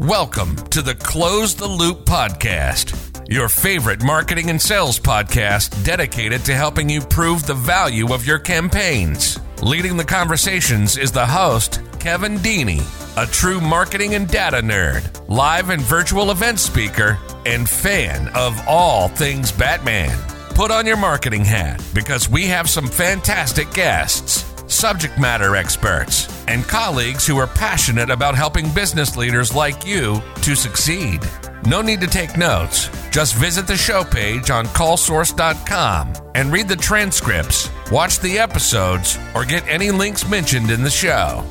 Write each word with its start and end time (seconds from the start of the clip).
Welcome 0.00 0.56
to 0.70 0.80
the 0.80 0.94
Close 0.94 1.54
the 1.54 1.68
Loop 1.68 2.06
podcast, 2.06 3.28
your 3.28 3.50
favorite 3.50 4.02
marketing 4.02 4.48
and 4.48 4.60
sales 4.60 4.98
podcast 4.98 5.84
dedicated 5.84 6.42
to 6.46 6.54
helping 6.54 6.88
you 6.88 7.02
prove 7.02 7.46
the 7.46 7.52
value 7.52 8.14
of 8.14 8.26
your 8.26 8.38
campaigns. 8.38 9.38
Leading 9.60 9.98
the 9.98 10.04
conversations 10.04 10.96
is 10.96 11.12
the 11.12 11.26
host, 11.26 11.82
Kevin 11.98 12.38
Deeney, 12.38 12.80
a 13.22 13.30
true 13.30 13.60
marketing 13.60 14.14
and 14.14 14.26
data 14.26 14.62
nerd, 14.62 15.22
live 15.28 15.68
and 15.68 15.82
virtual 15.82 16.30
event 16.30 16.58
speaker, 16.58 17.18
and 17.44 17.68
fan 17.68 18.28
of 18.28 18.58
all 18.66 19.08
things 19.08 19.52
Batman. 19.52 20.18
Put 20.54 20.70
on 20.70 20.86
your 20.86 20.96
marketing 20.96 21.44
hat 21.44 21.84
because 21.92 22.26
we 22.26 22.46
have 22.46 22.70
some 22.70 22.86
fantastic 22.86 23.70
guests 23.74 24.49
subject 24.70 25.18
matter 25.18 25.56
experts, 25.56 26.44
and 26.48 26.64
colleagues 26.64 27.26
who 27.26 27.36
are 27.38 27.46
passionate 27.46 28.10
about 28.10 28.34
helping 28.34 28.72
business 28.72 29.16
leaders 29.16 29.54
like 29.54 29.86
you 29.86 30.22
to 30.42 30.54
succeed. 30.54 31.20
No 31.66 31.82
need 31.82 32.00
to 32.00 32.06
take 32.06 32.36
notes. 32.36 32.88
Just 33.10 33.34
visit 33.34 33.66
the 33.66 33.76
show 33.76 34.04
page 34.04 34.50
on 34.50 34.66
callsource.com 34.66 36.14
and 36.34 36.52
read 36.52 36.68
the 36.68 36.76
transcripts, 36.76 37.68
watch 37.90 38.20
the 38.20 38.38
episodes, 38.38 39.18
or 39.34 39.44
get 39.44 39.66
any 39.68 39.90
links 39.90 40.28
mentioned 40.28 40.70
in 40.70 40.82
the 40.82 40.90
show. 40.90 41.44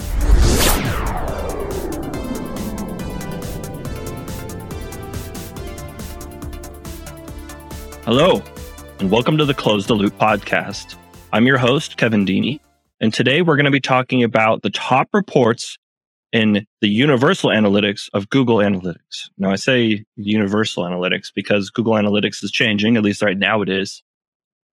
Hello, 8.05 8.41
and 8.99 9.11
welcome 9.11 9.37
to 9.37 9.45
the 9.45 9.53
Close 9.53 9.85
the 9.85 9.93
Loop 9.93 10.17
podcast. 10.17 10.95
I'm 11.31 11.45
your 11.45 11.59
host, 11.59 11.97
Kevin 11.97 12.25
Deeney, 12.25 12.59
and 12.99 13.13
today 13.13 13.41
we're 13.41 13.55
going 13.55 13.65
to 13.65 13.71
be 13.71 13.79
talking 13.79 14.23
about 14.23 14.61
the 14.61 14.69
top 14.69 15.09
reports 15.13 15.77
in 16.31 16.65
the 16.81 16.89
universal 16.89 17.49
analytics 17.49 18.09
of 18.13 18.29
Google 18.29 18.57
Analytics. 18.57 19.29
Now, 19.37 19.51
I 19.51 19.55
say 19.55 20.03
universal 20.15 20.83
analytics 20.83 21.31
because 21.33 21.69
Google 21.69 21.93
Analytics 21.93 22.43
is 22.43 22.51
changing, 22.51 22.97
at 22.97 23.03
least 23.03 23.21
right 23.21 23.37
now 23.37 23.61
it 23.61 23.69
is. 23.69 24.03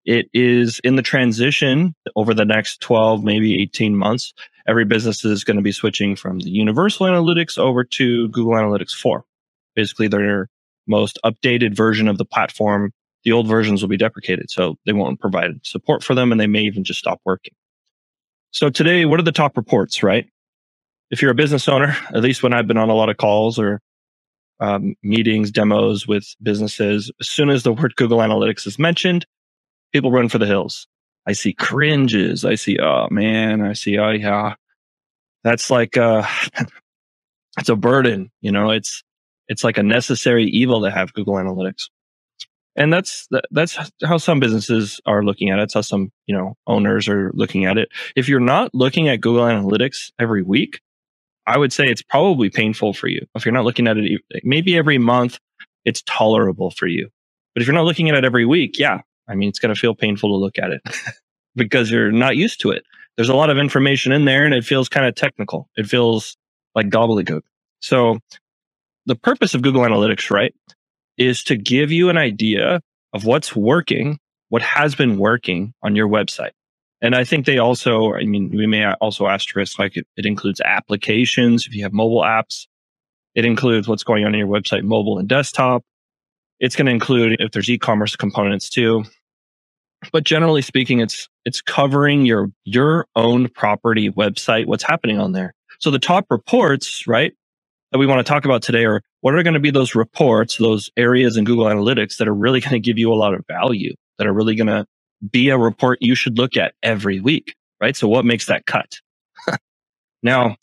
It 0.05 0.27
is 0.33 0.81
in 0.85 0.97
the 0.97 1.03
transition 1.03 1.95
over 2.15 2.35
the 2.35 2.45
next 2.45 2.81
12, 2.81 3.25
maybe 3.25 3.61
18 3.63 3.97
months. 3.97 4.33
Every 4.69 4.85
business 4.85 5.25
is 5.25 5.45
going 5.45 5.57
to 5.57 5.63
be 5.63 5.73
switching 5.73 6.15
from 6.15 6.41
the 6.41 6.51
universal 6.51 7.07
analytics 7.07 7.59
over 7.59 7.85
to 7.85 8.29
Google 8.29 8.53
Analytics 8.53 8.95
4. 8.95 9.25
Basically, 9.75 10.09
their 10.09 10.49
most 10.87 11.19
updated 11.25 11.75
version 11.75 12.07
of 12.07 12.19
the 12.19 12.25
platform. 12.25 12.93
The 13.25 13.33
old 13.33 13.49
versions 13.49 13.83
will 13.83 13.89
be 13.89 13.97
deprecated, 13.97 14.51
so 14.51 14.77
they 14.87 14.93
won't 14.93 15.21
provide 15.21 15.65
support 15.65 16.05
for 16.05 16.15
them 16.15 16.31
and 16.31 16.41
they 16.41 16.47
may 16.47 16.63
even 16.63 16.85
just 16.85 17.01
stop 17.01 17.21
working. 17.25 17.55
So 18.57 18.71
today, 18.71 19.05
what 19.05 19.21
are 19.21 19.23
the 19.23 19.33
top 19.33 19.55
reports, 19.55 20.03
right? 20.03 20.27
If 21.11 21.21
you're 21.21 21.31
a 21.31 21.35
business 21.35 21.69
owner, 21.69 21.95
at 22.15 22.23
least 22.23 22.43
when 22.43 22.55
I've 22.55 22.67
been 22.67 22.79
on 22.79 22.89
a 22.89 22.95
lot 22.95 23.11
of 23.11 23.19
calls 23.19 23.59
or 23.59 23.83
um, 24.61 24.95
meetings, 25.03 25.51
demos 25.51 26.09
with 26.09 26.25
businesses, 26.43 27.13
as 27.21 27.29
soon 27.29 27.51
as 27.51 27.65
the 27.65 27.75
word 27.75 27.95
Google 27.97 28.21
Analytics 28.21 28.67
is 28.67 28.79
mentioned, 28.79 29.27
people 29.93 30.11
run 30.11 30.31
for 30.31 30.39
the 30.39 30.47
hills. 30.47 30.89
I 31.27 31.33
see 31.33 31.53
cringes. 31.53 32.47
I 32.47 32.55
see, 32.55 32.79
oh 32.79 33.09
man, 33.11 33.61
I 33.61 33.75
see, 33.75 33.99
oh 33.99 34.13
yeah. 34.13 34.55
That's 35.45 35.71
like, 35.71 35.99
uh, 35.99 36.27
it's 37.59 37.69
a 37.69 37.77
burden, 37.77 38.31
you 38.41 38.53
know, 38.53 38.71
it's, 38.71 39.05
it's 39.49 39.65
like 39.65 39.77
a 39.77 39.83
necessary 39.83 40.47
evil 40.47 40.81
to 40.81 40.91
have 40.91 41.13
Google 41.13 41.35
Analytics 41.35 41.91
and 42.77 42.93
that's 42.93 43.29
that's 43.51 43.79
how 44.05 44.19
some 44.19 44.39
businesses 44.39 45.01
are 45.07 45.25
looking 45.25 45.51
at 45.51 45.59
it. 45.59 45.63
It's 45.65 45.75
how 45.75 45.81
some 45.81 46.13
you 46.27 46.37
know 46.37 46.57
owners 46.67 47.09
are 47.09 47.31
looking 47.35 47.65
at 47.65 47.79
it. 47.79 47.89
If 48.15 48.29
you're 48.29 48.41
not 48.41 48.75
looking 48.75 49.09
at 49.09 49.21
Google 49.21 49.45
Analytics 49.45 50.13
every 50.19 50.43
week, 50.43 50.81
I 51.47 51.59
would 51.59 51.73
say 51.73 51.85
it's 51.85 52.03
probably 52.03 52.51
painful 52.51 52.93
for 52.93 53.09
you. 53.09 53.27
If 53.35 53.45
you're 53.45 53.55
not 53.55 53.65
looking 53.65 53.89
at 53.89 53.97
it, 53.97 54.21
maybe 54.43 54.77
every 54.77 54.99
month, 54.99 55.39
it's 55.85 56.03
tolerable 56.03 56.71
for 56.71 56.87
you. 56.87 57.09
But 57.55 57.63
if 57.63 57.67
you're 57.67 57.75
not 57.75 57.85
looking 57.85 58.11
at 58.11 58.17
it 58.17 58.25
every 58.25 58.45
week, 58.45 58.79
yeah, 58.79 59.01
I 59.29 59.35
mean, 59.35 59.49
it's 59.49 59.59
going 59.59 59.75
to 59.75 59.81
feel 59.81 59.95
painful 59.95 60.31
to 60.31 60.37
look 60.37 60.59
at 60.59 60.71
it 60.71 60.83
because 61.57 61.91
you're 61.91 62.13
not 62.13 62.37
used 62.37 62.61
to 62.61 62.71
it. 62.73 62.85
There's 63.17 63.31
a 63.31 63.35
lot 63.35 63.49
of 63.49 63.57
information 63.57 64.13
in 64.13 64.27
there, 64.27 64.45
and 64.45 64.53
it 64.53 64.65
feels 64.65 64.91
kind 64.91 65.07
of 65.07 65.15
technical. 65.15 65.71
It 65.77 65.87
feels 65.87 66.37
like 66.75 66.91
gobbledygook. 66.91 67.43
So 67.81 68.19
the 69.07 69.17
purpose 69.17 69.55
of 69.55 69.63
Google 69.63 69.83
Analytics, 69.83 70.31
right, 70.31 70.55
is 71.19 71.43
to 71.45 71.57
give 71.57 71.91
you 71.91 72.09
an 72.09 72.17
idea 72.17 72.81
of 73.13 73.25
what's 73.25 73.55
working, 73.57 74.19
what 74.49 74.63
has 74.63 74.95
been 74.95 75.19
working 75.19 75.73
on 75.83 75.97
your 75.97 76.09
website. 76.09 76.53
And 77.03 77.15
I 77.15 77.25
think 77.25 77.47
they 77.47 77.59
also, 77.59 78.15
I 78.15 78.25
mean, 78.25 78.51
we 78.55 78.67
may 78.67 78.91
also 78.95 79.27
asterisk 79.27 79.79
like 79.79 79.97
it, 79.97 80.07
it 80.17 80.27
includes 80.27 80.61
applications. 80.61 81.67
If 81.67 81.75
you 81.75 81.83
have 81.83 81.93
mobile 81.93 82.23
apps, 82.23 82.67
it 83.35 83.45
includes 83.45 83.87
what's 83.87 84.03
going 84.03 84.25
on 84.25 84.35
in 84.35 84.39
your 84.39 84.49
website, 84.49 84.83
mobile 84.83 85.19
and 85.19 85.29
desktop. 85.29 85.83
It's 86.59 86.75
going 86.75 86.87
to 86.87 86.93
include 86.93 87.37
if 87.39 87.53
there's 87.53 87.69
e-commerce 87.69 88.17
components 88.17 88.71
too. 88.71 89.05
But 90.11 90.25
generally 90.25 90.63
speaking, 90.63 91.01
it's, 91.01 91.29
it's 91.45 91.61
covering 91.61 92.25
your, 92.25 92.51
your 92.65 93.07
own 93.15 93.49
property 93.49 94.11
website, 94.11 94.67
what's 94.67 94.85
happening 94.85 95.19
on 95.19 95.33
there. 95.33 95.55
So 95.81 95.91
the 95.91 95.99
top 95.99 96.27
reports, 96.31 97.07
right, 97.07 97.35
that 97.93 97.99
we 97.99 98.07
want 98.07 98.25
to 98.25 98.31
talk 98.31 98.45
about 98.47 98.63
today 98.63 98.85
are 98.85 99.03
what 99.27 99.35
are 99.35 99.43
going 99.43 99.55
to 99.55 99.61
be 99.61 99.73
those 99.73 99.97
reports, 99.97 100.59
those 100.59 100.89
areas 100.97 101.37
in 101.37 101.43
Google 101.43 101.65
Analytics 101.65 102.19
that 102.19 102.29
are 102.29 102.33
really 102.33 102.61
going 102.61 102.75
to 102.75 102.79
give 102.79 102.97
you 102.97 103.13
a 103.13 103.19
lot 103.19 103.35
of 103.35 103.45
value, 103.49 103.93
that 104.19 104.27
are 104.29 104.33
really 104.33 104.55
going 104.55 104.69
to 104.69 104.87
be 105.29 105.49
a 105.49 105.59
report 105.59 105.99
you 106.01 106.15
should 106.15 106.39
look 106.39 106.57
at 106.57 106.75
every 106.81 107.19
week, 107.19 107.57
right? 107.81 107.97
So 107.97 108.07
what 108.07 108.25
makes 108.25 108.47
that 108.47 108.67
cut? 108.67 109.01
now, 110.23 110.55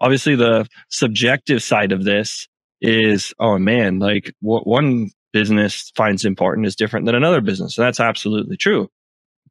obviously 0.00 0.36
the 0.36 0.68
subjective 0.90 1.60
side 1.60 1.90
of 1.90 2.04
this 2.04 2.46
is, 2.80 3.34
oh 3.40 3.58
man, 3.58 3.98
like 3.98 4.32
what 4.38 4.64
one 4.64 5.10
business 5.32 5.90
finds 5.96 6.24
important 6.24 6.68
is 6.68 6.76
different 6.76 7.06
than 7.06 7.16
another 7.16 7.40
business. 7.40 7.76
And 7.76 7.84
that's 7.84 7.98
absolutely 7.98 8.56
true. 8.56 8.88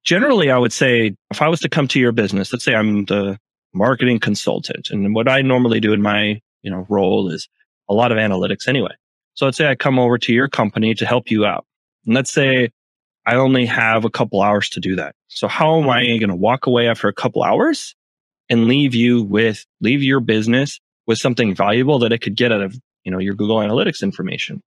Generally, 0.06 0.52
I 0.52 0.58
would 0.58 0.72
say 0.72 1.18
if 1.32 1.42
I 1.42 1.50
was 1.50 1.60
to 1.60 1.70
come 1.70 1.90
to 1.90 2.00
your 2.00 2.14
business, 2.14 2.54
let's 2.54 2.64
say 2.64 2.76
I'm 2.76 3.04
the 3.04 3.38
marketing 3.74 4.22
consultant 4.22 4.90
and 4.90 5.14
what 5.14 5.28
I 5.28 5.42
normally 5.42 5.82
do 5.82 5.92
in 5.92 6.02
my 6.02 6.40
you 6.62 6.72
know, 6.72 6.88
role 6.90 7.30
is 7.30 7.48
a 7.90 7.94
lot 7.94 8.12
of 8.12 8.18
analytics 8.18 8.68
anyway. 8.68 8.92
So 9.36 9.46
let's 9.46 9.58
say 9.58 9.68
I 9.68 9.76
come 9.76 10.00
over 10.00 10.18
to 10.18 10.34
your 10.34 10.48
company 10.48 10.94
to 10.96 11.06
help 11.06 11.32
you 11.32 11.46
out. 11.46 11.66
And 12.06 12.16
let's 12.16 12.32
say 12.32 12.70
I 13.26 13.36
only 13.36 13.66
have 13.66 14.06
a 14.06 14.10
couple 14.10 14.42
hours 14.42 14.70
to 14.70 14.80
do 14.80 14.96
that. 14.96 15.16
So 15.28 15.48
how 15.48 15.80
am 15.80 15.90
I 15.90 16.04
mm-hmm. 16.04 16.20
going 16.20 16.30
to 16.30 16.36
walk 16.36 16.68
away 16.68 16.88
after 16.88 17.08
a 17.08 17.14
couple 17.14 17.44
hours 17.44 17.96
and 18.50 18.68
leave 18.68 18.94
you 18.94 19.24
with, 19.24 19.66
leave 19.82 20.04
your 20.04 20.20
business 20.20 20.80
with 21.08 21.18
something 21.18 21.56
valuable 21.56 22.00
that 22.00 22.12
it 22.12 22.20
could 22.20 22.36
get 22.36 22.52
out 22.52 22.62
of, 22.62 22.76
you 23.04 23.12
know, 23.12 23.20
your 23.20 23.34
Google 23.34 23.58
Analytics 23.58 24.04
information? 24.04 24.62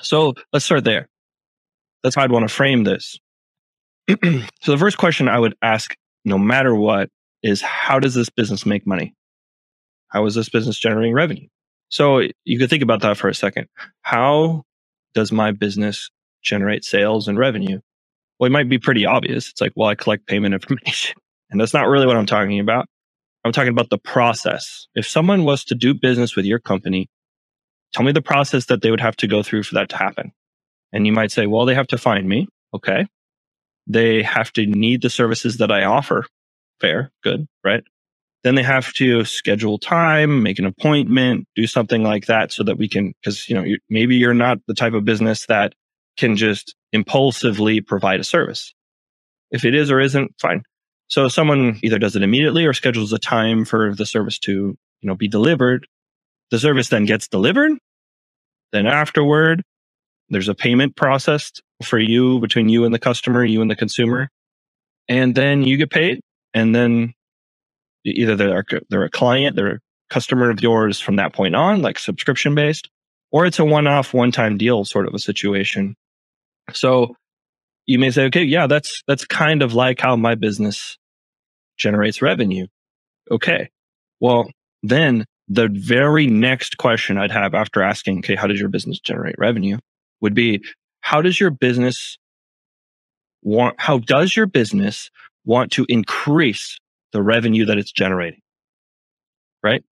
So 0.00 0.34
let's 0.52 0.64
start 0.64 0.84
there. 0.84 1.08
That's 2.02 2.14
how 2.14 2.22
I'd 2.22 2.32
want 2.32 2.48
to 2.48 2.54
frame 2.54 2.84
this. 2.84 3.18
so 4.08 4.72
the 4.72 4.78
first 4.78 4.98
question 4.98 5.28
I 5.28 5.38
would 5.38 5.56
ask, 5.62 5.96
no 6.24 6.38
matter 6.38 6.74
what, 6.74 7.10
is 7.42 7.60
how 7.60 7.98
does 7.98 8.14
this 8.14 8.30
business 8.30 8.64
make 8.64 8.86
money? 8.86 9.14
How 10.08 10.24
is 10.26 10.34
this 10.34 10.48
business 10.48 10.78
generating 10.78 11.14
revenue? 11.14 11.48
So 11.90 12.22
you 12.44 12.58
could 12.58 12.70
think 12.70 12.82
about 12.84 13.02
that 13.02 13.18
for 13.18 13.28
a 13.28 13.34
second. 13.34 13.68
How 14.02 14.64
does 15.14 15.32
my 15.32 15.52
business 15.52 16.10
generate 16.42 16.84
sales 16.84 17.28
and 17.28 17.38
revenue? 17.38 17.80
Well, 18.38 18.48
it 18.48 18.52
might 18.52 18.68
be 18.70 18.78
pretty 18.78 19.06
obvious. 19.06 19.50
It's 19.50 19.60
like, 19.62 19.72
well, 19.76 19.88
I 19.88 19.96
collect 19.96 20.26
payment 20.26 20.54
information. 20.62 21.16
And 21.50 21.60
that's 21.60 21.74
not 21.74 21.88
really 21.88 22.06
what 22.06 22.16
I'm 22.16 22.26
talking 22.26 22.60
about. 22.60 22.88
I'm 23.44 23.52
talking 23.52 23.70
about 23.72 23.90
the 23.90 23.98
process. 23.98 24.88
If 24.94 25.08
someone 25.08 25.44
was 25.44 25.64
to 25.66 25.74
do 25.76 25.94
business 25.94 26.36
with 26.36 26.46
your 26.46 26.60
company, 26.60 27.08
tell 27.92 28.04
me 28.04 28.12
the 28.12 28.22
process 28.22 28.66
that 28.66 28.82
they 28.82 28.90
would 28.90 29.00
have 29.02 29.16
to 29.18 29.28
go 29.28 29.42
through 29.42 29.64
for 29.64 29.76
that 29.76 29.90
to 29.90 29.96
happen. 29.98 30.32
And 30.92 31.06
you 31.06 31.12
might 31.12 31.32
say, 31.32 31.46
well, 31.46 31.66
they 31.66 31.74
have 31.74 31.88
to 31.88 31.98
find 31.98 32.28
me. 32.28 32.48
Okay. 32.74 33.06
They 33.88 34.22
have 34.22 34.52
to 34.54 34.66
need 34.66 35.02
the 35.02 35.10
services 35.10 35.58
that 35.58 35.72
I 35.72 35.84
offer. 35.84 36.26
Fair. 36.80 37.12
Good. 37.24 37.46
Right. 37.64 37.84
Then 38.46 38.54
they 38.54 38.62
have 38.62 38.92
to 38.92 39.24
schedule 39.24 39.76
time, 39.76 40.44
make 40.44 40.60
an 40.60 40.66
appointment, 40.66 41.48
do 41.56 41.66
something 41.66 42.04
like 42.04 42.26
that 42.26 42.52
so 42.52 42.62
that 42.62 42.78
we 42.78 42.88
can, 42.88 43.12
cause, 43.24 43.48
you 43.48 43.56
know, 43.56 43.64
you, 43.64 43.78
maybe 43.90 44.14
you're 44.14 44.34
not 44.34 44.58
the 44.68 44.74
type 44.74 44.92
of 44.92 45.04
business 45.04 45.46
that 45.46 45.72
can 46.16 46.36
just 46.36 46.76
impulsively 46.92 47.80
provide 47.80 48.20
a 48.20 48.24
service. 48.24 48.72
If 49.50 49.64
it 49.64 49.74
is 49.74 49.90
or 49.90 49.98
isn't, 49.98 50.30
fine. 50.40 50.62
So 51.08 51.26
someone 51.26 51.80
either 51.82 51.98
does 51.98 52.14
it 52.14 52.22
immediately 52.22 52.64
or 52.66 52.72
schedules 52.72 53.12
a 53.12 53.18
time 53.18 53.64
for 53.64 53.96
the 53.96 54.06
service 54.06 54.38
to, 54.44 54.52
you 54.52 54.76
know, 55.02 55.16
be 55.16 55.26
delivered. 55.26 55.88
The 56.52 56.60
service 56.60 56.88
then 56.88 57.04
gets 57.04 57.26
delivered. 57.26 57.72
Then 58.70 58.86
afterward, 58.86 59.64
there's 60.28 60.48
a 60.48 60.54
payment 60.54 60.94
processed 60.94 61.64
for 61.82 61.98
you 61.98 62.38
between 62.38 62.68
you 62.68 62.84
and 62.84 62.94
the 62.94 63.00
customer, 63.00 63.44
you 63.44 63.60
and 63.60 63.68
the 63.68 63.74
consumer. 63.74 64.28
And 65.08 65.34
then 65.34 65.64
you 65.64 65.76
get 65.78 65.90
paid. 65.90 66.20
And 66.54 66.72
then 66.72 67.12
either 68.06 68.36
they're, 68.36 68.64
they're 68.88 69.04
a 69.04 69.10
client, 69.10 69.56
they're 69.56 69.74
a 69.76 69.80
customer 70.10 70.50
of 70.50 70.62
yours 70.62 71.00
from 71.00 71.16
that 71.16 71.32
point 71.32 71.56
on, 71.56 71.82
like 71.82 71.98
subscription 71.98 72.54
based, 72.54 72.88
or 73.32 73.46
it's 73.46 73.58
a 73.58 73.64
one 73.64 73.86
off, 73.86 74.14
one 74.14 74.32
time 74.32 74.56
deal 74.56 74.84
sort 74.84 75.06
of 75.06 75.14
a 75.14 75.18
situation. 75.18 75.96
So 76.72 77.16
you 77.86 77.98
may 77.98 78.10
say, 78.10 78.24
okay, 78.26 78.42
yeah, 78.42 78.66
that's, 78.66 79.02
that's 79.06 79.24
kind 79.24 79.62
of 79.62 79.74
like 79.74 80.00
how 80.00 80.16
my 80.16 80.34
business 80.34 80.98
generates 81.76 82.22
revenue. 82.22 82.66
Okay. 83.30 83.70
Well, 84.20 84.50
then 84.82 85.24
the 85.48 85.68
very 85.68 86.26
next 86.26 86.78
question 86.78 87.18
I'd 87.18 87.30
have 87.30 87.54
after 87.54 87.82
asking, 87.82 88.18
okay, 88.18 88.34
how 88.34 88.46
does 88.46 88.58
your 88.58 88.68
business 88.68 88.98
generate 88.98 89.36
revenue 89.38 89.78
would 90.20 90.34
be, 90.34 90.62
how 91.00 91.22
does 91.22 91.38
your 91.38 91.50
business 91.50 92.18
want, 93.42 93.76
how 93.78 93.98
does 93.98 94.36
your 94.36 94.46
business 94.46 95.10
want 95.44 95.70
to 95.72 95.86
increase 95.88 96.78
the 97.16 97.22
revenue 97.22 97.64
that 97.66 97.78
it's 97.78 97.90
generating? 97.90 98.40
Right. 99.62 99.82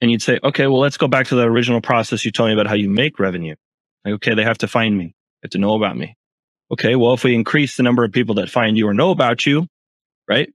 And 0.00 0.10
you'd 0.10 0.20
say, 0.20 0.40
okay, 0.42 0.66
well, 0.66 0.80
let's 0.80 0.96
go 0.96 1.06
back 1.06 1.28
to 1.28 1.36
the 1.36 1.44
original 1.44 1.80
process 1.80 2.24
you 2.24 2.32
told 2.32 2.48
me 2.48 2.54
about 2.54 2.66
how 2.66 2.74
you 2.74 2.90
make 2.90 3.20
revenue. 3.20 3.54
Like, 4.04 4.14
okay, 4.14 4.34
they 4.34 4.42
have 4.42 4.58
to 4.58 4.68
find 4.68 4.98
me, 4.98 5.06
they 5.06 5.46
have 5.46 5.50
to 5.52 5.58
know 5.58 5.74
about 5.74 5.96
me. 5.96 6.16
Okay, 6.72 6.96
well, 6.96 7.14
if 7.14 7.22
we 7.22 7.34
increase 7.34 7.76
the 7.76 7.84
number 7.84 8.04
of 8.04 8.12
people 8.12 8.34
that 8.36 8.50
find 8.50 8.76
you 8.76 8.88
or 8.88 8.94
know 8.94 9.10
about 9.10 9.46
you, 9.46 9.66
right, 10.28 10.52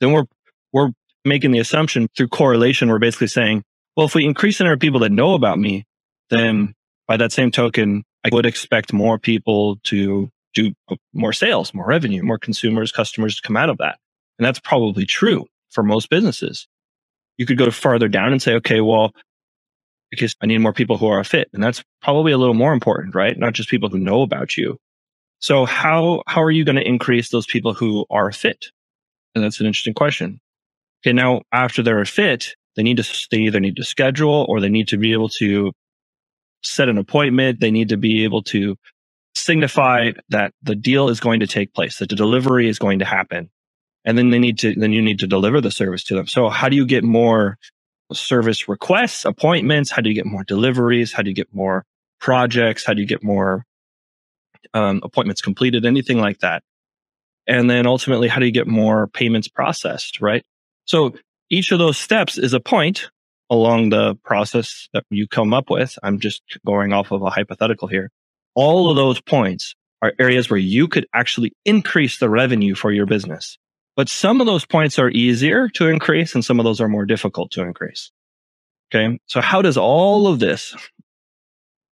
then 0.00 0.12
we're 0.12 0.26
we're 0.72 0.90
making 1.24 1.52
the 1.52 1.58
assumption 1.58 2.08
through 2.16 2.28
correlation. 2.28 2.88
We're 2.88 2.98
basically 2.98 3.28
saying, 3.28 3.64
well, 3.96 4.06
if 4.06 4.14
we 4.14 4.26
increase 4.26 4.58
the 4.58 4.64
number 4.64 4.74
of 4.74 4.80
people 4.80 5.00
that 5.00 5.10
know 5.10 5.34
about 5.34 5.58
me, 5.58 5.84
then 6.30 6.74
by 7.06 7.16
that 7.16 7.32
same 7.32 7.50
token, 7.50 8.04
I 8.24 8.28
would 8.30 8.46
expect 8.46 8.92
more 8.92 9.18
people 9.18 9.78
to 9.84 10.30
do 10.54 10.72
uh, 10.90 10.96
more 11.12 11.32
sales, 11.32 11.72
more 11.72 11.86
revenue, 11.86 12.22
more 12.22 12.38
consumers, 12.38 12.92
customers 12.92 13.36
to 13.36 13.42
come 13.42 13.56
out 13.56 13.70
of 13.70 13.78
that. 13.78 13.98
And 14.38 14.46
that's 14.46 14.60
probably 14.60 15.04
true 15.04 15.46
for 15.70 15.82
most 15.82 16.10
businesses. 16.10 16.68
You 17.36 17.46
could 17.46 17.58
go 17.58 17.70
farther 17.70 18.08
down 18.08 18.32
and 18.32 18.42
say, 18.42 18.54
okay, 18.54 18.80
well, 18.80 19.12
because 20.10 20.34
I 20.40 20.46
need 20.46 20.58
more 20.58 20.72
people 20.72 20.96
who 20.96 21.06
are 21.06 21.20
a 21.20 21.24
fit. 21.24 21.48
And 21.52 21.62
that's 21.62 21.84
probably 22.02 22.32
a 22.32 22.38
little 22.38 22.54
more 22.54 22.72
important, 22.72 23.14
right? 23.14 23.38
Not 23.38 23.52
just 23.52 23.68
people 23.68 23.88
who 23.88 23.98
know 23.98 24.22
about 24.22 24.56
you. 24.56 24.78
So 25.40 25.66
how, 25.66 26.22
how 26.26 26.42
are 26.42 26.50
you 26.50 26.64
going 26.64 26.76
to 26.76 26.86
increase 26.86 27.28
those 27.28 27.46
people 27.46 27.74
who 27.74 28.06
are 28.10 28.28
a 28.28 28.32
fit? 28.32 28.66
And 29.34 29.44
that's 29.44 29.60
an 29.60 29.66
interesting 29.66 29.94
question. 29.94 30.40
Okay. 31.02 31.12
Now, 31.12 31.42
after 31.52 31.82
they're 31.82 32.00
a 32.00 32.06
fit, 32.06 32.54
they 32.74 32.82
need 32.82 32.96
to, 32.96 33.26
they 33.30 33.38
either 33.38 33.60
need 33.60 33.76
to 33.76 33.84
schedule 33.84 34.46
or 34.48 34.60
they 34.60 34.68
need 34.68 34.88
to 34.88 34.96
be 34.96 35.12
able 35.12 35.28
to 35.40 35.72
set 36.62 36.88
an 36.88 36.98
appointment. 36.98 37.60
They 37.60 37.70
need 37.70 37.90
to 37.90 37.96
be 37.96 38.24
able 38.24 38.42
to 38.44 38.76
signify 39.34 40.12
that 40.30 40.52
the 40.62 40.74
deal 40.74 41.08
is 41.08 41.20
going 41.20 41.40
to 41.40 41.46
take 41.46 41.72
place, 41.72 41.98
that 41.98 42.08
the 42.08 42.16
delivery 42.16 42.68
is 42.68 42.78
going 42.78 42.98
to 42.98 43.04
happen. 43.04 43.50
And 44.08 44.16
then 44.16 44.30
they 44.30 44.38
need 44.38 44.58
to, 44.60 44.74
then 44.74 44.92
you 44.92 45.02
need 45.02 45.18
to 45.18 45.26
deliver 45.26 45.60
the 45.60 45.70
service 45.70 46.02
to 46.04 46.14
them. 46.14 46.26
So 46.26 46.48
how 46.48 46.70
do 46.70 46.76
you 46.76 46.86
get 46.86 47.04
more 47.04 47.58
service 48.10 48.66
requests, 48.66 49.26
appointments? 49.26 49.90
How 49.90 50.00
do 50.00 50.08
you 50.08 50.14
get 50.14 50.24
more 50.24 50.44
deliveries? 50.44 51.12
How 51.12 51.20
do 51.20 51.28
you 51.28 51.34
get 51.34 51.52
more 51.52 51.84
projects? 52.18 52.86
How 52.86 52.94
do 52.94 53.02
you 53.02 53.06
get 53.06 53.22
more 53.22 53.66
um, 54.72 55.02
appointments 55.04 55.42
completed? 55.42 55.84
Anything 55.84 56.18
like 56.18 56.38
that. 56.38 56.62
And 57.46 57.68
then 57.68 57.86
ultimately, 57.86 58.28
how 58.28 58.40
do 58.40 58.46
you 58.46 58.52
get 58.52 58.66
more 58.66 59.08
payments 59.08 59.46
processed? 59.46 60.22
Right. 60.22 60.42
So 60.86 61.14
each 61.50 61.70
of 61.70 61.78
those 61.78 61.98
steps 61.98 62.38
is 62.38 62.54
a 62.54 62.60
point 62.60 63.10
along 63.50 63.90
the 63.90 64.14
process 64.24 64.88
that 64.94 65.04
you 65.10 65.28
come 65.28 65.52
up 65.52 65.68
with. 65.68 65.98
I'm 66.02 66.18
just 66.18 66.40
going 66.66 66.94
off 66.94 67.10
of 67.10 67.20
a 67.20 67.28
hypothetical 67.28 67.88
here. 67.88 68.10
All 68.54 68.88
of 68.88 68.96
those 68.96 69.20
points 69.20 69.74
are 70.00 70.14
areas 70.18 70.48
where 70.48 70.58
you 70.58 70.88
could 70.88 71.06
actually 71.12 71.52
increase 71.66 72.18
the 72.18 72.30
revenue 72.30 72.74
for 72.74 72.90
your 72.90 73.04
business. 73.04 73.58
But 73.98 74.08
some 74.08 74.40
of 74.40 74.46
those 74.46 74.64
points 74.64 74.96
are 75.00 75.10
easier 75.10 75.68
to 75.70 75.88
increase 75.88 76.32
and 76.36 76.44
some 76.44 76.60
of 76.60 76.64
those 76.64 76.80
are 76.80 76.86
more 76.86 77.04
difficult 77.04 77.50
to 77.50 77.62
increase. 77.62 78.12
Okay. 78.94 79.18
So 79.26 79.40
how 79.40 79.60
does 79.60 79.76
all 79.76 80.28
of 80.28 80.38
this, 80.38 80.76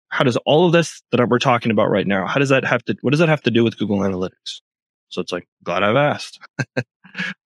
how 0.09 0.23
does 0.23 0.37
all 0.47 0.67
of 0.67 0.73
this 0.73 1.03
that 1.11 1.29
we're 1.29 1.41
talking 1.41 1.73
about 1.73 1.91
right 1.91 2.07
now, 2.07 2.25
how 2.29 2.39
does 2.39 2.51
that 2.51 2.65
have 2.65 2.85
to, 2.85 2.95
what 3.01 3.11
does 3.11 3.19
that 3.19 3.29
have 3.29 3.43
to 3.43 3.51
do 3.51 3.65
with 3.65 3.77
Google 3.77 3.99
Analytics? 3.99 4.61
So 5.09 5.21
it's 5.21 5.33
like, 5.33 5.49
glad 5.65 5.83
I've 5.83 5.97
asked 5.97 6.39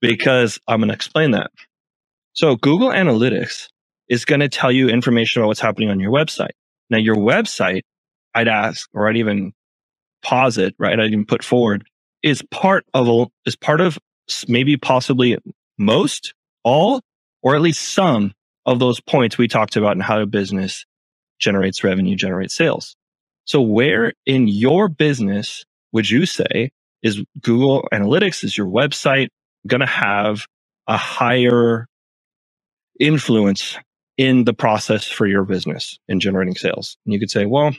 because 0.03 0.59
I'm 0.69 0.81
going 0.81 0.89
to 0.89 0.95
explain 0.95 1.31
that. 1.31 1.51
So 2.35 2.57
Google 2.57 2.91
Analytics 2.91 3.69
is 4.11 4.27
going 4.27 4.41
to 4.41 4.49
tell 4.51 4.71
you 4.71 4.91
information 4.91 5.41
about 5.41 5.49
what's 5.49 5.61
happening 5.61 5.89
on 5.89 6.01
your 6.01 6.13
website. 6.13 6.53
Now, 6.91 6.99
your 6.99 7.17
website, 7.17 7.81
I'd 8.35 8.49
ask, 8.49 8.91
or 8.93 9.09
I'd 9.09 9.17
even 9.17 9.55
pause 10.23 10.59
it, 10.59 10.75
right? 10.79 11.01
I'd 11.01 11.13
even 11.13 11.25
put 11.25 11.43
forward 11.43 11.87
is 12.23 12.43
part 12.51 12.85
of 12.93 13.09
a, 13.09 13.27
is 13.47 13.57
part 13.57 13.81
of 13.81 13.99
maybe 14.49 14.77
possibly 14.77 15.39
most, 15.79 16.35
all, 16.65 17.03
or 17.43 17.55
at 17.57 17.63
least 17.63 17.81
some 17.95 18.33
of 18.67 18.79
those 18.79 19.01
points 19.01 19.39
we 19.39 19.49
talked 19.49 19.77
about 19.77 19.95
in 19.97 20.01
how 20.01 20.21
a 20.21 20.27
business 20.27 20.87
generates 21.41 21.85
revenue, 21.85 22.17
generates 22.17 22.55
sales. 22.55 22.97
So 23.47 23.61
where 23.63 24.15
in 24.27 24.49
your 24.49 24.89
business 24.89 25.65
would 25.93 26.11
you 26.11 26.27
say 26.27 26.71
is 27.03 27.23
Google 27.43 27.89
Analytics, 27.93 28.45
is 28.45 28.57
your 28.59 28.69
website 28.69 29.29
going 29.67 29.81
to 29.81 29.87
have 29.87 30.47
a 30.89 30.97
higher 30.97 31.87
influence 33.01 33.79
in 34.19 34.45
the 34.45 34.55
process 34.55 35.07
for 35.07 35.27
your 35.27 35.45
business 35.45 35.99
in 36.09 36.21
generating 36.21 36.57
sales? 36.57 36.97
And 37.07 37.15
you 37.15 37.21
could 37.21 37.31
say, 37.31 37.47
well, 37.47 37.73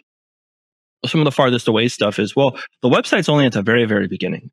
some 1.05 1.21
of 1.21 1.25
the 1.25 1.31
farthest 1.31 1.67
away 1.67 1.87
stuff 1.89 2.19
is, 2.19 2.35
well, 2.35 2.57
the 2.81 2.89
website's 2.89 3.29
only 3.29 3.45
at 3.45 3.53
the 3.53 3.61
very, 3.63 3.85
very 3.85 4.07
beginning, 4.07 4.51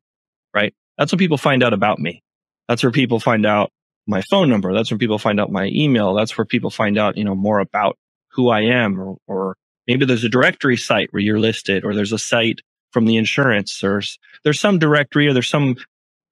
right? 0.55 0.73
That's 0.99 1.11
when 1.11 1.17
people 1.17 1.37
find 1.37 1.63
out 1.63 1.73
about 1.73 1.97
me. 1.97 2.21
That's 2.67 2.83
where 2.83 2.91
people 2.91 3.19
find 3.19 3.45
out 3.45 3.71
my 4.05 4.21
phone 4.29 4.49
number. 4.49 4.73
That's 4.73 4.91
when 4.91 4.99
people 4.99 5.17
find 5.17 5.39
out 5.39 5.51
my 5.51 5.67
email. 5.73 6.13
That's 6.13 6.37
where 6.37 6.45
people 6.45 6.69
find 6.69 6.99
out, 6.99 7.17
you 7.17 7.23
know, 7.23 7.35
more 7.35 7.59
about 7.59 7.97
who 8.27 8.49
I 8.49 8.61
am 8.61 8.99
or, 8.99 9.17
or 9.25 9.55
maybe 9.87 10.05
there's 10.05 10.23
a 10.23 10.29
directory 10.29 10.77
site 10.77 11.07
where 11.11 11.21
you're 11.21 11.39
listed 11.39 11.83
or 11.83 11.95
there's 11.95 12.11
a 12.11 12.19
site 12.19 12.59
from 12.91 13.05
the 13.05 13.17
insurance 13.17 13.83
or 13.83 14.01
there's 14.43 14.59
some 14.59 14.77
directory 14.77 15.27
or 15.27 15.33
there's 15.33 15.47
some 15.47 15.77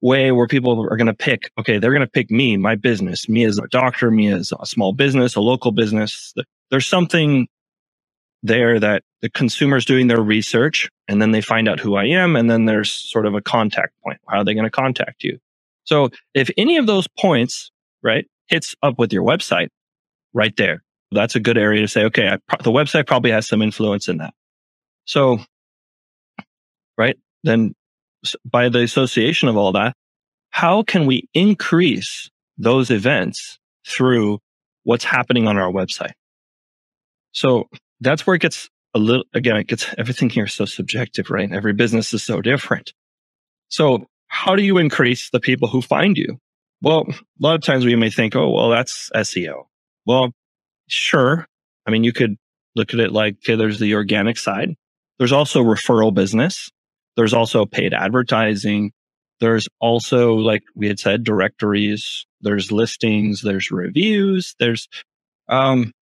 way 0.01 0.31
where 0.31 0.47
people 0.47 0.85
are 0.91 0.97
going 0.97 1.07
to 1.07 1.13
pick, 1.13 1.49
okay, 1.57 1.79
they're 1.79 1.91
going 1.91 2.01
to 2.01 2.11
pick 2.11 2.29
me, 2.29 2.57
my 2.57 2.75
business, 2.75 3.27
me 3.27 3.43
as 3.45 3.57
a 3.57 3.67
doctor, 3.69 4.11
me 4.11 4.31
as 4.31 4.53
a 4.59 4.65
small 4.65 4.93
business, 4.93 5.35
a 5.35 5.41
local 5.41 5.71
business. 5.71 6.33
There's 6.69 6.85
something 6.85 7.47
there 8.47 8.79
that 8.79 9.03
the 9.21 9.29
consumer's 9.29 9.85
doing 9.85 10.07
their 10.07 10.21
research 10.21 10.89
and 11.07 11.21
then 11.21 11.31
they 11.31 11.41
find 11.41 11.67
out 11.67 11.79
who 11.79 11.95
I 11.95 12.05
am. 12.05 12.35
And 12.35 12.49
then 12.49 12.65
there's 12.65 12.91
sort 12.91 13.25
of 13.25 13.35
a 13.35 13.41
contact 13.41 13.93
point. 14.03 14.19
How 14.27 14.39
are 14.39 14.43
they 14.43 14.53
going 14.53 14.65
to 14.65 14.71
contact 14.71 15.23
you? 15.23 15.39
So 15.83 16.09
if 16.33 16.49
any 16.57 16.77
of 16.77 16.87
those 16.87 17.07
points, 17.07 17.71
right, 18.03 18.27
hits 18.47 18.75
up 18.83 18.97
with 18.97 19.13
your 19.13 19.23
website 19.23 19.69
right 20.33 20.55
there, 20.57 20.83
that's 21.11 21.35
a 21.35 21.39
good 21.39 21.57
area 21.57 21.81
to 21.81 21.87
say, 21.87 22.03
okay, 22.05 22.27
I, 22.27 22.37
the 22.63 22.71
website 22.71 23.07
probably 23.07 23.31
has 23.31 23.47
some 23.47 23.61
influence 23.61 24.09
in 24.09 24.17
that. 24.17 24.33
So, 25.05 25.39
right, 26.97 27.17
then 27.43 27.73
by 28.43 28.67
the 28.69 28.81
association 28.81 29.47
of 29.47 29.55
all 29.55 29.71
that, 29.73 29.93
how 30.49 30.83
can 30.83 31.05
we 31.05 31.29
increase 31.33 32.29
those 32.57 32.91
events 32.91 33.59
through 33.87 34.39
what's 34.83 35.05
happening 35.05 35.47
on 35.47 35.57
our 35.57 35.71
website? 35.71 36.13
So 37.31 37.69
that's 38.01 38.25
where 38.25 38.35
it 38.35 38.41
gets 38.41 38.69
a 38.93 38.99
little, 38.99 39.25
again, 39.33 39.57
it 39.57 39.67
gets 39.67 39.93
everything 39.97 40.29
here 40.29 40.47
so 40.47 40.65
subjective, 40.65 41.29
right? 41.29 41.51
Every 41.51 41.73
business 41.73 42.13
is 42.13 42.23
so 42.23 42.41
different. 42.41 42.93
So 43.69 44.07
how 44.27 44.55
do 44.55 44.63
you 44.63 44.77
increase 44.77 45.29
the 45.29 45.39
people 45.39 45.67
who 45.67 45.81
find 45.81 46.17
you? 46.17 46.39
Well, 46.81 47.05
a 47.09 47.13
lot 47.39 47.55
of 47.55 47.61
times 47.61 47.85
we 47.85 47.95
may 47.95 48.09
think, 48.09 48.35
oh, 48.35 48.49
well, 48.49 48.69
that's 48.69 49.09
SEO. 49.15 49.63
Well, 50.05 50.31
sure. 50.87 51.47
I 51.85 51.91
mean, 51.91 52.03
you 52.03 52.13
could 52.13 52.35
look 52.75 52.93
at 52.93 52.99
it 52.99 53.11
like, 53.11 53.37
okay, 53.37 53.55
there's 53.55 53.79
the 53.79 53.95
organic 53.95 54.37
side. 54.37 54.75
There's 55.17 55.31
also 55.31 55.63
referral 55.63 56.13
business. 56.13 56.69
There's 57.15 57.33
also 57.33 57.65
paid 57.65 57.93
advertising. 57.93 58.91
There's 59.39 59.67
also, 59.79 60.33
like 60.35 60.63
we 60.75 60.87
had 60.87 60.99
said, 60.99 61.23
directories. 61.23 62.25
There's 62.41 62.71
listings. 62.71 63.41
There's 63.41 63.71
reviews. 63.71 64.55
There's, 64.59 64.87
um, 65.49 65.93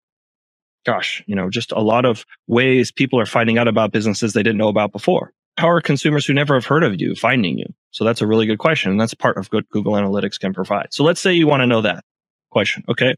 gosh, 0.85 1.23
you 1.25 1.35
know, 1.35 1.49
just 1.49 1.71
a 1.71 1.81
lot 1.81 2.05
of 2.05 2.25
ways 2.47 2.91
people 2.91 3.19
are 3.19 3.25
finding 3.25 3.57
out 3.57 3.67
about 3.67 3.91
businesses 3.91 4.33
they 4.33 4.43
didn't 4.43 4.57
know 4.57 4.69
about 4.69 4.91
before. 4.91 5.33
How 5.57 5.69
are 5.69 5.81
consumers 5.81 6.25
who 6.25 6.33
never 6.33 6.53
have 6.53 6.65
heard 6.65 6.83
of 6.83 6.99
you 6.99 7.15
finding 7.15 7.57
you? 7.57 7.65
So 7.91 8.03
that's 8.03 8.21
a 8.21 8.27
really 8.27 8.45
good 8.45 8.59
question. 8.59 8.91
And 8.91 8.99
that's 8.99 9.13
part 9.13 9.37
of 9.37 9.47
what 9.47 9.69
Google 9.69 9.93
Analytics 9.93 10.39
can 10.39 10.53
provide. 10.53 10.87
So 10.93 11.03
let's 11.03 11.21
say 11.21 11.33
you 11.33 11.47
want 11.47 11.61
to 11.61 11.67
know 11.67 11.81
that 11.81 12.03
question. 12.51 12.83
Okay. 12.89 13.15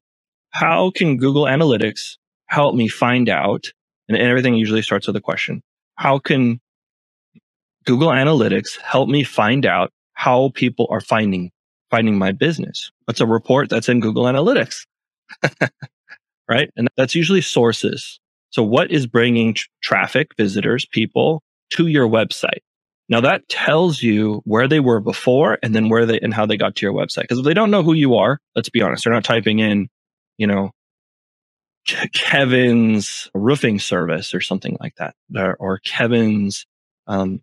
How 0.51 0.91
can 0.91 1.17
Google 1.17 1.43
Analytics 1.43 2.17
help 2.45 2.75
me 2.75 2.87
find 2.87 3.27
out? 3.27 3.71
And 4.07 4.17
everything 4.17 4.55
usually 4.55 4.81
starts 4.81 5.07
with 5.07 5.15
a 5.15 5.21
question. 5.21 5.61
How 5.95 6.19
can 6.19 6.61
Google 7.85 8.09
Analytics 8.09 8.79
help 8.81 9.09
me 9.09 9.23
find 9.23 9.65
out 9.65 9.91
how 10.13 10.51
people 10.53 10.87
are 10.89 11.01
finding 11.01 11.51
finding 11.89 12.17
my 12.17 12.31
business? 12.31 12.91
That's 13.07 13.21
a 13.21 13.25
report 13.25 13.69
that's 13.69 13.89
in 13.89 13.99
Google 13.99 14.25
Analytics. 14.25 14.85
right? 16.49 16.69
And 16.75 16.87
that's 16.97 17.15
usually 17.15 17.41
sources. 17.41 18.19
So 18.49 18.63
what 18.63 18.91
is 18.91 19.07
bringing 19.07 19.53
tr- 19.53 19.67
traffic, 19.81 20.31
visitors, 20.37 20.85
people 20.85 21.43
to 21.71 21.87
your 21.87 22.07
website? 22.07 22.59
Now 23.09 23.21
that 23.21 23.47
tells 23.49 24.01
you 24.01 24.41
where 24.43 24.67
they 24.67 24.79
were 24.79 24.99
before 24.99 25.57
and 25.63 25.73
then 25.73 25.89
where 25.89 26.05
they 26.05 26.19
and 26.19 26.33
how 26.33 26.45
they 26.45 26.57
got 26.57 26.75
to 26.75 26.85
your 26.85 26.93
website. 26.93 27.21
Because 27.21 27.39
if 27.39 27.45
they 27.45 27.53
don't 27.53 27.71
know 27.71 27.83
who 27.83 27.93
you 27.93 28.15
are, 28.15 28.39
let's 28.55 28.69
be 28.69 28.81
honest, 28.81 29.03
they're 29.03 29.13
not 29.13 29.23
typing 29.23 29.59
in, 29.59 29.87
you 30.37 30.47
know, 30.47 30.71
Kevin's 32.13 33.29
roofing 33.33 33.79
service 33.79 34.33
or 34.33 34.41
something 34.41 34.75
like 34.81 34.95
that, 34.95 35.15
or, 35.33 35.55
or 35.55 35.77
Kevin's 35.79 36.65
um, 37.07 37.41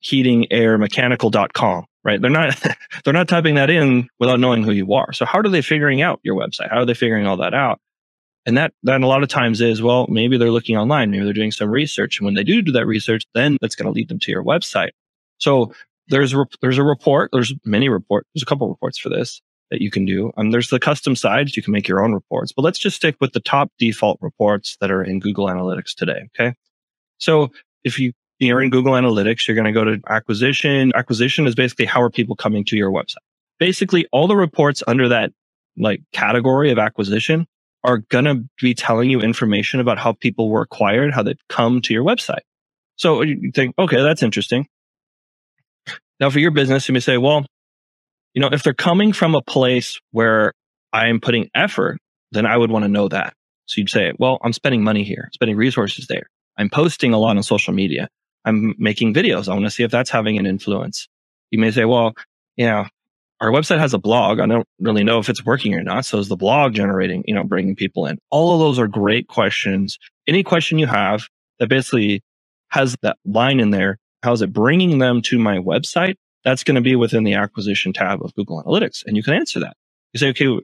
heating 0.00 0.50
air 0.50 0.76
mechanical.com, 0.76 1.84
right? 2.04 2.20
They're 2.20 2.30
not, 2.30 2.60
they're 3.04 3.14
not 3.14 3.28
typing 3.28 3.54
that 3.54 3.70
in 3.70 4.08
without 4.18 4.40
knowing 4.40 4.64
who 4.64 4.72
you 4.72 4.92
are. 4.94 5.12
So 5.12 5.24
how 5.24 5.38
are 5.38 5.48
they 5.48 5.62
figuring 5.62 6.02
out 6.02 6.18
your 6.24 6.34
website? 6.34 6.70
How 6.70 6.78
are 6.78 6.84
they 6.84 6.94
figuring 6.94 7.26
all 7.26 7.36
that 7.36 7.54
out? 7.54 7.80
And 8.46 8.56
that, 8.56 8.72
that 8.84 9.00
a 9.00 9.06
lot 9.06 9.24
of 9.24 9.28
times 9.28 9.60
is, 9.60 9.82
well, 9.82 10.06
maybe 10.08 10.38
they're 10.38 10.52
looking 10.52 10.76
online, 10.76 11.10
maybe 11.10 11.24
they're 11.24 11.32
doing 11.32 11.50
some 11.50 11.68
research. 11.68 12.18
And 12.18 12.24
when 12.24 12.34
they 12.34 12.44
do 12.44 12.62
do 12.62 12.72
that 12.72 12.86
research, 12.86 13.24
then 13.34 13.58
that's 13.60 13.74
going 13.74 13.86
to 13.86 13.92
lead 13.92 14.08
them 14.08 14.20
to 14.20 14.30
your 14.30 14.44
website. 14.44 14.90
So 15.38 15.72
there's 16.08 16.32
a, 16.32 16.46
there's 16.60 16.78
a 16.78 16.84
report. 16.84 17.30
There's 17.32 17.52
many 17.64 17.88
reports. 17.88 18.28
There's 18.32 18.44
a 18.44 18.46
couple 18.46 18.68
reports 18.68 18.98
for 18.98 19.08
this 19.08 19.42
that 19.72 19.80
you 19.80 19.90
can 19.90 20.04
do. 20.04 20.32
Um, 20.36 20.52
there's 20.52 20.70
the 20.70 20.78
custom 20.78 21.16
sides. 21.16 21.56
You 21.56 21.62
can 21.62 21.72
make 21.72 21.88
your 21.88 22.04
own 22.04 22.12
reports, 22.12 22.52
but 22.52 22.62
let's 22.62 22.78
just 22.78 22.94
stick 22.94 23.16
with 23.20 23.32
the 23.32 23.40
top 23.40 23.72
default 23.78 24.18
reports 24.20 24.76
that 24.80 24.92
are 24.92 25.02
in 25.02 25.18
Google 25.18 25.46
Analytics 25.46 25.96
today. 25.96 26.28
Okay. 26.38 26.54
So 27.18 27.50
if 27.82 27.98
you, 27.98 28.12
you're 28.38 28.62
in 28.62 28.70
Google 28.70 28.92
Analytics, 28.92 29.48
you're 29.48 29.56
going 29.56 29.64
to 29.64 29.72
go 29.72 29.82
to 29.82 30.00
acquisition. 30.08 30.92
Acquisition 30.94 31.48
is 31.48 31.56
basically 31.56 31.86
how 31.86 32.00
are 32.00 32.10
people 32.10 32.36
coming 32.36 32.64
to 32.66 32.76
your 32.76 32.92
website? 32.92 33.16
Basically 33.58 34.06
all 34.12 34.28
the 34.28 34.36
reports 34.36 34.84
under 34.86 35.08
that 35.08 35.32
like 35.76 36.02
category 36.12 36.70
of 36.70 36.78
acquisition 36.78 37.48
are 37.86 37.98
going 37.98 38.24
to 38.24 38.44
be 38.60 38.74
telling 38.74 39.08
you 39.08 39.20
information 39.20 39.78
about 39.78 39.96
how 39.96 40.12
people 40.12 40.50
were 40.50 40.60
acquired, 40.60 41.14
how 41.14 41.22
they 41.22 41.36
come 41.48 41.80
to 41.82 41.94
your 41.94 42.04
website. 42.04 42.40
So 42.96 43.20
uh, 43.20 43.24
you 43.24 43.52
think, 43.54 43.74
okay, 43.78 44.02
that's 44.02 44.24
interesting. 44.24 44.66
Now 46.18 46.30
for 46.30 46.40
your 46.40 46.50
business, 46.50 46.88
you 46.88 46.94
may 46.94 47.00
say, 47.00 47.16
well, 47.16 47.46
you 48.34 48.42
know, 48.42 48.48
if 48.50 48.64
they're 48.64 48.74
coming 48.74 49.12
from 49.12 49.34
a 49.34 49.40
place 49.40 50.00
where 50.10 50.52
I 50.92 51.08
am 51.08 51.20
putting 51.20 51.48
effort, 51.54 51.98
then 52.32 52.44
I 52.44 52.56
would 52.56 52.70
want 52.70 52.84
to 52.84 52.88
know 52.88 53.08
that. 53.08 53.34
So 53.66 53.80
you'd 53.80 53.90
say, 53.90 54.12
well, 54.18 54.38
I'm 54.42 54.52
spending 54.52 54.82
money 54.82 55.04
here, 55.04 55.30
spending 55.32 55.56
resources 55.56 56.08
there. 56.08 56.26
I'm 56.58 56.70
posting 56.70 57.12
a 57.12 57.18
lot 57.18 57.36
on 57.36 57.42
social 57.44 57.72
media. 57.72 58.08
I'm 58.44 58.74
making 58.78 59.14
videos. 59.14 59.48
I 59.48 59.52
want 59.52 59.64
to 59.64 59.70
see 59.70 59.84
if 59.84 59.90
that's 59.90 60.10
having 60.10 60.38
an 60.38 60.46
influence. 60.46 61.08
You 61.50 61.60
may 61.60 61.70
say, 61.70 61.84
well, 61.84 62.14
you 62.56 62.66
know, 62.66 62.86
our 63.40 63.50
website 63.50 63.78
has 63.78 63.94
a 63.94 63.98
blog. 63.98 64.40
I 64.40 64.46
don't 64.46 64.66
really 64.80 65.04
know 65.04 65.18
if 65.18 65.28
it's 65.28 65.44
working 65.44 65.74
or 65.74 65.82
not. 65.82 66.04
So 66.04 66.18
is 66.18 66.28
the 66.28 66.36
blog 66.36 66.74
generating, 66.74 67.22
you 67.26 67.34
know, 67.34 67.44
bringing 67.44 67.76
people 67.76 68.06
in? 68.06 68.18
All 68.30 68.54
of 68.54 68.60
those 68.60 68.78
are 68.78 68.86
great 68.86 69.28
questions. 69.28 69.98
Any 70.26 70.42
question 70.42 70.78
you 70.78 70.86
have 70.86 71.28
that 71.58 71.68
basically 71.68 72.22
has 72.70 72.96
that 73.02 73.18
line 73.24 73.60
in 73.60 73.70
there, 73.70 73.98
how 74.22 74.32
is 74.32 74.42
it 74.42 74.52
bringing 74.52 74.98
them 74.98 75.22
to 75.22 75.38
my 75.38 75.58
website? 75.58 76.14
That's 76.44 76.64
going 76.64 76.76
to 76.76 76.80
be 76.80 76.96
within 76.96 77.24
the 77.24 77.34
acquisition 77.34 77.92
tab 77.92 78.24
of 78.24 78.34
Google 78.34 78.62
Analytics. 78.62 79.02
And 79.06 79.16
you 79.16 79.22
can 79.22 79.34
answer 79.34 79.60
that. 79.60 79.76
You 80.12 80.18
say, 80.18 80.28
okay, 80.30 80.60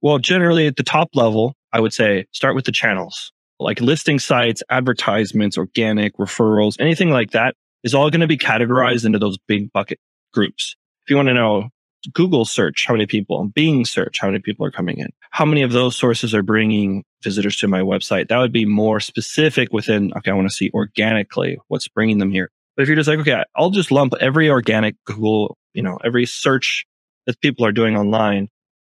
well, 0.00 0.18
generally 0.18 0.66
at 0.66 0.76
the 0.76 0.82
top 0.82 1.10
level, 1.14 1.54
I 1.72 1.80
would 1.80 1.92
say 1.92 2.26
start 2.32 2.54
with 2.54 2.64
the 2.64 2.72
channels 2.72 3.32
like 3.62 3.80
listing 3.80 4.18
sites, 4.18 4.62
advertisements, 4.70 5.56
organic 5.56 6.16
referrals, 6.16 6.76
anything 6.80 7.10
like 7.10 7.30
that 7.30 7.54
is 7.84 7.94
all 7.94 8.10
going 8.10 8.20
to 8.20 8.26
be 8.26 8.36
categorized 8.36 9.06
into 9.06 9.18
those 9.18 9.38
big 9.46 9.72
bucket 9.72 9.98
groups. 10.32 10.76
If 11.04 11.10
you 11.10 11.16
want 11.16 11.28
to 11.28 11.34
know 11.34 11.68
Google 12.12 12.44
search, 12.44 12.86
how 12.86 12.94
many 12.94 13.06
people, 13.06 13.44
Bing 13.54 13.84
search, 13.84 14.18
how 14.20 14.28
many 14.28 14.40
people 14.40 14.66
are 14.66 14.70
coming 14.70 14.98
in, 14.98 15.08
how 15.30 15.44
many 15.44 15.62
of 15.62 15.72
those 15.72 15.96
sources 15.96 16.34
are 16.34 16.42
bringing 16.42 17.04
visitors 17.22 17.56
to 17.58 17.68
my 17.68 17.80
website, 17.80 18.28
that 18.28 18.38
would 18.38 18.52
be 18.52 18.64
more 18.64 19.00
specific 19.00 19.72
within, 19.72 20.12
okay, 20.16 20.30
I 20.30 20.34
want 20.34 20.48
to 20.48 20.54
see 20.54 20.70
organically 20.74 21.58
what's 21.68 21.88
bringing 21.88 22.18
them 22.18 22.30
here. 22.30 22.50
But 22.76 22.82
if 22.82 22.88
you're 22.88 22.96
just 22.96 23.08
like, 23.08 23.18
okay, 23.20 23.44
I'll 23.54 23.70
just 23.70 23.90
lump 23.90 24.14
every 24.20 24.48
organic 24.48 24.96
Google, 25.04 25.56
you 25.74 25.82
know, 25.82 25.98
every 26.04 26.26
search 26.26 26.86
that 27.26 27.40
people 27.40 27.64
are 27.64 27.72
doing 27.72 27.96
online 27.96 28.48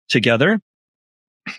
together, 0.09 0.59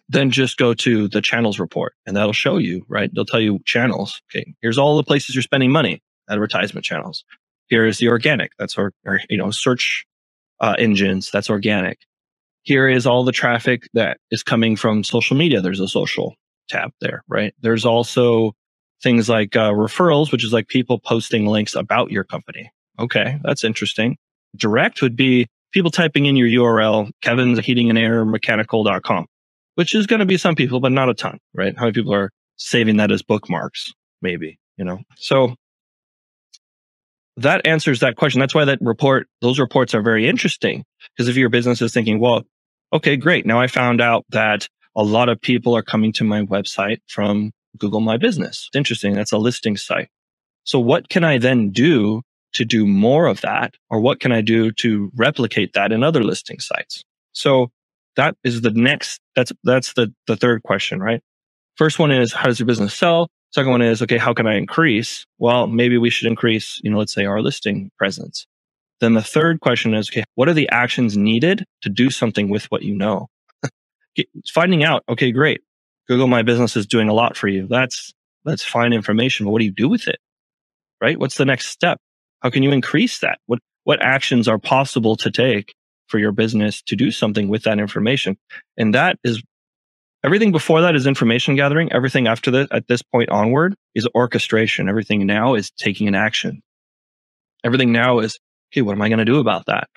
then 0.08 0.30
just 0.30 0.56
go 0.56 0.72
to 0.72 1.08
the 1.08 1.20
channels 1.20 1.58
report 1.58 1.94
and 2.06 2.16
that'll 2.16 2.32
show 2.32 2.56
you, 2.56 2.86
right? 2.88 3.10
They'll 3.14 3.26
tell 3.26 3.40
you 3.40 3.58
channels. 3.66 4.22
Okay. 4.30 4.54
Here's 4.62 4.78
all 4.78 4.96
the 4.96 5.02
places 5.02 5.34
you're 5.34 5.42
spending 5.42 5.70
money, 5.70 6.02
advertisement 6.30 6.86
channels. 6.86 7.24
Here's 7.68 7.98
the 7.98 8.08
organic. 8.08 8.52
That's 8.58 8.78
our, 8.78 8.92
or, 9.04 9.20
you 9.28 9.36
know, 9.36 9.50
search 9.50 10.06
uh, 10.60 10.74
engines. 10.78 11.30
That's 11.30 11.50
organic. 11.50 11.98
Here 12.62 12.88
is 12.88 13.06
all 13.06 13.24
the 13.24 13.32
traffic 13.32 13.88
that 13.94 14.18
is 14.30 14.42
coming 14.42 14.76
from 14.76 15.04
social 15.04 15.36
media. 15.36 15.60
There's 15.60 15.80
a 15.80 15.88
social 15.88 16.34
tab 16.68 16.92
there, 17.00 17.22
right? 17.28 17.54
There's 17.60 17.84
also 17.84 18.52
things 19.02 19.28
like 19.28 19.54
uh, 19.54 19.70
referrals, 19.72 20.32
which 20.32 20.44
is 20.44 20.52
like 20.52 20.68
people 20.68 20.98
posting 20.98 21.46
links 21.46 21.74
about 21.74 22.10
your 22.10 22.24
company. 22.24 22.70
Okay, 22.98 23.38
that's 23.42 23.64
interesting. 23.64 24.16
Direct 24.56 25.02
would 25.02 25.16
be 25.16 25.46
people 25.72 25.90
typing 25.90 26.26
in 26.26 26.36
your 26.36 26.48
URL, 26.48 27.10
Kevin's 27.20 27.58
heating 27.58 27.90
and 27.90 27.98
air 27.98 28.24
mechanical.com, 28.24 29.26
which 29.74 29.94
is 29.94 30.06
going 30.06 30.20
to 30.20 30.26
be 30.26 30.38
some 30.38 30.54
people, 30.54 30.80
but 30.80 30.92
not 30.92 31.10
a 31.10 31.14
ton, 31.14 31.38
right? 31.52 31.76
How 31.76 31.82
many 31.82 31.92
people 31.92 32.14
are 32.14 32.30
saving 32.56 32.96
that 32.98 33.10
as 33.10 33.22
bookmarks? 33.22 33.92
Maybe, 34.22 34.58
you 34.76 34.84
know? 34.84 35.00
So 35.16 35.54
that 37.36 37.66
answers 37.66 38.00
that 38.00 38.16
question. 38.16 38.40
That's 38.40 38.54
why 38.54 38.64
that 38.66 38.78
report, 38.80 39.28
those 39.40 39.58
reports 39.58 39.94
are 39.94 40.02
very 40.02 40.28
interesting. 40.28 40.84
Because 41.16 41.28
if 41.28 41.36
your 41.36 41.48
business 41.48 41.82
is 41.82 41.92
thinking, 41.92 42.20
well, 42.20 42.44
okay, 42.92 43.16
great. 43.16 43.46
Now 43.46 43.60
I 43.60 43.66
found 43.66 44.00
out 44.00 44.24
that 44.30 44.68
a 44.96 45.02
lot 45.02 45.28
of 45.28 45.40
people 45.40 45.76
are 45.76 45.82
coming 45.82 46.12
to 46.14 46.24
my 46.24 46.42
website 46.42 46.98
from 47.08 47.50
Google 47.78 48.00
My 48.00 48.16
Business. 48.16 48.68
It's 48.68 48.76
interesting. 48.76 49.14
That's 49.14 49.32
a 49.32 49.38
listing 49.38 49.76
site. 49.76 50.08
So 50.62 50.78
what 50.78 51.08
can 51.08 51.24
I 51.24 51.38
then 51.38 51.70
do 51.70 52.22
to 52.54 52.64
do 52.64 52.86
more 52.86 53.26
of 53.26 53.40
that? 53.40 53.74
Or 53.90 54.00
what 54.00 54.20
can 54.20 54.30
I 54.30 54.40
do 54.40 54.70
to 54.72 55.10
replicate 55.16 55.72
that 55.72 55.90
in 55.90 56.04
other 56.04 56.22
listing 56.22 56.60
sites? 56.60 57.02
So 57.32 57.70
that 58.16 58.36
is 58.44 58.60
the 58.60 58.70
next, 58.70 59.20
that's, 59.34 59.52
that's 59.64 59.94
the, 59.94 60.14
the 60.28 60.36
third 60.36 60.62
question, 60.62 61.00
right? 61.00 61.20
First 61.76 61.98
one 61.98 62.12
is 62.12 62.32
how 62.32 62.44
does 62.44 62.60
your 62.60 62.66
business 62.66 62.94
sell? 62.94 63.28
Second 63.54 63.70
one 63.70 63.82
is, 63.82 64.02
okay, 64.02 64.18
how 64.18 64.34
can 64.34 64.48
I 64.48 64.56
increase? 64.56 65.26
Well, 65.38 65.68
maybe 65.68 65.96
we 65.96 66.10
should 66.10 66.26
increase, 66.26 66.80
you 66.82 66.90
know, 66.90 66.98
let's 66.98 67.14
say 67.14 67.24
our 67.24 67.40
listing 67.40 67.92
presence. 67.96 68.48
Then 68.98 69.14
the 69.14 69.22
third 69.22 69.60
question 69.60 69.94
is, 69.94 70.10
okay, 70.10 70.24
what 70.34 70.48
are 70.48 70.54
the 70.54 70.68
actions 70.70 71.16
needed 71.16 71.64
to 71.82 71.88
do 71.88 72.10
something 72.10 72.48
with 72.48 72.64
what 72.72 72.82
you 72.82 72.96
know? 72.96 73.28
Finding 74.52 74.82
out, 74.82 75.04
okay, 75.08 75.30
great. 75.30 75.60
Google 76.08 76.26
My 76.26 76.42
Business 76.42 76.74
is 76.74 76.84
doing 76.84 77.08
a 77.08 77.14
lot 77.14 77.36
for 77.36 77.46
you. 77.46 77.68
That's, 77.68 78.12
that's 78.44 78.64
fine 78.64 78.92
information, 78.92 79.46
but 79.46 79.52
what 79.52 79.60
do 79.60 79.66
you 79.66 79.70
do 79.70 79.88
with 79.88 80.08
it? 80.08 80.18
Right? 81.00 81.16
What's 81.16 81.36
the 81.36 81.44
next 81.44 81.68
step? 81.68 82.00
How 82.40 82.50
can 82.50 82.64
you 82.64 82.72
increase 82.72 83.20
that? 83.20 83.38
What, 83.46 83.60
what 83.84 84.02
actions 84.02 84.48
are 84.48 84.58
possible 84.58 85.14
to 85.18 85.30
take 85.30 85.76
for 86.08 86.18
your 86.18 86.32
business 86.32 86.82
to 86.86 86.96
do 86.96 87.12
something 87.12 87.46
with 87.46 87.62
that 87.62 87.78
information? 87.78 88.36
And 88.76 88.94
that 88.96 89.16
is 89.22 89.44
Everything 90.24 90.52
before 90.52 90.80
that 90.80 90.96
is 90.96 91.06
information 91.06 91.54
gathering. 91.54 91.92
Everything 91.92 92.26
after 92.26 92.50
that, 92.52 92.72
at 92.72 92.88
this 92.88 93.02
point 93.02 93.28
onward, 93.28 93.74
is 93.94 94.08
orchestration. 94.14 94.88
Everything 94.88 95.26
now 95.26 95.54
is 95.54 95.70
taking 95.70 96.08
an 96.08 96.14
action. 96.14 96.62
Everything 97.62 97.92
now 97.92 98.20
is, 98.20 98.38
okay, 98.72 98.80
what 98.80 98.92
am 98.92 99.02
I 99.02 99.10
going 99.10 99.18
to 99.18 99.26
do 99.26 99.38
about 99.38 99.66
that? 99.66 99.88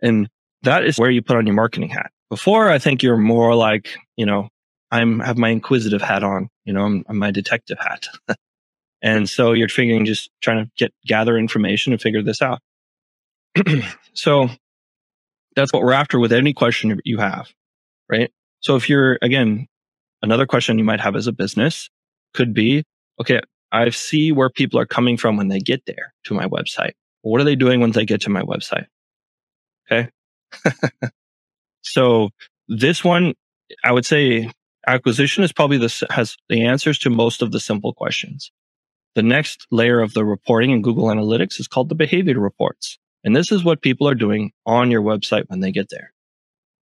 And 0.00 0.28
that 0.62 0.84
is 0.84 0.96
where 0.96 1.10
you 1.10 1.22
put 1.22 1.36
on 1.36 1.46
your 1.46 1.56
marketing 1.56 1.88
hat. 1.88 2.12
Before, 2.30 2.70
I 2.70 2.78
think 2.78 3.02
you're 3.02 3.16
more 3.16 3.56
like, 3.56 3.96
you 4.16 4.26
know, 4.26 4.48
I'm 4.92 5.18
have 5.18 5.38
my 5.38 5.48
inquisitive 5.48 6.02
hat 6.02 6.22
on, 6.22 6.48
you 6.64 6.72
know, 6.72 6.84
I'm, 6.84 7.04
I'm 7.08 7.16
my 7.16 7.32
detective 7.32 7.78
hat. 7.80 8.06
and 9.02 9.28
so 9.28 9.52
you're 9.52 9.68
figuring 9.68 10.04
just 10.04 10.30
trying 10.40 10.64
to 10.64 10.70
get 10.76 10.94
gather 11.04 11.36
information 11.36 11.92
and 11.92 12.00
figure 12.00 12.22
this 12.22 12.40
out. 12.40 12.60
so 14.14 14.48
that's 15.56 15.72
what 15.72 15.82
we're 15.82 15.92
after 15.92 16.20
with 16.20 16.32
any 16.32 16.52
question 16.52 17.00
you 17.04 17.18
have, 17.18 17.48
right? 18.08 18.30
So 18.64 18.76
if 18.76 18.88
you're, 18.88 19.18
again, 19.20 19.66
another 20.22 20.46
question 20.46 20.78
you 20.78 20.84
might 20.84 21.00
have 21.00 21.16
as 21.16 21.26
a 21.26 21.32
business 21.32 21.90
could 22.32 22.54
be, 22.54 22.82
okay, 23.20 23.40
I 23.70 23.90
see 23.90 24.32
where 24.32 24.48
people 24.48 24.80
are 24.80 24.86
coming 24.86 25.18
from 25.18 25.36
when 25.36 25.48
they 25.48 25.58
get 25.58 25.84
there 25.86 26.14
to 26.24 26.34
my 26.34 26.46
website. 26.46 26.92
What 27.20 27.42
are 27.42 27.44
they 27.44 27.56
doing 27.56 27.80
once 27.80 27.94
they 27.94 28.06
get 28.06 28.22
to 28.22 28.30
my 28.30 28.40
website? 28.40 28.86
Okay. 29.92 30.08
so 31.82 32.30
this 32.66 33.04
one, 33.04 33.34
I 33.84 33.92
would 33.92 34.06
say 34.06 34.50
acquisition 34.86 35.44
is 35.44 35.52
probably 35.52 35.76
the, 35.76 36.06
has 36.08 36.34
the 36.48 36.64
answers 36.64 36.98
to 37.00 37.10
most 37.10 37.42
of 37.42 37.52
the 37.52 37.60
simple 37.60 37.92
questions. 37.92 38.50
The 39.14 39.22
next 39.22 39.66
layer 39.70 40.00
of 40.00 40.14
the 40.14 40.24
reporting 40.24 40.70
in 40.70 40.80
Google 40.80 41.08
Analytics 41.08 41.60
is 41.60 41.68
called 41.68 41.90
the 41.90 41.94
behavior 41.94 42.40
reports. 42.40 42.98
And 43.24 43.36
this 43.36 43.52
is 43.52 43.62
what 43.62 43.82
people 43.82 44.08
are 44.08 44.14
doing 44.14 44.52
on 44.64 44.90
your 44.90 45.02
website 45.02 45.44
when 45.48 45.60
they 45.60 45.70
get 45.70 45.88
there. 45.90 46.13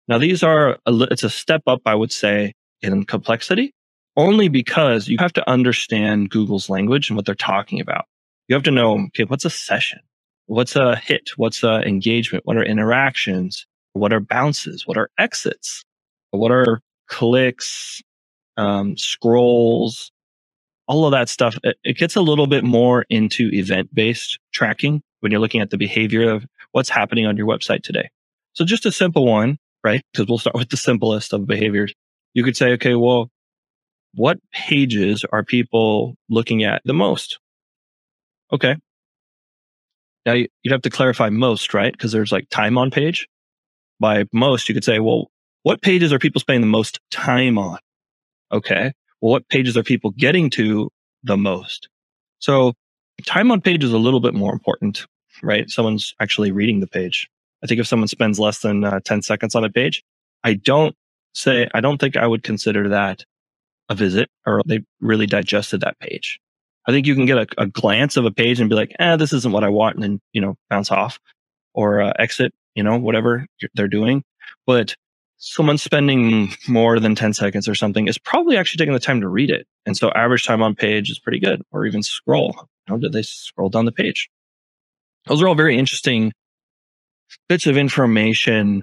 Now, 0.08 0.18
these 0.18 0.42
are, 0.42 0.78
a, 0.86 0.92
it's 1.10 1.22
a 1.22 1.30
step 1.30 1.62
up, 1.66 1.82
I 1.86 1.94
would 1.94 2.12
say, 2.12 2.54
in 2.82 3.04
complexity, 3.04 3.72
only 4.16 4.48
because 4.48 5.08
you 5.08 5.18
have 5.20 5.32
to 5.34 5.48
understand 5.48 6.30
Google's 6.30 6.68
language 6.68 7.08
and 7.08 7.16
what 7.16 7.26
they're 7.26 7.34
talking 7.34 7.80
about. 7.80 8.06
You 8.48 8.54
have 8.54 8.64
to 8.64 8.70
know, 8.70 8.98
okay, 9.06 9.24
what's 9.24 9.44
a 9.44 9.50
session? 9.50 10.00
What's 10.46 10.74
a 10.74 10.96
hit? 10.96 11.30
What's 11.36 11.62
a 11.62 11.80
engagement? 11.82 12.44
What 12.44 12.56
are 12.56 12.64
interactions? 12.64 13.66
What 13.92 14.12
are 14.12 14.20
bounces? 14.20 14.86
What 14.86 14.96
are 14.96 15.10
exits? 15.18 15.84
What 16.32 16.50
are 16.50 16.80
clicks, 17.08 18.02
um, 18.56 18.96
scrolls, 18.96 20.10
all 20.86 21.04
of 21.06 21.12
that 21.12 21.28
stuff. 21.28 21.56
It, 21.62 21.76
it 21.84 21.96
gets 21.96 22.16
a 22.16 22.20
little 22.20 22.46
bit 22.46 22.64
more 22.64 23.04
into 23.08 23.50
event 23.52 23.94
based 23.94 24.38
tracking 24.52 25.02
when 25.20 25.30
you're 25.30 25.40
looking 25.40 25.60
at 25.60 25.70
the 25.70 25.78
behavior 25.78 26.30
of 26.30 26.44
what's 26.72 26.88
happening 26.88 27.26
on 27.26 27.36
your 27.36 27.46
website 27.46 27.82
today. 27.82 28.10
So 28.54 28.64
just 28.64 28.86
a 28.86 28.92
simple 28.92 29.26
one 29.26 29.58
right? 29.84 30.02
Because 30.12 30.28
we'll 30.28 30.38
start 30.38 30.56
with 30.56 30.70
the 30.70 30.76
simplest 30.76 31.32
of 31.32 31.46
behaviors. 31.46 31.92
You 32.34 32.44
could 32.44 32.56
say, 32.56 32.72
okay, 32.72 32.94
well, 32.94 33.30
what 34.14 34.38
pages 34.52 35.24
are 35.32 35.44
people 35.44 36.16
looking 36.28 36.64
at 36.64 36.82
the 36.84 36.94
most? 36.94 37.38
Okay. 38.52 38.76
Now 40.26 40.32
you'd 40.34 40.72
have 40.72 40.82
to 40.82 40.90
clarify 40.90 41.30
most, 41.30 41.72
right? 41.72 41.92
Because 41.92 42.12
there's 42.12 42.32
like 42.32 42.48
time 42.50 42.76
on 42.76 42.90
page. 42.90 43.28
By 43.98 44.24
most, 44.32 44.68
you 44.68 44.74
could 44.74 44.84
say, 44.84 44.98
well, 44.98 45.30
what 45.62 45.82
pages 45.82 46.12
are 46.12 46.18
people 46.18 46.40
spending 46.40 46.62
the 46.62 46.66
most 46.66 47.00
time 47.10 47.58
on? 47.58 47.78
Okay. 48.52 48.92
well, 49.20 49.32
what 49.32 49.48
pages 49.48 49.76
are 49.76 49.82
people 49.82 50.10
getting 50.12 50.50
to 50.50 50.90
the 51.22 51.36
most? 51.36 51.88
So 52.38 52.72
time 53.26 53.50
on 53.50 53.60
page 53.60 53.84
is 53.84 53.92
a 53.92 53.98
little 53.98 54.20
bit 54.20 54.34
more 54.34 54.52
important, 54.52 55.06
right? 55.42 55.68
Someone's 55.70 56.14
actually 56.20 56.50
reading 56.50 56.80
the 56.80 56.86
page. 56.86 57.28
I 57.62 57.66
think 57.66 57.80
if 57.80 57.86
someone 57.86 58.08
spends 58.08 58.38
less 58.38 58.60
than 58.60 58.84
uh, 58.84 59.00
10 59.04 59.22
seconds 59.22 59.54
on 59.54 59.64
a 59.64 59.70
page, 59.70 60.02
I 60.44 60.54
don't 60.54 60.94
say, 61.34 61.68
I 61.74 61.80
don't 61.80 61.98
think 61.98 62.16
I 62.16 62.26
would 62.26 62.42
consider 62.42 62.88
that 62.88 63.24
a 63.88 63.94
visit 63.94 64.28
or 64.46 64.62
they 64.66 64.80
really 65.00 65.26
digested 65.26 65.80
that 65.80 65.98
page. 65.98 66.40
I 66.86 66.92
think 66.92 67.06
you 67.06 67.14
can 67.14 67.26
get 67.26 67.38
a, 67.38 67.46
a 67.58 67.66
glance 67.66 68.16
of 68.16 68.24
a 68.24 68.30
page 68.30 68.60
and 68.60 68.70
be 68.70 68.76
like, 68.76 68.94
eh, 68.98 69.16
this 69.16 69.32
isn't 69.32 69.52
what 69.52 69.64
I 69.64 69.68
want. 69.68 69.96
And 69.96 70.02
then, 70.02 70.20
you 70.32 70.40
know, 70.40 70.56
bounce 70.70 70.90
off 70.90 71.18
or 71.74 72.00
uh, 72.00 72.12
exit, 72.18 72.52
you 72.74 72.82
know, 72.82 72.98
whatever 72.98 73.46
they're 73.74 73.88
doing. 73.88 74.22
But 74.66 74.96
someone 75.36 75.78
spending 75.78 76.52
more 76.68 76.98
than 76.98 77.14
10 77.14 77.34
seconds 77.34 77.68
or 77.68 77.74
something 77.74 78.08
is 78.08 78.18
probably 78.18 78.56
actually 78.56 78.78
taking 78.78 78.94
the 78.94 79.00
time 79.00 79.20
to 79.20 79.28
read 79.28 79.50
it. 79.50 79.66
And 79.86 79.96
so 79.96 80.10
average 80.12 80.46
time 80.46 80.62
on 80.62 80.74
page 80.74 81.10
is 81.10 81.18
pretty 81.18 81.40
good 81.40 81.62
or 81.70 81.86
even 81.86 82.02
scroll. 82.02 82.68
How 82.86 82.96
did 82.96 83.12
they 83.12 83.22
scroll 83.22 83.68
down 83.68 83.84
the 83.84 83.92
page? 83.92 84.30
Those 85.26 85.42
are 85.42 85.48
all 85.48 85.54
very 85.54 85.78
interesting 85.78 86.32
bits 87.48 87.66
of 87.66 87.76
information. 87.76 88.82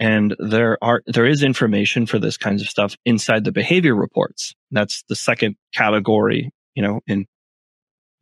And 0.00 0.36
there 0.38 0.78
are, 0.82 1.02
there 1.06 1.26
is 1.26 1.42
information 1.42 2.06
for 2.06 2.18
this 2.18 2.36
kinds 2.36 2.62
of 2.62 2.68
stuff 2.68 2.96
inside 3.04 3.44
the 3.44 3.52
behavior 3.52 3.94
reports. 3.94 4.54
That's 4.70 5.02
the 5.08 5.16
second 5.16 5.56
category, 5.74 6.50
you 6.74 6.82
know, 6.82 7.00
in 7.06 7.26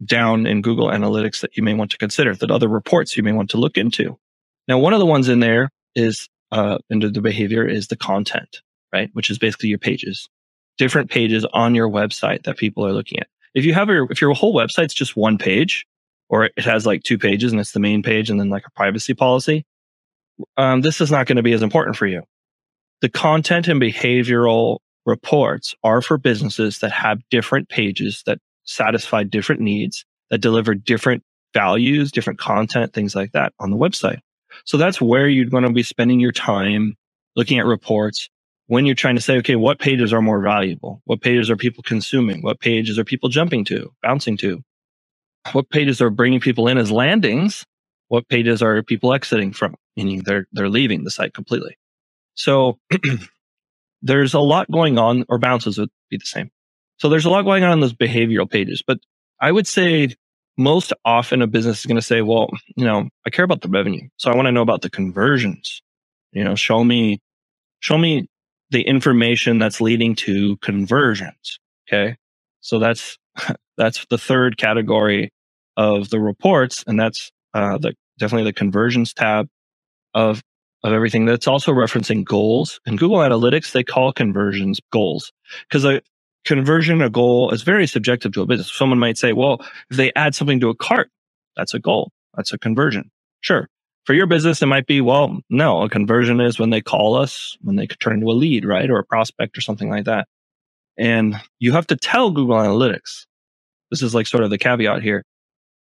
down 0.05 0.47
in 0.47 0.63
Google 0.63 0.89
Analytics 0.89 1.41
that 1.41 1.57
you 1.57 1.63
may 1.63 1.75
want 1.75 1.91
to 1.91 1.99
consider, 1.99 2.35
that 2.35 2.51
other 2.51 2.69
reports 2.69 3.17
you 3.17 3.23
may 3.23 3.33
want 3.33 3.51
to 3.51 3.57
look 3.57 3.77
into. 3.77 4.19
Now, 4.69 4.79
one 4.79 4.93
of 4.93 4.99
the 4.99 5.07
ones 5.07 5.29
in 5.29 5.41
there 5.41 5.71
is 5.95 6.29
uh, 6.53 6.79
into 6.91 7.11
the 7.11 7.21
behavior 7.21 7.67
is 7.67 7.89
the 7.89 7.97
content, 7.97 8.61
right? 8.93 9.11
Which 9.13 9.31
is 9.31 9.39
basically 9.39 9.71
your 9.71 9.79
pages, 9.79 10.29
different 10.79 11.11
pages 11.11 11.47
on 11.53 11.75
your 11.75 11.89
website 11.89 12.45
that 12.45 12.57
people 12.57 12.87
are 12.87 12.93
looking 12.93 13.21
at. 13.21 13.29
If 13.55 13.65
you 13.65 13.75
have 13.75 13.89
your, 13.89 14.07
if 14.11 14.21
your 14.21 14.35
whole 14.35 14.55
website's 14.55 14.95
just 14.95 15.17
one 15.17 15.39
page 15.39 15.87
or 16.29 16.45
it 16.45 16.65
has 16.65 16.87
like 16.87 17.03
two 17.03 17.19
pages 17.19 17.53
and 17.53 17.61
it's 17.61 17.73
the 17.73 17.81
main 17.81 18.03
page 18.03 18.31
and 18.31 18.41
then 18.41 18.49
like 18.49 18.67
a 18.67 18.71
privacy 18.71 19.15
policy, 19.15 19.65
um, 20.57 20.81
this 20.81 21.01
is 21.01 21.11
not 21.11 21.27
going 21.27 21.37
to 21.37 21.43
be 21.43 21.53
as 21.53 21.63
important 21.63 21.97
for 21.97 22.07
you. 22.07 22.23
The 23.01 23.09
content 23.09 23.69
and 23.69 23.81
behavioral 23.81 24.79
reports 25.05 25.75
are 25.85 26.03
for 26.03 26.19
businesses 26.19 26.81
that 26.81 26.93
have 26.93 27.21
different 27.31 27.69
pages 27.69 28.23
that 28.27 28.39
satisfy 28.65 29.23
different 29.23 29.61
needs, 29.61 30.05
that 30.31 30.39
deliver 30.39 30.75
different 30.75 31.23
values, 31.55 32.11
different 32.11 32.39
content, 32.39 32.93
things 32.93 33.15
like 33.15 33.33
that 33.33 33.53
on 33.61 33.71
the 33.71 33.77
website. 33.77 34.19
So 34.65 34.77
that's 34.77 35.01
where 35.01 35.29
you're 35.29 35.49
going 35.49 35.65
to 35.65 35.71
be 35.71 35.83
spending 35.83 36.21
your 36.21 36.33
time 36.33 36.97
looking 37.37 37.59
at 37.59 37.67
reports 37.67 38.29
when 38.67 38.85
you're 38.85 38.95
trying 38.95 39.15
to 39.15 39.21
say, 39.21 39.37
okay, 39.39 39.57
what 39.57 39.79
pages 39.79 40.13
are 40.13 40.23
more 40.23 40.41
valuable? 40.41 41.01
What 41.05 41.21
pages 41.21 41.51
are 41.51 41.57
people 41.57 41.85
consuming? 41.85 42.43
What 42.43 42.59
pages 42.59 42.99
are 42.99 43.05
people 43.05 43.29
jumping 43.29 43.65
to, 43.67 43.93
bouncing 44.03 44.37
to? 44.39 44.63
What 45.53 45.71
pages 45.71 46.01
are 46.01 46.11
bringing 46.11 46.41
people 46.41 46.69
in 46.69 46.79
as 46.79 46.91
landings? 46.91 47.65
What 48.09 48.29
pages 48.29 48.63
are 48.63 48.83
people 48.83 49.13
exiting 49.13 49.53
from? 49.53 49.75
Meaning 49.97 50.23
they're, 50.25 50.47
they're 50.53 50.69
leaving 50.69 51.05
the 51.05 51.11
site 51.11 51.35
completely. 51.35 51.77
So 52.35 52.79
there's 54.03 54.35
a 54.35 54.41
lot 54.41 54.71
going 54.71 54.99
on 54.99 55.25
or 55.29 55.39
bounces 55.39 55.79
would 55.79 55.91
be 56.11 56.19
the 56.19 56.27
same. 56.27 56.51
So 56.99 57.09
there's 57.09 57.25
a 57.25 57.31
lot 57.31 57.43
going 57.43 57.65
on 57.65 57.73
in 57.73 57.81
those 57.81 57.93
behavioral 57.93 58.51
pages, 58.51 58.83
but 58.87 58.99
I 59.41 59.53
would 59.53 59.67
say 59.67 60.15
most 60.57 60.93
often 61.05 61.43
a 61.43 61.47
business 61.47 61.81
is 61.81 61.87
going 61.87 61.97
to 61.97 62.03
say, 62.03 62.23
well, 62.23 62.49
you 62.77 62.85
know, 62.85 63.09
I 63.27 63.31
care 63.31 63.45
about 63.45 63.61
the 63.61 63.69
revenue. 63.69 64.09
So 64.17 64.31
I 64.31 64.37
want 64.37 64.47
to 64.47 64.53
know 64.53 64.63
about 64.63 64.83
the 64.83 64.91
conversions. 64.91 65.83
You 66.33 66.45
know, 66.45 66.55
show 66.55 66.83
me, 66.83 67.21
show 67.81 67.99
me 67.99 68.29
the 68.71 68.83
information 68.83 69.59
that's 69.59 69.81
leading 69.81 70.15
to 70.17 70.57
conversions. 70.59 71.59
Okay. 71.89 72.17
So 72.61 72.79
that's, 72.79 73.19
that's 73.77 74.07
the 74.09 74.19
third 74.19 74.57
category 74.57 75.31
of 75.77 76.11
the 76.11 76.21
reports. 76.21 76.85
And 76.87 76.99
that's, 76.99 77.31
uh, 77.55 77.79
the, 77.79 77.95
definitely 78.19 78.51
the 78.51 78.53
conversions 78.53 79.13
tab 79.13 79.49
of, 80.15 80.43
of 80.83 80.93
everything 80.93 81.25
that's 81.25 81.47
also 81.47 81.73
referencing 81.73 82.25
goals 82.25 82.81
In 82.87 82.97
Google 82.97 83.19
Analytics. 83.19 83.73
They 83.73 83.85
call 83.85 84.13
conversions 84.13 84.81
goals 84.93 85.33
because 85.69 85.85
a 85.85 86.01
conversion, 86.45 87.03
a 87.03 87.11
goal 87.11 87.51
is 87.51 87.63
very 87.63 87.87
subjective 87.87 88.33
to 88.33 88.43
a 88.43 88.47
business. 88.47 88.73
Someone 88.73 88.99
might 88.99 89.19
say, 89.19 89.33
well, 89.33 89.61
if 89.91 89.97
they 89.97 90.13
add 90.15 90.35
something 90.35 90.61
to 90.61 90.69
a 90.69 90.75
cart, 90.75 91.11
that's 91.57 91.75
a 91.75 91.79
goal. 91.79 92.11
That's 92.35 92.53
a 92.53 92.59
conversion. 92.59 93.11
Sure. 93.41 93.69
For 94.05 94.15
your 94.15 94.27
business, 94.27 94.63
it 94.63 94.67
might 94.67 94.87
be, 94.87 95.01
well, 95.01 95.41
no, 95.51 95.83
a 95.83 95.89
conversion 95.89 96.41
is 96.41 96.59
when 96.59 96.71
they 96.71 96.81
call 96.81 97.17
us, 97.17 97.57
when 97.63 97.75
they 97.75 97.89
turn 97.89 98.15
into 98.15 98.31
a 98.31 98.33
lead, 98.33 98.65
right? 98.65 98.89
Or 98.89 98.99
a 98.99 99.05
prospect 99.05 99.59
or 99.59 99.61
something 99.61 99.91
like 99.91 100.05
that. 100.05 100.29
And 100.97 101.35
you 101.59 101.73
have 101.73 101.89
to 101.89 101.97
tell 101.97 102.31
Google 102.31 102.57
Analytics. 102.57 103.27
This 103.91 104.03
is 104.03 104.15
like 104.15 104.29
sort 104.29 104.45
of 104.45 104.51
the 104.51 104.59
caveat 104.59 105.03
here. 105.03 105.25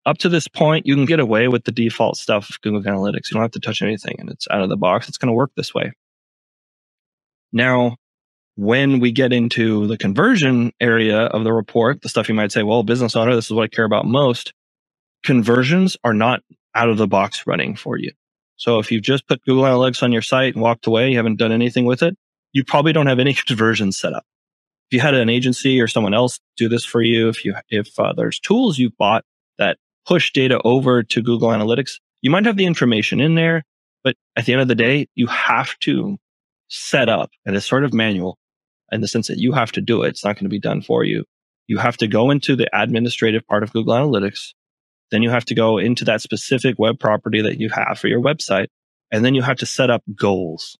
Up 0.05 0.19
to 0.19 0.29
this 0.29 0.47
point, 0.47 0.85
you 0.85 0.95
can 0.95 1.05
get 1.05 1.19
away 1.19 1.47
with 1.47 1.63
the 1.63 1.71
default 1.71 2.17
stuff 2.17 2.49
of 2.49 2.61
Google 2.61 2.81
Analytics. 2.81 3.31
You 3.31 3.35
don't 3.35 3.41
have 3.41 3.51
to 3.51 3.59
touch 3.59 3.81
anything 3.81 4.15
and 4.19 4.29
it's 4.29 4.47
out 4.51 4.61
of 4.61 4.69
the 4.69 4.77
box. 4.77 5.07
It's 5.07 5.17
going 5.17 5.29
to 5.29 5.33
work 5.33 5.51
this 5.55 5.73
way. 5.73 5.93
Now, 7.51 7.95
when 8.55 8.99
we 8.99 9.11
get 9.11 9.33
into 9.33 9.87
the 9.87 9.97
conversion 9.97 10.71
area 10.79 11.21
of 11.21 11.43
the 11.43 11.51
report, 11.51 12.01
the 12.01 12.09
stuff 12.09 12.29
you 12.29 12.35
might 12.35 12.51
say, 12.51 12.63
well, 12.63 12.83
business 12.83 13.15
owner, 13.15 13.35
this 13.35 13.45
is 13.45 13.51
what 13.51 13.63
I 13.63 13.67
care 13.67 13.85
about 13.85 14.05
most. 14.05 14.53
Conversions 15.23 15.97
are 16.03 16.13
not 16.13 16.41
out 16.75 16.89
of 16.89 16.97
the 16.97 17.07
box 17.07 17.47
running 17.47 17.75
for 17.75 17.97
you. 17.97 18.11
So 18.57 18.79
if 18.79 18.91
you've 18.91 19.03
just 19.03 19.27
put 19.27 19.41
Google 19.43 19.63
Analytics 19.63 20.03
on 20.03 20.11
your 20.11 20.21
site 20.21 20.53
and 20.53 20.61
walked 20.61 20.87
away, 20.87 21.09
you 21.09 21.17
haven't 21.17 21.37
done 21.39 21.51
anything 21.51 21.85
with 21.85 22.03
it, 22.03 22.15
you 22.53 22.63
probably 22.63 22.93
don't 22.93 23.07
have 23.07 23.19
any 23.19 23.33
conversions 23.47 23.99
set 23.99 24.13
up. 24.13 24.23
If 24.89 24.95
you 24.95 24.99
had 25.01 25.15
an 25.15 25.29
agency 25.29 25.81
or 25.81 25.87
someone 25.87 26.13
else 26.13 26.39
do 26.57 26.69
this 26.69 26.85
for 26.85 27.01
you, 27.01 27.27
if 27.27 27.43
you, 27.43 27.55
if 27.69 27.99
uh, 27.99 28.13
there's 28.15 28.39
tools 28.39 28.77
you've 28.77 28.95
bought 28.97 29.25
that 29.57 29.77
push 30.07 30.31
data 30.31 30.59
over 30.63 31.03
to 31.03 31.21
Google 31.21 31.49
Analytics, 31.49 31.99
you 32.21 32.31
might 32.31 32.45
have 32.45 32.57
the 32.57 32.65
information 32.65 33.19
in 33.19 33.35
there, 33.35 33.63
but 34.03 34.15
at 34.35 34.45
the 34.45 34.53
end 34.53 34.61
of 34.61 34.67
the 34.67 34.75
day, 34.75 35.07
you 35.15 35.27
have 35.27 35.77
to 35.79 36.17
set 36.67 37.09
up 37.09 37.29
and 37.45 37.55
it's 37.55 37.65
sort 37.65 37.83
of 37.83 37.93
manual 37.93 38.37
in 38.91 39.01
the 39.01 39.07
sense 39.07 39.27
that 39.27 39.37
you 39.37 39.51
have 39.51 39.71
to 39.73 39.81
do 39.81 40.03
it. 40.03 40.09
It's 40.09 40.25
not 40.25 40.35
going 40.35 40.45
to 40.45 40.49
be 40.49 40.59
done 40.59 40.81
for 40.81 41.03
you. 41.03 41.25
You 41.67 41.77
have 41.79 41.97
to 41.97 42.07
go 42.07 42.29
into 42.29 42.55
the 42.55 42.69
administrative 42.73 43.45
part 43.47 43.63
of 43.63 43.73
Google 43.73 43.95
Analytics. 43.95 44.53
Then 45.11 45.21
you 45.21 45.29
have 45.29 45.45
to 45.45 45.55
go 45.55 45.77
into 45.77 46.05
that 46.05 46.21
specific 46.21 46.75
web 46.77 46.99
property 46.99 47.41
that 47.41 47.59
you 47.59 47.69
have 47.69 47.99
for 47.99 48.07
your 48.07 48.21
website. 48.21 48.67
And 49.11 49.23
then 49.23 49.35
you 49.35 49.41
have 49.41 49.57
to 49.57 49.65
set 49.65 49.89
up 49.89 50.03
goals. 50.15 50.77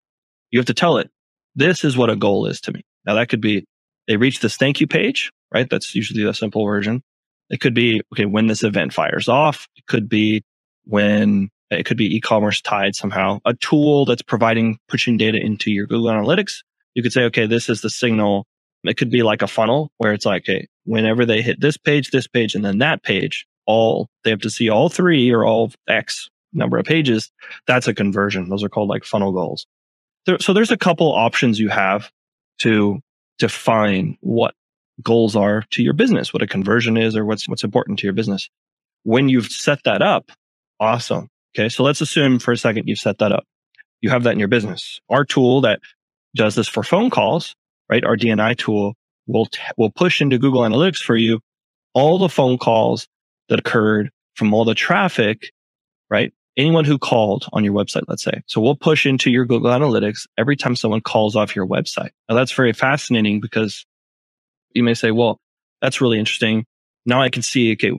You 0.52 0.60
have 0.60 0.66
to 0.68 0.74
tell 0.74 0.98
it, 0.98 1.10
this 1.56 1.84
is 1.84 1.98
what 1.98 2.10
a 2.10 2.16
goal 2.16 2.46
is 2.48 2.62
to 2.62 2.74
me. 2.74 2.82
Now 3.06 3.16
that 3.16 3.30
could 3.30 3.42
be 3.42 3.66
they 4.08 4.18
reach 4.18 4.40
this 4.40 4.58
thank 4.58 4.80
you 4.80 4.88
page, 4.88 5.32
right? 5.52 5.70
That's 5.70 5.96
usually 5.96 6.24
the 6.24 6.34
simple 6.34 6.66
version. 6.66 7.02
It 7.50 7.62
could 7.62 7.74
be, 7.74 8.02
okay, 8.14 8.26
when 8.26 8.48
this 8.48 8.64
event 8.64 8.94
fires 8.94 9.28
off. 9.28 9.68
It 9.76 9.86
could 9.88 10.10
be 10.10 10.44
when 10.86 11.50
it 11.72 11.86
could 11.86 11.98
be 11.98 12.16
e-commerce 12.16 12.62
tied 12.62 12.96
somehow, 12.96 13.40
a 13.46 13.54
tool 13.56 14.06
that's 14.06 14.22
providing 14.22 14.78
pushing 14.88 15.18
data 15.18 15.40
into 15.40 15.72
your 15.72 15.88
Google 15.88 16.12
Analytics 16.12 16.62
you 16.96 17.04
could 17.04 17.14
say, 17.14 17.24
okay, 17.24 17.46
this 17.46 17.70
is 17.70 17.82
the 17.82 17.90
signal. 17.90 18.48
It 18.84 18.98
could 18.98 19.12
be 19.12 19.22
like 19.22 19.42
a 19.42 19.48
funnel 19.48 19.92
where 19.98 20.14
it's 20.14 20.26
like, 20.26 20.44
okay, 20.44 20.68
whenever 20.86 21.26
they 21.26 21.42
hit 21.42 21.60
this 21.60 21.78
page, 21.78 22.12
this 22.12 22.28
page, 22.28 22.56
and 22.56 22.66
then 22.66 22.80
that 22.80 23.04
page, 23.04 23.46
all 23.68 24.08
they 24.24 24.30
have 24.30 24.40
to 24.42 24.50
see 24.50 24.70
all 24.70 24.90
three 24.90 25.30
or 25.32 25.46
all 25.46 25.72
X 25.88 26.30
number 26.54 26.78
of 26.78 26.86
pages. 26.86 27.32
That's 27.68 27.88
a 27.88 27.94
conversion. 27.94 28.50
Those 28.50 28.64
are 28.64 28.70
called 28.70 28.90
like 28.90 29.04
funnel 29.04 29.34
goals. 29.34 29.68
So 30.40 30.54
there's 30.54 30.72
a 30.72 30.78
couple 30.78 31.14
options 31.14 31.60
you 31.60 31.70
have 31.70 32.10
to 32.60 33.00
define 33.38 34.18
what 34.22 34.56
goals 35.04 35.36
are 35.36 35.64
to 35.72 35.84
your 35.84 35.94
business, 35.94 36.34
what 36.34 36.42
a 36.42 36.48
conversion 36.48 36.98
is 36.98 37.16
or 37.16 37.26
what's, 37.26 37.48
what's 37.48 37.64
important 37.64 38.00
to 38.00 38.08
your 38.08 38.14
business. 38.14 38.50
When 39.04 39.30
you've 39.30 39.48
set 39.48 39.84
that 39.86 40.02
up, 40.02 40.32
awesome. 40.80 41.30
Okay. 41.56 41.70
So 41.70 41.84
let's 41.84 42.02
assume 42.02 42.40
for 42.40 42.52
a 42.52 42.58
second 42.58 42.88
you've 42.88 43.00
set 43.00 43.20
that 43.20 43.32
up. 43.32 43.46
You 44.02 44.10
have 44.10 44.24
that 44.24 44.34
in 44.34 44.40
your 44.40 44.48
business. 44.48 45.00
Our 45.10 45.26
tool 45.26 45.62
that 45.62 45.80
does 46.36 46.56
this 46.56 46.68
for 46.68 46.84
phone 46.84 47.10
calls, 47.10 47.56
right? 47.90 48.04
Our 48.04 48.18
DNI 48.18 48.58
tool 48.58 48.96
will, 49.28 49.46
t- 49.46 49.60
will 49.78 49.92
push 49.92 50.22
into 50.22 50.38
Google 50.38 50.62
Analytics 50.62 50.98
for 50.98 51.16
you 51.16 51.40
all 51.96 52.20
the 52.20 52.30
phone 52.30 52.60
calls 52.60 53.08
that 53.50 53.58
occurred 53.58 54.12
from 54.36 54.54
all 54.54 54.66
the 54.66 54.76
traffic, 54.76 55.52
right? 56.10 56.32
Anyone 56.58 56.86
who 56.86 57.00
called 57.00 57.48
on 57.54 57.64
your 57.64 57.74
website, 57.74 58.04
let's 58.08 58.24
say. 58.24 58.42
So 58.46 58.62
we'll 58.62 58.76
push 58.76 59.06
into 59.06 59.32
your 59.32 59.46
Google 59.46 59.72
Analytics 59.72 60.28
every 60.38 60.56
time 60.56 60.76
someone 60.76 61.02
calls 61.02 61.36
off 61.36 61.56
your 61.56 61.66
website. 61.66 62.12
Now 62.30 62.36
that's 62.36 62.52
very 62.52 62.74
fascinating 62.74 63.42
because 63.42 63.86
you 64.76 64.84
may 64.84 64.94
say, 64.94 65.12
well, 65.12 65.40
that's 65.82 66.02
really 66.02 66.20
interesting. 66.20 66.66
Now 67.06 67.22
I 67.22 67.30
can 67.30 67.42
see, 67.42 67.72
okay, 67.74 67.92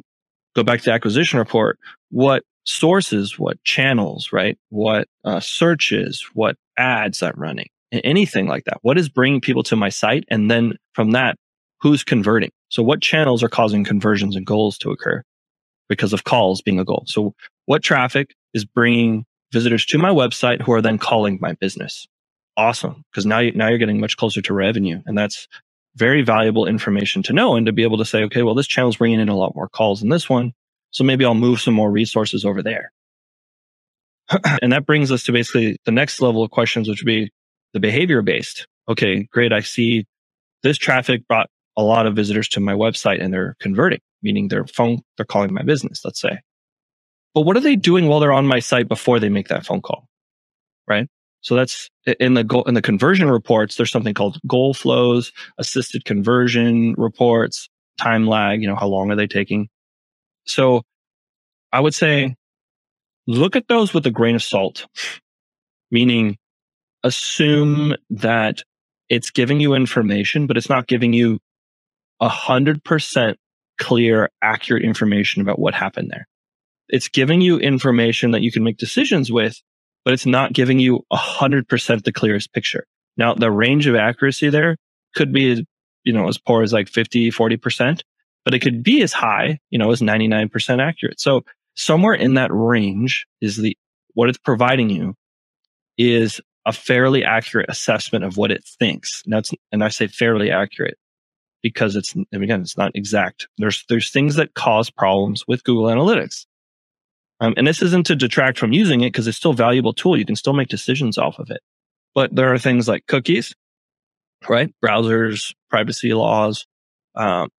go 0.54 0.62
back 0.62 0.80
to 0.80 0.84
the 0.86 0.92
acquisition 0.92 1.38
report. 1.38 1.78
What 2.10 2.42
sources, 2.64 3.38
what 3.38 3.62
channels, 3.64 4.30
right? 4.32 4.58
What 4.70 5.08
uh, 5.24 5.40
searches, 5.40 6.24
what 6.34 6.56
ads 6.76 7.22
I'm 7.22 7.34
running 7.36 7.68
anything 8.04 8.46
like 8.46 8.64
that. 8.64 8.78
What 8.82 8.98
is 8.98 9.08
bringing 9.08 9.40
people 9.40 9.62
to 9.64 9.76
my 9.76 9.88
site? 9.88 10.24
And 10.28 10.50
then 10.50 10.74
from 10.94 11.12
that, 11.12 11.36
who's 11.80 12.04
converting? 12.04 12.50
So 12.68 12.82
what 12.82 13.00
channels 13.00 13.42
are 13.42 13.48
causing 13.48 13.84
conversions 13.84 14.36
and 14.36 14.46
goals 14.46 14.78
to 14.78 14.90
occur 14.90 15.22
because 15.88 16.12
of 16.12 16.24
calls 16.24 16.62
being 16.62 16.80
a 16.80 16.84
goal? 16.84 17.04
So 17.06 17.34
what 17.66 17.82
traffic 17.82 18.34
is 18.54 18.64
bringing 18.64 19.24
visitors 19.52 19.86
to 19.86 19.98
my 19.98 20.10
website 20.10 20.60
who 20.62 20.72
are 20.72 20.82
then 20.82 20.98
calling 20.98 21.38
my 21.40 21.52
business? 21.54 22.06
Awesome. 22.56 23.04
Because 23.10 23.26
now, 23.26 23.38
you, 23.38 23.52
now 23.52 23.68
you're 23.68 23.78
getting 23.78 24.00
much 24.00 24.16
closer 24.16 24.40
to 24.42 24.54
revenue. 24.54 25.02
And 25.06 25.16
that's 25.16 25.46
very 25.96 26.22
valuable 26.22 26.66
information 26.66 27.22
to 27.24 27.32
know 27.32 27.56
and 27.56 27.66
to 27.66 27.72
be 27.72 27.82
able 27.82 27.98
to 27.98 28.04
say, 28.04 28.22
okay, 28.24 28.42
well, 28.42 28.54
this 28.54 28.66
channel 28.66 28.90
is 28.90 28.96
bringing 28.96 29.20
in 29.20 29.28
a 29.28 29.36
lot 29.36 29.56
more 29.56 29.68
calls 29.68 30.00
than 30.00 30.10
this 30.10 30.28
one. 30.28 30.52
So 30.90 31.04
maybe 31.04 31.24
I'll 31.24 31.34
move 31.34 31.60
some 31.60 31.74
more 31.74 31.90
resources 31.90 32.44
over 32.44 32.62
there. 32.62 32.92
and 34.62 34.72
that 34.72 34.86
brings 34.86 35.10
us 35.10 35.24
to 35.24 35.32
basically 35.32 35.78
the 35.84 35.92
next 35.92 36.20
level 36.20 36.42
of 36.42 36.50
questions, 36.50 36.88
which 36.88 37.02
would 37.02 37.06
be 37.06 37.30
the 37.72 37.80
behavior 37.80 38.22
based. 38.22 38.66
Okay, 38.88 39.24
great. 39.32 39.52
I 39.52 39.60
see 39.60 40.06
this 40.62 40.78
traffic 40.78 41.26
brought 41.26 41.48
a 41.76 41.82
lot 41.82 42.06
of 42.06 42.14
visitors 42.14 42.48
to 42.48 42.60
my 42.60 42.72
website 42.74 43.22
and 43.22 43.32
they're 43.32 43.56
converting, 43.60 44.00
meaning 44.22 44.48
their 44.48 44.66
phone, 44.66 45.00
they're 45.16 45.26
calling 45.26 45.52
my 45.52 45.62
business, 45.62 46.02
let's 46.04 46.20
say. 46.20 46.38
But 47.34 47.42
what 47.42 47.56
are 47.56 47.60
they 47.60 47.76
doing 47.76 48.06
while 48.06 48.20
they're 48.20 48.32
on 48.32 48.46
my 48.46 48.60
site 48.60 48.88
before 48.88 49.20
they 49.20 49.28
make 49.28 49.48
that 49.48 49.66
phone 49.66 49.82
call? 49.82 50.08
Right. 50.86 51.08
So 51.46 51.54
that's 51.54 51.88
in 52.18 52.34
the 52.34 52.42
goal, 52.42 52.64
in 52.64 52.74
the 52.74 52.82
conversion 52.82 53.30
reports, 53.30 53.76
there's 53.76 53.92
something 53.92 54.14
called 54.14 54.40
goal 54.48 54.74
flows, 54.74 55.30
assisted 55.58 56.04
conversion 56.04 56.96
reports, 56.98 57.68
time 58.00 58.26
lag, 58.26 58.60
you 58.60 58.66
know, 58.66 58.74
how 58.74 58.88
long 58.88 59.12
are 59.12 59.14
they 59.14 59.28
taking? 59.28 59.68
So 60.44 60.82
I 61.70 61.78
would 61.78 61.94
say 61.94 62.34
look 63.28 63.54
at 63.54 63.68
those 63.68 63.94
with 63.94 64.04
a 64.06 64.10
grain 64.10 64.34
of 64.34 64.42
salt, 64.42 64.88
meaning 65.92 66.36
assume 67.04 67.94
that 68.10 68.64
it's 69.08 69.30
giving 69.30 69.60
you 69.60 69.74
information, 69.74 70.48
but 70.48 70.56
it's 70.56 70.68
not 70.68 70.88
giving 70.88 71.12
you 71.12 71.38
a 72.18 72.28
hundred 72.28 72.82
percent 72.82 73.38
clear, 73.78 74.30
accurate 74.42 74.82
information 74.82 75.42
about 75.42 75.60
what 75.60 75.74
happened 75.74 76.10
there. 76.10 76.26
It's 76.88 77.06
giving 77.06 77.40
you 77.40 77.60
information 77.60 78.32
that 78.32 78.42
you 78.42 78.50
can 78.50 78.64
make 78.64 78.78
decisions 78.78 79.30
with, 79.30 79.62
but 80.06 80.14
it's 80.14 80.24
not 80.24 80.52
giving 80.52 80.78
you 80.78 81.04
a 81.10 81.16
hundred 81.16 81.68
percent 81.68 82.04
the 82.04 82.12
clearest 82.12 82.52
picture. 82.52 82.86
Now, 83.16 83.34
the 83.34 83.50
range 83.50 83.88
of 83.88 83.96
accuracy 83.96 84.50
there 84.50 84.76
could 85.16 85.32
be, 85.32 85.66
you 86.04 86.12
know, 86.12 86.28
as 86.28 86.38
poor 86.38 86.62
as 86.62 86.72
like 86.72 86.88
50, 86.88 87.32
40%, 87.32 88.02
but 88.44 88.54
it 88.54 88.60
could 88.60 88.84
be 88.84 89.02
as 89.02 89.12
high, 89.12 89.58
you 89.68 89.80
know, 89.80 89.90
as 89.90 90.00
99% 90.00 90.80
accurate. 90.80 91.18
So 91.18 91.42
somewhere 91.74 92.14
in 92.14 92.34
that 92.34 92.50
range 92.52 93.26
is 93.40 93.56
the, 93.56 93.76
what 94.14 94.28
it's 94.28 94.38
providing 94.38 94.90
you 94.90 95.16
is 95.98 96.40
a 96.64 96.72
fairly 96.72 97.24
accurate 97.24 97.66
assessment 97.68 98.24
of 98.24 98.36
what 98.36 98.52
it 98.52 98.62
thinks. 98.78 99.24
Now 99.26 99.38
it's, 99.38 99.50
and 99.72 99.82
I 99.82 99.88
say 99.88 100.06
fairly 100.06 100.52
accurate 100.52 100.98
because 101.64 101.96
it's, 101.96 102.14
again, 102.32 102.60
it's 102.60 102.78
not 102.78 102.92
exact. 102.94 103.48
There's, 103.58 103.84
there's 103.88 104.12
things 104.12 104.36
that 104.36 104.54
cause 104.54 104.88
problems 104.88 105.48
with 105.48 105.64
Google 105.64 105.86
Analytics. 105.86 106.46
Um, 107.40 107.54
and 107.56 107.66
this 107.66 107.82
isn't 107.82 108.06
to 108.06 108.16
detract 108.16 108.58
from 108.58 108.72
using 108.72 109.02
it 109.02 109.12
because 109.12 109.26
it's 109.26 109.36
still 109.36 109.52
valuable 109.52 109.92
tool. 109.92 110.18
You 110.18 110.24
can 110.24 110.36
still 110.36 110.54
make 110.54 110.68
decisions 110.68 111.18
off 111.18 111.38
of 111.38 111.50
it. 111.50 111.60
But 112.14 112.34
there 112.34 112.52
are 112.52 112.58
things 112.58 112.88
like 112.88 113.06
cookies, 113.06 113.54
right? 114.48 114.72
Browsers, 114.82 115.54
privacy 115.68 116.14
laws. 116.14 116.66
Um, 117.14 117.50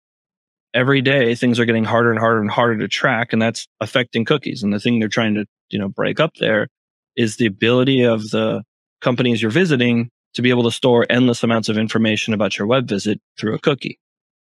every 0.73 1.01
day 1.01 1.35
things 1.35 1.59
are 1.59 1.65
getting 1.65 1.83
harder 1.83 2.11
and 2.11 2.19
harder 2.19 2.41
and 2.41 2.49
harder 2.49 2.77
to 2.79 2.87
track, 2.87 3.33
and 3.33 3.41
that's 3.41 3.67
affecting 3.79 4.25
cookies. 4.25 4.63
And 4.63 4.73
the 4.73 4.79
thing 4.79 4.99
they're 4.99 5.09
trying 5.09 5.35
to, 5.35 5.45
you 5.69 5.79
know, 5.79 5.89
break 5.89 6.19
up 6.19 6.35
there 6.39 6.67
is 7.15 7.37
the 7.37 7.45
ability 7.45 8.03
of 8.03 8.29
the 8.29 8.63
companies 9.01 9.41
you're 9.41 9.51
visiting 9.51 10.09
to 10.33 10.41
be 10.41 10.49
able 10.49 10.63
to 10.63 10.71
store 10.71 11.05
endless 11.09 11.43
amounts 11.43 11.69
of 11.69 11.77
information 11.77 12.33
about 12.33 12.57
your 12.57 12.67
web 12.67 12.87
visit 12.87 13.19
through 13.39 13.55
a 13.55 13.59
cookie. 13.59 13.99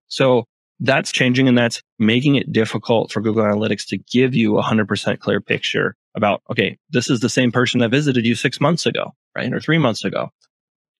So 0.08 0.44
that's 0.80 1.12
changing 1.12 1.48
and 1.48 1.56
that's 1.56 1.82
making 1.98 2.36
it 2.36 2.52
difficult 2.52 3.12
for 3.12 3.20
Google 3.20 3.44
Analytics 3.44 3.86
to 3.88 3.98
give 3.98 4.34
you 4.34 4.58
a 4.58 4.62
100% 4.62 5.18
clear 5.20 5.40
picture 5.40 5.96
about, 6.14 6.42
okay, 6.50 6.78
this 6.90 7.08
is 7.08 7.20
the 7.20 7.28
same 7.28 7.52
person 7.52 7.80
that 7.80 7.90
visited 7.90 8.26
you 8.26 8.34
six 8.34 8.60
months 8.60 8.86
ago, 8.86 9.14
right? 9.36 9.52
Or 9.52 9.60
three 9.60 9.78
months 9.78 10.04
ago. 10.04 10.30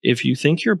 If 0.01 0.25
you 0.25 0.35
think 0.35 0.63
you're 0.63 0.79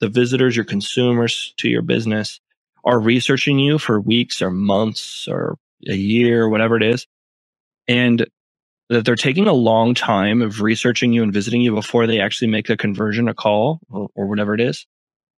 the 0.00 0.08
visitors, 0.08 0.56
your 0.56 0.64
consumers 0.64 1.54
to 1.58 1.68
your 1.68 1.82
business 1.82 2.40
are 2.84 2.98
researching 2.98 3.58
you 3.58 3.78
for 3.78 4.00
weeks 4.00 4.40
or 4.40 4.50
months 4.50 5.28
or 5.28 5.56
a 5.88 5.94
year, 5.94 6.48
whatever 6.48 6.76
it 6.76 6.82
is, 6.82 7.06
and 7.86 8.26
that 8.88 9.04
they're 9.04 9.14
taking 9.14 9.46
a 9.46 9.52
long 9.52 9.94
time 9.94 10.42
of 10.42 10.62
researching 10.62 11.12
you 11.12 11.22
and 11.22 11.32
visiting 11.32 11.60
you 11.60 11.74
before 11.74 12.06
they 12.06 12.20
actually 12.20 12.48
make 12.48 12.70
a 12.70 12.76
conversion, 12.76 13.28
a 13.28 13.34
call, 13.34 13.80
or, 13.90 14.08
or 14.14 14.26
whatever 14.26 14.54
it 14.54 14.60
is, 14.60 14.86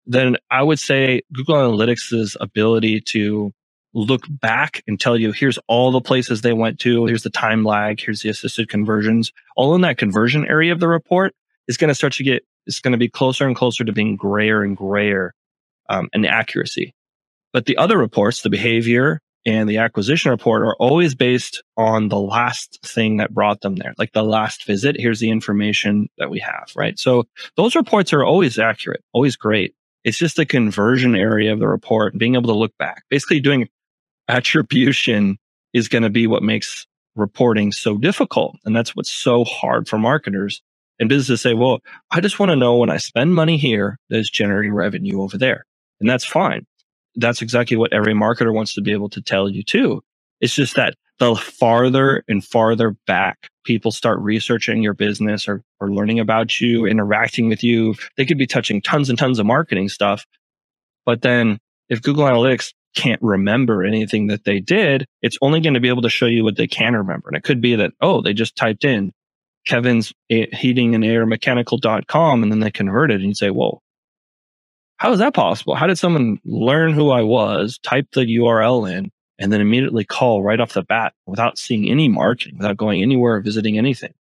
then 0.06 0.36
I 0.50 0.62
would 0.62 0.78
say 0.78 1.22
Google 1.32 1.56
Analytics' 1.56 2.36
ability 2.40 3.00
to 3.08 3.52
look 3.94 4.22
back 4.28 4.82
and 4.86 4.98
tell 4.98 5.18
you, 5.18 5.32
here's 5.32 5.58
all 5.68 5.90
the 5.90 6.00
places 6.00 6.40
they 6.40 6.52
went 6.52 6.78
to. 6.80 7.06
Here's 7.06 7.22
the 7.22 7.30
time 7.30 7.64
lag. 7.64 8.00
Here's 8.00 8.22
the 8.22 8.30
assisted 8.30 8.68
conversions. 8.68 9.32
All 9.56 9.74
in 9.74 9.82
that 9.82 9.98
conversion 9.98 10.46
area 10.46 10.72
of 10.72 10.80
the 10.80 10.88
report 10.88 11.34
is 11.68 11.76
going 11.76 11.88
to 11.88 11.94
start 11.94 12.14
to 12.14 12.24
get, 12.24 12.42
it's 12.66 12.80
going 12.80 12.92
to 12.92 12.98
be 12.98 13.08
closer 13.08 13.46
and 13.46 13.54
closer 13.54 13.84
to 13.84 13.92
being 13.92 14.16
grayer 14.16 14.62
and 14.62 14.76
grayer 14.76 15.34
um, 15.88 16.08
in 16.12 16.24
accuracy. 16.24 16.94
But 17.52 17.66
the 17.66 17.76
other 17.76 17.98
reports, 17.98 18.40
the 18.40 18.50
behavior 18.50 19.20
and 19.44 19.68
the 19.68 19.78
acquisition 19.78 20.30
report 20.30 20.62
are 20.62 20.76
always 20.76 21.14
based 21.14 21.62
on 21.76 22.08
the 22.08 22.18
last 22.18 22.78
thing 22.84 23.18
that 23.18 23.34
brought 23.34 23.60
them 23.60 23.76
there, 23.76 23.92
like 23.98 24.12
the 24.12 24.22
last 24.22 24.64
visit. 24.64 24.96
Here's 24.98 25.20
the 25.20 25.30
information 25.30 26.08
that 26.16 26.30
we 26.30 26.38
have, 26.38 26.70
right? 26.76 26.98
So 26.98 27.24
those 27.56 27.74
reports 27.74 28.12
are 28.12 28.24
always 28.24 28.58
accurate, 28.58 29.02
always 29.12 29.36
great. 29.36 29.74
It's 30.04 30.18
just 30.18 30.38
a 30.38 30.46
conversion 30.46 31.14
area 31.14 31.52
of 31.52 31.60
the 31.60 31.68
report, 31.68 32.16
being 32.18 32.34
able 32.34 32.52
to 32.52 32.58
look 32.58 32.76
back. 32.78 33.04
Basically, 33.08 33.40
doing 33.40 33.68
attribution 34.28 35.38
is 35.72 35.88
going 35.88 36.02
to 36.02 36.10
be 36.10 36.26
what 36.26 36.42
makes 36.42 36.86
reporting 37.14 37.72
so 37.72 37.98
difficult. 37.98 38.56
And 38.64 38.74
that's 38.74 38.96
what's 38.96 39.12
so 39.12 39.44
hard 39.44 39.88
for 39.88 39.98
marketers 39.98 40.62
and 40.98 41.08
businesses 41.08 41.40
say, 41.40 41.54
well, 41.54 41.80
I 42.10 42.20
just 42.20 42.38
want 42.38 42.50
to 42.50 42.56
know 42.56 42.76
when 42.76 42.90
I 42.90 42.96
spend 42.96 43.34
money 43.34 43.56
here 43.56 43.98
that 44.08 44.18
is 44.18 44.30
generating 44.30 44.72
revenue 44.72 45.22
over 45.22 45.38
there. 45.38 45.66
And 46.00 46.08
that's 46.08 46.24
fine. 46.24 46.66
That's 47.16 47.42
exactly 47.42 47.76
what 47.76 47.92
every 47.92 48.14
marketer 48.14 48.52
wants 48.52 48.74
to 48.74 48.80
be 48.80 48.92
able 48.92 49.10
to 49.10 49.22
tell 49.22 49.48
you 49.48 49.62
too. 49.62 50.02
It's 50.40 50.54
just 50.54 50.76
that 50.76 50.94
the 51.22 51.36
farther 51.36 52.24
and 52.26 52.44
farther 52.44 52.96
back 53.06 53.48
people 53.64 53.92
start 53.92 54.18
researching 54.18 54.82
your 54.82 54.92
business 54.92 55.46
or, 55.46 55.62
or 55.78 55.88
learning 55.92 56.18
about 56.18 56.60
you, 56.60 56.84
interacting 56.84 57.48
with 57.48 57.62
you, 57.62 57.94
they 58.16 58.24
could 58.24 58.38
be 58.38 58.46
touching 58.48 58.82
tons 58.82 59.08
and 59.08 59.16
tons 59.16 59.38
of 59.38 59.46
marketing 59.46 59.88
stuff. 59.88 60.26
But 61.06 61.22
then 61.22 61.60
if 61.88 62.02
Google 62.02 62.24
Analytics 62.24 62.72
can't 62.96 63.22
remember 63.22 63.84
anything 63.84 64.26
that 64.26 64.42
they 64.42 64.58
did, 64.58 65.06
it's 65.22 65.38
only 65.40 65.60
going 65.60 65.74
to 65.74 65.80
be 65.80 65.90
able 65.90 66.02
to 66.02 66.08
show 66.08 66.26
you 66.26 66.42
what 66.42 66.56
they 66.56 66.66
can 66.66 66.96
remember. 66.96 67.28
And 67.28 67.36
it 67.36 67.44
could 67.44 67.60
be 67.60 67.76
that, 67.76 67.92
oh, 68.00 68.20
they 68.20 68.32
just 68.32 68.56
typed 68.56 68.84
in 68.84 69.12
Kevin's 69.64 70.12
heating 70.28 70.96
and 70.96 71.04
air 71.04 71.24
mechanical.com 71.24 72.42
and 72.42 72.50
then 72.50 72.58
they 72.58 72.72
converted 72.72 73.20
and 73.20 73.28
you 73.28 73.34
say, 73.36 73.50
whoa, 73.50 73.80
how 74.96 75.12
is 75.12 75.20
that 75.20 75.34
possible? 75.34 75.76
How 75.76 75.86
did 75.86 75.98
someone 75.98 76.38
learn 76.44 76.94
who 76.94 77.12
I 77.12 77.22
was, 77.22 77.78
type 77.80 78.08
the 78.12 78.22
URL 78.22 78.92
in, 78.92 79.12
and 79.42 79.52
then 79.52 79.60
immediately 79.60 80.04
call 80.04 80.40
right 80.40 80.60
off 80.60 80.74
the 80.74 80.84
bat 80.84 81.14
without 81.26 81.58
seeing 81.58 81.90
any 81.90 82.08
marketing, 82.08 82.56
without 82.58 82.76
going 82.76 83.02
anywhere 83.02 83.34
or 83.34 83.40
visiting 83.40 83.76
anything. 83.76 84.14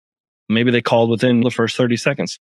Maybe 0.49 0.71
they 0.71 0.81
called 0.81 1.11
within 1.11 1.41
the 1.41 1.51
first 1.51 1.77
30 1.77 1.95
seconds. 1.95 2.39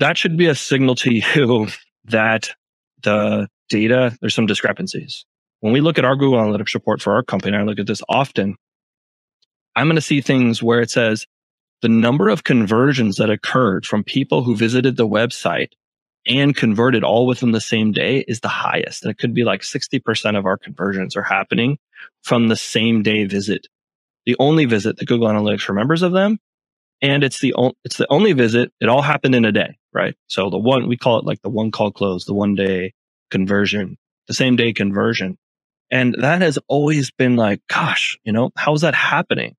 That 0.00 0.18
should 0.18 0.36
be 0.36 0.46
a 0.46 0.56
signal 0.56 0.96
to 0.96 1.14
you 1.36 1.68
that 2.06 2.50
the 3.04 3.46
data, 3.68 4.18
there's 4.20 4.34
some 4.34 4.46
discrepancies. 4.46 5.24
When 5.60 5.72
we 5.72 5.80
look 5.80 5.96
at 5.96 6.04
our 6.04 6.16
Google 6.16 6.40
Analytics 6.40 6.74
report 6.74 7.00
for 7.00 7.14
our 7.14 7.22
company, 7.22 7.56
I 7.56 7.62
look 7.62 7.78
at 7.78 7.86
this 7.86 8.02
often, 8.08 8.56
I'm 9.76 9.86
going 9.86 9.94
to 9.94 10.02
see 10.02 10.20
things 10.20 10.60
where 10.60 10.80
it 10.80 10.90
says 10.90 11.24
the 11.82 11.88
number 11.88 12.30
of 12.30 12.42
conversions 12.42 13.16
that 13.16 13.30
occurred 13.30 13.86
from 13.86 14.02
people 14.02 14.42
who 14.42 14.56
visited 14.56 14.96
the 14.96 15.06
website 15.06 15.68
and 16.26 16.56
converted 16.56 17.04
all 17.04 17.26
within 17.26 17.52
the 17.52 17.60
same 17.60 17.92
day 17.92 18.24
is 18.26 18.40
the 18.40 18.48
highest. 18.48 19.02
And 19.02 19.10
it 19.10 19.18
could 19.18 19.34
be 19.34 19.44
like 19.44 19.62
60% 19.62 20.38
of 20.38 20.46
our 20.46 20.56
conversions 20.56 21.16
are 21.16 21.22
happening 21.22 21.78
from 22.22 22.48
the 22.48 22.56
same 22.56 23.02
day 23.02 23.24
visit. 23.24 23.66
The 24.26 24.36
only 24.38 24.64
visit 24.64 24.96
that 24.96 25.06
Google 25.06 25.28
Analytics 25.28 25.68
remembers 25.68 26.02
of 26.02 26.12
them. 26.12 26.38
And 27.02 27.22
it's 27.22 27.40
the, 27.40 27.54
o- 27.56 27.74
it's 27.84 27.98
the 27.98 28.10
only 28.10 28.32
visit. 28.32 28.72
It 28.80 28.88
all 28.88 29.02
happened 29.02 29.34
in 29.34 29.44
a 29.44 29.52
day, 29.52 29.76
right? 29.92 30.14
So 30.28 30.48
the 30.48 30.58
one, 30.58 30.88
we 30.88 30.96
call 30.96 31.18
it 31.18 31.26
like 31.26 31.42
the 31.42 31.50
one 31.50 31.70
call 31.70 31.90
close, 31.90 32.24
the 32.24 32.34
one 32.34 32.54
day 32.54 32.94
conversion, 33.30 33.98
the 34.28 34.34
same 34.34 34.56
day 34.56 34.72
conversion. 34.72 35.36
And 35.90 36.14
that 36.20 36.40
has 36.40 36.58
always 36.68 37.10
been 37.10 37.36
like, 37.36 37.60
gosh, 37.68 38.18
you 38.24 38.32
know, 38.32 38.50
how 38.56 38.72
is 38.72 38.80
that 38.80 38.94
happening? 38.94 39.54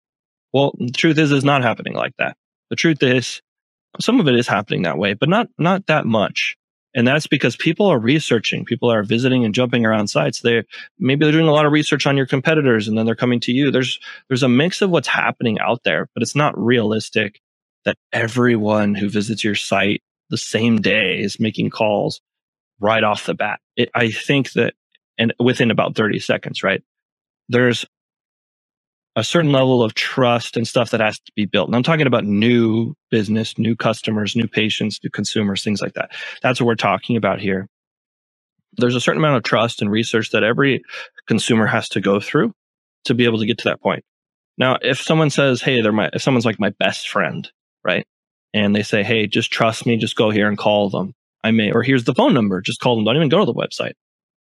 Well, 0.53 0.73
the 0.79 0.91
truth 0.91 1.19
is, 1.19 1.31
it's 1.31 1.45
not 1.45 1.61
happening 1.61 1.93
like 1.93 2.13
that. 2.17 2.37
The 2.69 2.75
truth 2.75 3.03
is 3.03 3.41
some 3.99 4.19
of 4.19 4.27
it 4.27 4.35
is 4.35 4.47
happening 4.47 4.83
that 4.83 4.97
way, 4.97 5.13
but 5.13 5.29
not, 5.29 5.47
not 5.57 5.87
that 5.87 6.05
much. 6.05 6.55
And 6.95 7.05
that's 7.05 7.27
because 7.27 7.57
people 7.57 7.87
are 7.87 7.99
researching, 7.99 8.63
people 8.63 8.89
are 8.89 9.03
visiting 9.03 9.43
and 9.43 9.53
jumping 9.53 9.85
around 9.85 10.07
sites. 10.07 10.39
They 10.39 10.63
maybe 10.97 11.25
they're 11.25 11.33
doing 11.33 11.47
a 11.47 11.51
lot 11.51 11.65
of 11.65 11.73
research 11.73 12.07
on 12.07 12.15
your 12.15 12.25
competitors 12.25 12.87
and 12.87 12.97
then 12.97 13.05
they're 13.05 13.15
coming 13.15 13.41
to 13.41 13.51
you. 13.51 13.69
There's, 13.69 13.99
there's 14.29 14.43
a 14.43 14.49
mix 14.49 14.81
of 14.81 14.89
what's 14.89 15.09
happening 15.09 15.59
out 15.59 15.83
there, 15.83 16.07
but 16.13 16.23
it's 16.23 16.35
not 16.35 16.57
realistic 16.57 17.41
that 17.83 17.97
everyone 18.13 18.95
who 18.95 19.09
visits 19.09 19.43
your 19.43 19.55
site 19.55 20.01
the 20.29 20.37
same 20.37 20.81
day 20.81 21.19
is 21.19 21.39
making 21.39 21.69
calls 21.69 22.21
right 22.79 23.03
off 23.03 23.25
the 23.25 23.33
bat. 23.33 23.59
It, 23.75 23.89
I 23.93 24.11
think 24.11 24.53
that, 24.53 24.73
and 25.17 25.33
within 25.39 25.71
about 25.71 25.95
30 25.95 26.19
seconds, 26.19 26.63
right? 26.63 26.81
There's 27.49 27.85
a 29.15 29.23
certain 29.23 29.51
level 29.51 29.83
of 29.83 29.93
trust 29.95 30.57
and 30.57 30.67
stuff 30.67 30.91
that 30.91 31.01
has 31.01 31.19
to 31.19 31.31
be 31.35 31.45
built. 31.45 31.67
And 31.69 31.75
I'm 31.75 31.83
talking 31.83 32.07
about 32.07 32.25
new 32.25 32.95
business, 33.11 33.57
new 33.59 33.75
customers, 33.75 34.35
new 34.35 34.47
patients, 34.47 34.99
new 35.03 35.11
consumers, 35.11 35.63
things 35.63 35.81
like 35.81 35.95
that. 35.95 36.11
That's 36.43 36.61
what 36.61 36.67
we're 36.67 36.75
talking 36.75 37.17
about 37.17 37.41
here. 37.41 37.61
there's 38.77 38.95
a 38.95 39.01
certain 39.01 39.21
amount 39.21 39.37
of 39.37 39.43
trust 39.43 39.81
and 39.81 39.91
research 39.91 40.31
that 40.31 40.43
every 40.43 40.83
consumer 41.27 41.67
has 41.67 41.89
to 41.89 42.01
go 42.01 42.19
through 42.19 42.53
to 43.05 43.13
be 43.13 43.25
able 43.25 43.39
to 43.39 43.45
get 43.45 43.59
to 43.59 43.65
that 43.65 43.81
point. 43.81 44.03
Now, 44.57 44.77
if 44.81 45.01
someone 45.01 45.29
says, 45.31 45.61
Hey, 45.61 45.81
they're 45.81 45.93
my, 45.93 46.09
if 46.13 46.21
someone's 46.21 46.45
like 46.45 46.59
my 46.59 46.71
best 46.79 47.09
friend, 47.09 47.49
right? 47.85 48.05
And 48.53 48.75
they 48.75 48.83
say, 48.83 49.03
Hey, 49.03 49.27
just 49.27 49.51
trust 49.51 49.85
me, 49.85 49.97
just 49.97 50.15
go 50.15 50.31
here 50.31 50.47
and 50.47 50.57
call 50.57 50.89
them. 50.89 51.13
I 51.43 51.51
may, 51.51 51.71
or 51.71 51.83
here's 51.83 52.05
the 52.05 52.15
phone 52.15 52.33
number, 52.33 52.61
just 52.61 52.81
call 52.81 52.95
them. 52.95 53.05
Don't 53.05 53.17
even 53.17 53.29
go 53.29 53.39
to 53.39 53.45
the 53.45 53.53
website. 53.53 53.93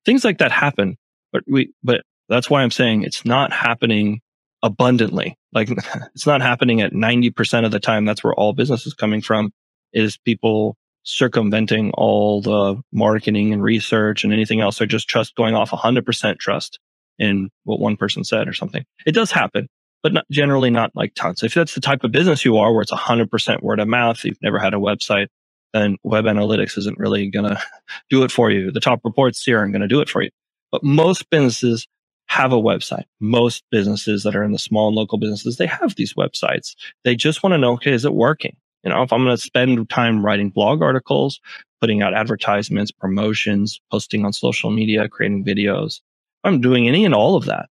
Things 0.05 0.25
like 0.25 0.39
that 0.39 0.51
happen. 0.51 0.97
But 1.33 1.43
we, 1.47 1.73
but 1.83 2.03
that's 2.29 2.49
why 2.49 2.63
I'm 2.63 2.71
saying 2.71 3.03
it's 3.03 3.25
not 3.25 3.53
happening 3.53 4.21
abundantly. 4.63 5.37
Like 5.53 5.69
it's 6.15 6.27
not 6.27 6.41
happening 6.41 6.81
at 6.81 6.93
90% 6.93 7.65
of 7.65 7.71
the 7.71 7.79
time. 7.79 8.05
That's 8.05 8.23
where 8.23 8.33
all 8.33 8.53
business 8.53 8.85
is 8.85 8.93
coming 8.93 9.21
from 9.21 9.51
is 9.93 10.17
people 10.17 10.75
circumventing 11.03 11.91
all 11.93 12.41
the 12.41 12.81
marketing 12.91 13.53
and 13.53 13.63
research 13.63 14.23
and 14.23 14.33
anything 14.33 14.59
else. 14.59 14.77
They're 14.77 14.87
just 14.87 15.07
trust 15.07 15.35
going 15.35 15.55
off 15.55 15.69
100% 15.69 16.39
trust 16.39 16.79
in 17.17 17.49
what 17.63 17.79
one 17.79 17.95
person 17.95 18.23
said 18.23 18.47
or 18.47 18.53
something. 18.53 18.83
It 19.05 19.13
does 19.13 19.31
happen, 19.31 19.67
but 20.03 20.13
not, 20.13 20.25
generally 20.31 20.71
not 20.71 20.91
like 20.95 21.13
tons. 21.15 21.43
If 21.43 21.53
that's 21.53 21.75
the 21.75 21.81
type 21.81 22.03
of 22.03 22.11
business 22.11 22.43
you 22.43 22.57
are 22.57 22.73
where 22.73 22.81
it's 22.81 22.91
100% 22.91 23.61
word 23.61 23.79
of 23.79 23.87
mouth, 23.87 24.23
you've 24.25 24.41
never 24.41 24.59
had 24.59 24.73
a 24.73 24.77
website, 24.77 25.27
then 25.73 25.97
web 26.03 26.25
analytics 26.25 26.77
isn't 26.77 26.97
really 26.97 27.29
going 27.29 27.49
to 27.49 27.61
do 28.09 28.23
it 28.23 28.31
for 28.31 28.49
you. 28.49 28.71
The 28.71 28.79
top 28.79 29.01
reports 29.03 29.43
here 29.43 29.59
aren't 29.59 29.73
going 29.73 29.83
to 29.83 29.87
do 29.87 30.01
it 30.01 30.09
for 30.09 30.23
you. 30.23 30.31
But 30.71 30.83
most 30.83 31.29
businesses 31.29 31.87
have 32.27 32.51
a 32.51 32.61
website. 32.61 33.05
Most 33.19 33.63
businesses 33.71 34.23
that 34.23 34.35
are 34.35 34.43
in 34.43 34.51
the 34.51 34.59
small 34.59 34.87
and 34.87 34.95
local 34.95 35.17
businesses, 35.17 35.57
they 35.57 35.67
have 35.67 35.95
these 35.95 36.13
websites. 36.13 36.75
They 37.03 37.15
just 37.15 37.43
want 37.43 37.53
to 37.53 37.57
know, 37.57 37.73
okay, 37.73 37.93
is 37.93 38.05
it 38.05 38.13
working? 38.13 38.55
You 38.83 38.91
know, 38.91 39.01
if 39.01 39.11
I'm 39.11 39.23
going 39.23 39.35
to 39.35 39.41
spend 39.41 39.89
time 39.89 40.23
writing 40.23 40.49
blog 40.49 40.81
articles, 40.81 41.39
putting 41.81 42.01
out 42.01 42.13
advertisements, 42.13 42.91
promotions, 42.91 43.79
posting 43.91 44.25
on 44.25 44.33
social 44.33 44.69
media, 44.69 45.09
creating 45.09 45.43
videos, 45.45 46.01
I'm 46.43 46.61
doing 46.61 46.87
any 46.87 47.05
and 47.05 47.13
all 47.13 47.35
of 47.35 47.45
that. 47.45 47.67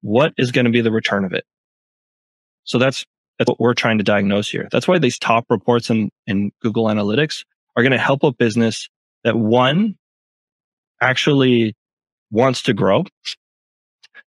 What 0.00 0.32
is 0.38 0.52
going 0.52 0.64
to 0.64 0.70
be 0.70 0.80
the 0.80 0.90
return 0.90 1.24
of 1.24 1.32
it? 1.32 1.44
So 2.64 2.78
that's, 2.78 3.04
that's 3.38 3.48
what 3.48 3.60
we're 3.60 3.74
trying 3.74 3.98
to 3.98 4.04
diagnose 4.04 4.48
here. 4.48 4.68
That's 4.70 4.88
why 4.88 4.98
these 4.98 5.18
top 5.18 5.44
reports 5.50 5.90
in, 5.90 6.10
in 6.26 6.50
Google 6.62 6.86
Analytics 6.86 7.44
are 7.76 7.82
going 7.82 7.92
to 7.92 7.98
help 7.98 8.22
a 8.22 8.32
business 8.32 8.88
that 9.24 9.36
one 9.36 9.96
actually 11.00 11.74
wants 12.30 12.62
to 12.62 12.72
grow 12.72 13.04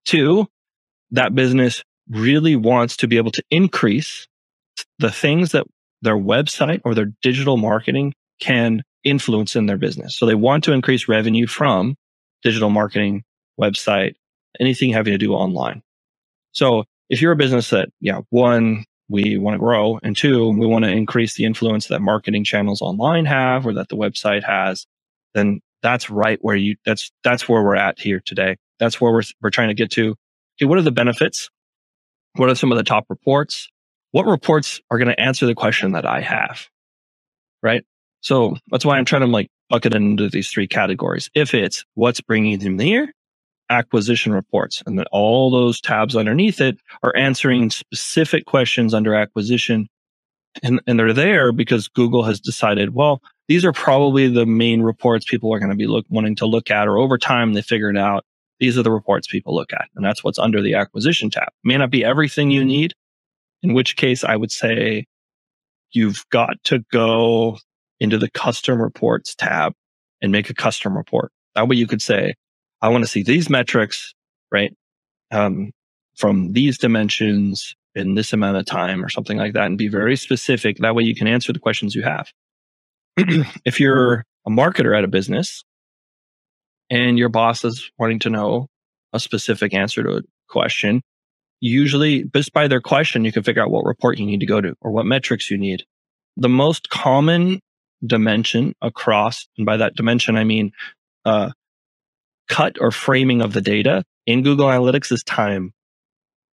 Two, 0.06 0.48
that 1.12 1.36
business 1.36 1.84
really 2.10 2.56
wants 2.56 2.98
to 2.98 3.08
be 3.08 3.18
able 3.18 3.32
to 3.32 3.44
increase 3.50 4.28
the 5.00 5.12
things 5.12 5.52
that 5.52 5.66
their 6.02 6.18
website 6.18 6.82
or 6.84 6.94
their 6.94 7.12
digital 7.22 7.58
marketing 7.58 8.14
can 8.40 8.84
influence 9.04 9.56
in 9.56 9.66
their 9.66 9.78
business. 9.78 10.18
So 10.18 10.26
they 10.26 10.36
want 10.36 10.64
to 10.66 10.74
increase 10.74 11.08
revenue 11.08 11.48
from 11.48 11.96
digital 12.42 12.70
marketing, 12.70 13.24
website, 13.60 14.16
anything 14.60 14.92
having 14.92 15.14
to 15.14 15.18
do 15.18 15.34
online. 15.34 15.82
So 16.52 16.84
if 17.10 17.22
you're 17.22 17.32
a 17.32 17.38
business 17.38 17.70
that, 17.70 17.90
yeah, 18.02 18.22
one, 18.30 18.86
we 19.10 19.38
want 19.38 19.56
to 19.56 19.60
grow 19.60 20.00
and 20.04 20.16
two, 20.16 20.50
we 20.50 20.66
want 20.66 20.86
to 20.86 20.92
increase 20.92 21.36
the 21.36 21.46
influence 21.46 21.88
that 21.88 22.02
marketing 22.02 22.44
channels 22.44 22.82
online 22.82 23.26
have 23.26 23.66
or 23.66 23.74
that 23.74 23.90
the 23.90 23.98
website 23.98 24.44
has, 24.44 24.86
then 25.34 25.62
that's 25.82 26.10
right 26.10 26.40
where 26.42 26.56
you, 26.56 26.76
that's, 26.86 27.12
that's 27.24 27.48
where 27.48 27.62
we're 27.62 27.76
at 27.76 28.00
here 28.00 28.22
today. 28.26 28.58
That's 28.80 29.00
where 29.00 29.12
we're, 29.12 29.22
we're 29.42 29.50
trying 29.50 29.70
to 29.70 29.74
get 29.74 29.92
to. 29.92 30.16
Okay, 30.58 30.66
what 30.66 30.78
are 30.78 30.84
the 30.84 30.92
benefits? 30.92 31.50
What 32.36 32.50
are 32.50 32.56
some 32.56 32.72
of 32.72 32.78
the 32.78 32.84
top 32.84 33.06
reports? 33.10 33.70
What 34.12 34.26
reports 34.26 34.82
are 34.92 34.98
going 34.98 35.10
to 35.10 35.20
answer 35.20 35.46
the 35.46 35.56
question 35.56 35.94
that 35.94 36.06
I 36.06 36.22
have? 36.22 36.68
Right. 37.62 37.84
So 38.22 38.58
that's 38.70 38.86
why 38.86 38.98
I'm 38.98 39.06
trying 39.06 39.22
to 39.22 39.28
like 39.28 39.50
bucket 39.70 39.94
it 39.94 39.98
into 39.98 40.30
these 40.30 40.50
three 40.50 40.68
categories. 40.68 41.30
If 41.34 41.54
it's 41.54 41.84
what's 41.96 42.22
bringing 42.22 42.60
them 42.60 42.78
near, 42.78 43.12
acquisition 43.70 44.34
reports, 44.34 44.84
and 44.86 44.98
then 44.98 45.06
all 45.12 45.50
those 45.50 45.82
tabs 45.82 46.16
underneath 46.16 46.62
it 46.62 46.78
are 47.02 47.16
answering 47.16 47.70
specific 47.70 48.46
questions 48.46 48.94
under 48.94 49.16
acquisition. 49.16 49.88
And, 50.62 50.80
and 50.86 51.00
they're 51.00 51.14
there 51.14 51.52
because 51.52 51.88
Google 51.88 52.24
has 52.24 52.40
decided, 52.40 52.94
well, 52.94 53.22
these 53.48 53.66
are 53.66 53.74
probably 53.74 54.28
the 54.28 54.46
main 54.46 54.82
reports 54.82 55.26
people 55.26 55.54
are 55.54 55.60
going 55.60 55.72
to 55.72 55.76
be 55.76 55.88
look, 55.88 56.06
wanting 56.10 56.36
to 56.38 56.46
look 56.46 56.70
at, 56.70 56.88
or 56.88 56.98
over 57.00 57.18
time 57.18 57.54
they 57.54 57.64
figured 57.64 57.98
out 57.98 58.24
these 58.64 58.78
are 58.78 58.84
the 58.84 58.92
reports 58.92 59.28
people 59.28 59.54
look 59.54 59.74
at. 59.74 59.90
And 59.94 60.06
that's 60.06 60.24
what's 60.24 60.40
under 60.40 60.62
the 60.62 60.76
acquisition 60.76 61.30
tab. 61.30 61.50
May 61.66 61.76
not 61.76 61.92
be 61.92 62.06
everything 62.06 62.50
you 62.50 62.64
need, 62.64 62.94
in 63.62 63.74
which 63.74 63.98
case 63.98 64.24
I 64.24 64.38
would 64.38 64.54
say 64.54 65.06
you've 65.92 66.24
got 66.30 66.64
to 66.64 66.80
go 66.90 67.58
into 68.00 68.18
the 68.18 68.32
custom 68.32 68.82
reports 68.82 69.36
tab 69.36 69.74
and 70.22 70.32
make 70.32 70.50
a 70.50 70.54
custom 70.54 70.96
report. 70.96 71.34
That 71.56 71.68
way 71.68 71.76
you 71.76 71.88
could 71.88 72.02
say, 72.02 72.36
I 72.82 72.88
want 72.88 73.04
to 73.04 73.10
see 73.10 73.22
these 73.22 73.50
metrics, 73.50 74.14
right? 74.50 74.74
Um, 75.30 75.74
from 76.16 76.54
these 76.54 76.78
dimensions 76.78 77.76
in 77.96 78.16
this 78.16 78.32
amount 78.32 78.56
of 78.56 78.66
time 78.66 79.04
or 79.04 79.10
something 79.10 79.38
like 79.38 79.52
that 79.56 79.66
and 79.66 79.78
be 79.78 79.90
very 79.90 80.16
specific. 80.16 80.78
That 80.78 80.96
way 80.96 81.04
you 81.04 81.16
can 81.16 81.28
answer 81.28 81.52
the 81.52 81.60
questions 81.60 81.96
you 81.96 82.04
have. 82.04 82.32
if 83.66 83.82
you're 83.82 84.24
a 84.48 84.50
marketer 84.50 84.98
at 84.98 85.04
a 85.04 85.10
business, 85.10 85.66
and 86.94 87.18
your 87.18 87.30
boss 87.30 87.66
is 87.66 87.92
wanting 87.98 88.20
to 88.20 88.30
know 88.30 88.68
a 89.14 89.20
specific 89.20 89.74
answer 89.74 90.04
to 90.04 90.18
a 90.18 90.22
question, 90.48 91.02
usually 91.60 92.24
just 92.36 92.54
by 92.54 92.68
their 92.68 92.82
question, 92.82 93.26
you 93.26 93.32
can 93.32 93.42
figure 93.42 93.64
out 93.64 93.72
what 93.72 93.84
report 93.84 94.20
you 94.20 94.28
need 94.28 94.42
to 94.42 94.46
go 94.46 94.62
to 94.62 94.76
or 94.80 94.92
what 94.92 95.08
metrics 95.08 95.50
you 95.50 95.58
need. 95.58 95.84
The 96.38 96.50
most 96.50 96.92
common 96.92 97.62
dimension 98.06 98.76
across, 98.80 99.48
and 99.58 99.66
by 99.66 99.78
that 99.78 99.96
dimension, 99.96 100.38
I 100.38 100.44
mean, 100.44 100.72
uh, 101.26 101.52
cut 102.48 102.78
or 102.80 102.92
framing 102.92 103.42
of 103.42 103.54
the 103.54 103.62
data 103.62 104.04
in 104.28 104.44
Google 104.44 104.68
Analytics 104.68 105.12
is 105.12 105.24
time, 105.24 105.74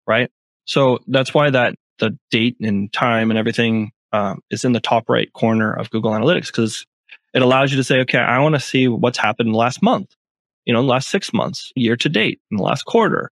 right? 0.06 0.30
So 0.64 1.00
that's 1.06 1.34
why 1.34 1.50
that 1.50 1.74
the 1.98 2.18
date 2.30 2.56
and 2.62 2.90
time 2.90 3.30
and 3.30 3.38
everything 3.38 3.90
um, 4.12 4.40
is 4.50 4.64
in 4.64 4.72
the 4.72 4.80
top 4.80 5.10
right 5.10 5.30
corner 5.34 5.70
of 5.70 5.90
Google 5.90 6.12
Analytics 6.12 6.46
because 6.46 6.86
it 7.34 7.42
allows 7.42 7.72
you 7.72 7.76
to 7.76 7.84
say, 7.84 8.00
okay, 8.00 8.18
I 8.18 8.38
want 8.38 8.54
to 8.54 8.60
see 8.60 8.88
what's 8.88 9.18
happened 9.18 9.54
last 9.54 9.82
month 9.82 10.14
you 10.70 10.74
know, 10.74 10.82
last 10.82 11.08
six 11.08 11.32
months, 11.32 11.72
year 11.74 11.96
to 11.96 12.08
date, 12.08 12.40
in 12.52 12.58
the 12.58 12.62
last 12.62 12.84
quarter. 12.84 13.28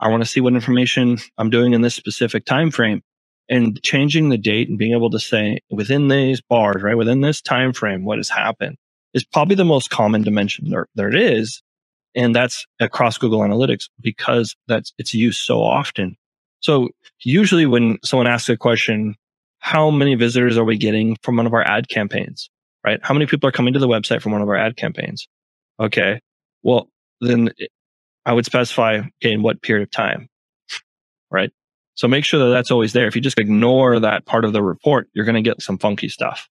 I 0.00 0.08
want 0.08 0.22
to 0.22 0.26
see 0.26 0.40
what 0.40 0.54
information 0.54 1.18
I'm 1.36 1.50
doing 1.50 1.74
in 1.74 1.82
this 1.82 1.94
specific 1.94 2.46
time 2.46 2.70
frame 2.70 3.02
and 3.46 3.78
changing 3.82 4.30
the 4.30 4.38
date 4.38 4.70
and 4.70 4.78
being 4.78 4.94
able 4.94 5.10
to 5.10 5.18
say 5.18 5.58
within 5.68 6.08
these 6.08 6.40
bars, 6.40 6.82
right, 6.82 6.96
within 6.96 7.20
this 7.20 7.42
time 7.42 7.74
frame, 7.74 8.06
what 8.06 8.16
has 8.16 8.30
happened 8.30 8.78
is 9.12 9.22
probably 9.22 9.54
the 9.54 9.66
most 9.66 9.90
common 9.90 10.22
dimension 10.22 10.70
there, 10.70 10.86
there 10.94 11.14
is. 11.14 11.60
And 12.14 12.34
that's 12.34 12.64
across 12.80 13.18
Google 13.18 13.40
Analytics 13.40 13.90
because 14.00 14.56
that's 14.66 14.94
it's 14.96 15.12
used 15.12 15.42
so 15.42 15.62
often. 15.62 16.16
So 16.60 16.88
usually 17.22 17.66
when 17.66 17.98
someone 18.02 18.28
asks 18.28 18.48
a 18.48 18.56
question, 18.56 19.14
how 19.58 19.90
many 19.90 20.14
visitors 20.14 20.56
are 20.56 20.64
we 20.64 20.78
getting 20.78 21.18
from 21.22 21.36
one 21.36 21.44
of 21.44 21.52
our 21.52 21.68
ad 21.68 21.90
campaigns? 21.90 22.48
Right? 22.82 22.98
How 23.02 23.12
many 23.12 23.26
people 23.26 23.46
are 23.46 23.52
coming 23.52 23.74
to 23.74 23.78
the 23.78 23.88
website 23.88 24.22
from 24.22 24.32
one 24.32 24.40
of 24.40 24.48
our 24.48 24.56
ad 24.56 24.78
campaigns? 24.78 25.28
Okay. 25.78 26.20
Well, 26.62 26.88
then 27.20 27.50
eh, 27.60 27.66
I 28.24 28.32
would 28.32 28.44
specify, 28.44 29.02
okay, 29.22 29.32
in 29.32 29.42
what 29.42 29.62
period 29.62 29.84
of 29.84 29.90
time, 29.90 30.28
right? 31.30 31.50
So 31.94 32.08
make 32.08 32.24
sure 32.24 32.44
that 32.44 32.50
that's 32.50 32.70
always 32.70 32.92
there. 32.92 33.06
If 33.06 33.16
you 33.16 33.22
just 33.22 33.38
ignore 33.38 34.00
that 34.00 34.24
part 34.24 34.44
of 34.44 34.52
the 34.52 34.62
report, 34.62 35.08
you're 35.14 35.24
going 35.24 35.42
to 35.42 35.48
get 35.48 35.62
some 35.62 35.78
funky 35.78 36.08
stuff. 36.08 36.48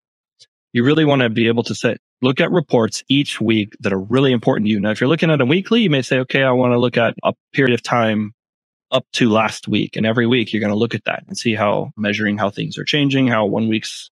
You 0.74 0.84
really 0.84 1.06
want 1.06 1.22
to 1.22 1.30
be 1.30 1.48
able 1.48 1.64
to 1.64 1.76
say, 1.76 1.98
look 2.22 2.42
at 2.42 2.52
reports 2.52 3.04
each 3.08 3.40
week 3.40 3.76
that 3.80 3.94
are 3.94 4.00
really 4.00 4.32
important 4.32 4.66
to 4.66 4.72
you. 4.72 4.80
Now, 4.80 4.92
if 4.92 5.00
you're 5.00 5.08
looking 5.08 5.32
at 5.32 5.40
a 5.40 5.46
weekly, 5.46 5.82
you 5.82 5.90
may 5.90 6.02
say, 6.02 6.20
okay, 6.20 6.44
I 6.44 6.52
want 6.52 6.74
to 6.74 6.80
look 6.80 6.98
at 6.98 7.14
a 7.24 7.34
period 7.54 7.74
of 7.74 7.82
time 7.82 8.34
up 8.92 9.06
to 9.14 9.30
last 9.30 9.68
week. 9.68 9.96
And 9.96 10.06
every 10.06 10.28
week 10.28 10.52
you're 10.52 10.60
going 10.60 10.74
to 10.74 10.78
look 10.78 10.96
at 10.96 11.06
that 11.06 11.24
and 11.28 11.38
see 11.38 11.56
how 11.56 11.92
measuring 11.96 12.38
how 12.38 12.50
things 12.50 12.78
are 12.78 12.84
changing, 12.84 13.28
how 13.28 13.46
one 13.46 13.70
week's 13.70 14.10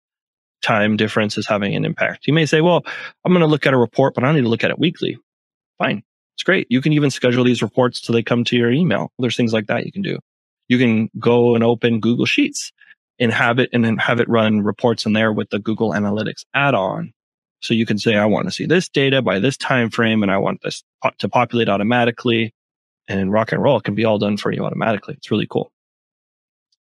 time 0.61 0.97
difference 0.97 1.37
is 1.37 1.47
having 1.47 1.75
an 1.75 1.85
impact. 1.85 2.27
You 2.27 2.33
may 2.33 2.45
say, 2.45 2.61
well, 2.61 2.83
I'm 3.25 3.31
going 3.31 3.41
to 3.41 3.47
look 3.47 3.65
at 3.65 3.73
a 3.73 3.77
report, 3.77 4.15
but 4.15 4.23
I 4.23 4.31
need 4.31 4.41
to 4.41 4.49
look 4.49 4.63
at 4.63 4.71
it 4.71 4.79
weekly. 4.79 5.17
Fine. 5.77 6.03
It's 6.35 6.43
great. 6.43 6.67
You 6.69 6.81
can 6.81 6.93
even 6.93 7.11
schedule 7.11 7.43
these 7.43 7.61
reports 7.61 8.01
till 8.01 8.13
they 8.13 8.23
come 8.23 8.43
to 8.45 8.55
your 8.55 8.71
email. 8.71 9.11
There's 9.19 9.37
things 9.37 9.53
like 9.53 9.67
that 9.67 9.85
you 9.85 9.91
can 9.91 10.01
do. 10.01 10.17
You 10.67 10.77
can 10.77 11.09
go 11.19 11.55
and 11.55 11.63
open 11.63 11.99
Google 11.99 12.25
Sheets 12.25 12.71
and 13.19 13.31
have 13.31 13.59
it 13.59 13.69
and 13.73 13.85
then 13.85 13.97
have 13.97 14.19
it 14.19 14.27
run 14.29 14.61
reports 14.61 15.05
in 15.05 15.13
there 15.13 15.31
with 15.31 15.49
the 15.49 15.59
Google 15.59 15.91
Analytics 15.91 16.45
add-on. 16.53 17.11
So 17.61 17.73
you 17.73 17.85
can 17.85 17.97
say, 17.97 18.15
I 18.15 18.25
want 18.25 18.45
to 18.45 18.51
see 18.51 18.65
this 18.65 18.89
data 18.89 19.21
by 19.21 19.39
this 19.39 19.55
time 19.55 19.89
frame 19.89 20.23
and 20.23 20.31
I 20.31 20.37
want 20.37 20.61
this 20.63 20.83
to 21.19 21.29
populate 21.29 21.69
automatically 21.69 22.53
and 23.07 23.31
rock 23.31 23.51
and 23.51 23.61
roll. 23.61 23.79
Can 23.79 23.95
be 23.95 24.05
all 24.05 24.17
done 24.17 24.37
for 24.37 24.51
you 24.51 24.65
automatically. 24.65 25.13
It's 25.15 25.31
really 25.31 25.47
cool. 25.49 25.71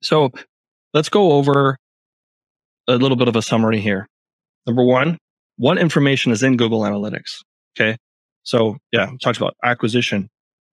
So 0.02 0.33
let's 0.94 1.09
go 1.09 1.33
over 1.33 1.76
a 2.88 2.96
little 2.96 3.16
bit 3.16 3.28
of 3.28 3.37
a 3.37 3.42
summary 3.42 3.81
here. 3.81 4.09
Number 4.66 4.83
one, 4.83 5.18
what 5.57 5.78
information 5.78 6.33
is 6.33 6.42
in 6.42 6.57
Google 6.57 6.81
Analytics? 6.81 7.42
Okay. 7.76 7.96
So 8.42 8.78
yeah, 8.92 9.11
talked 9.22 9.38
about 9.38 9.57
acquisition, 9.62 10.28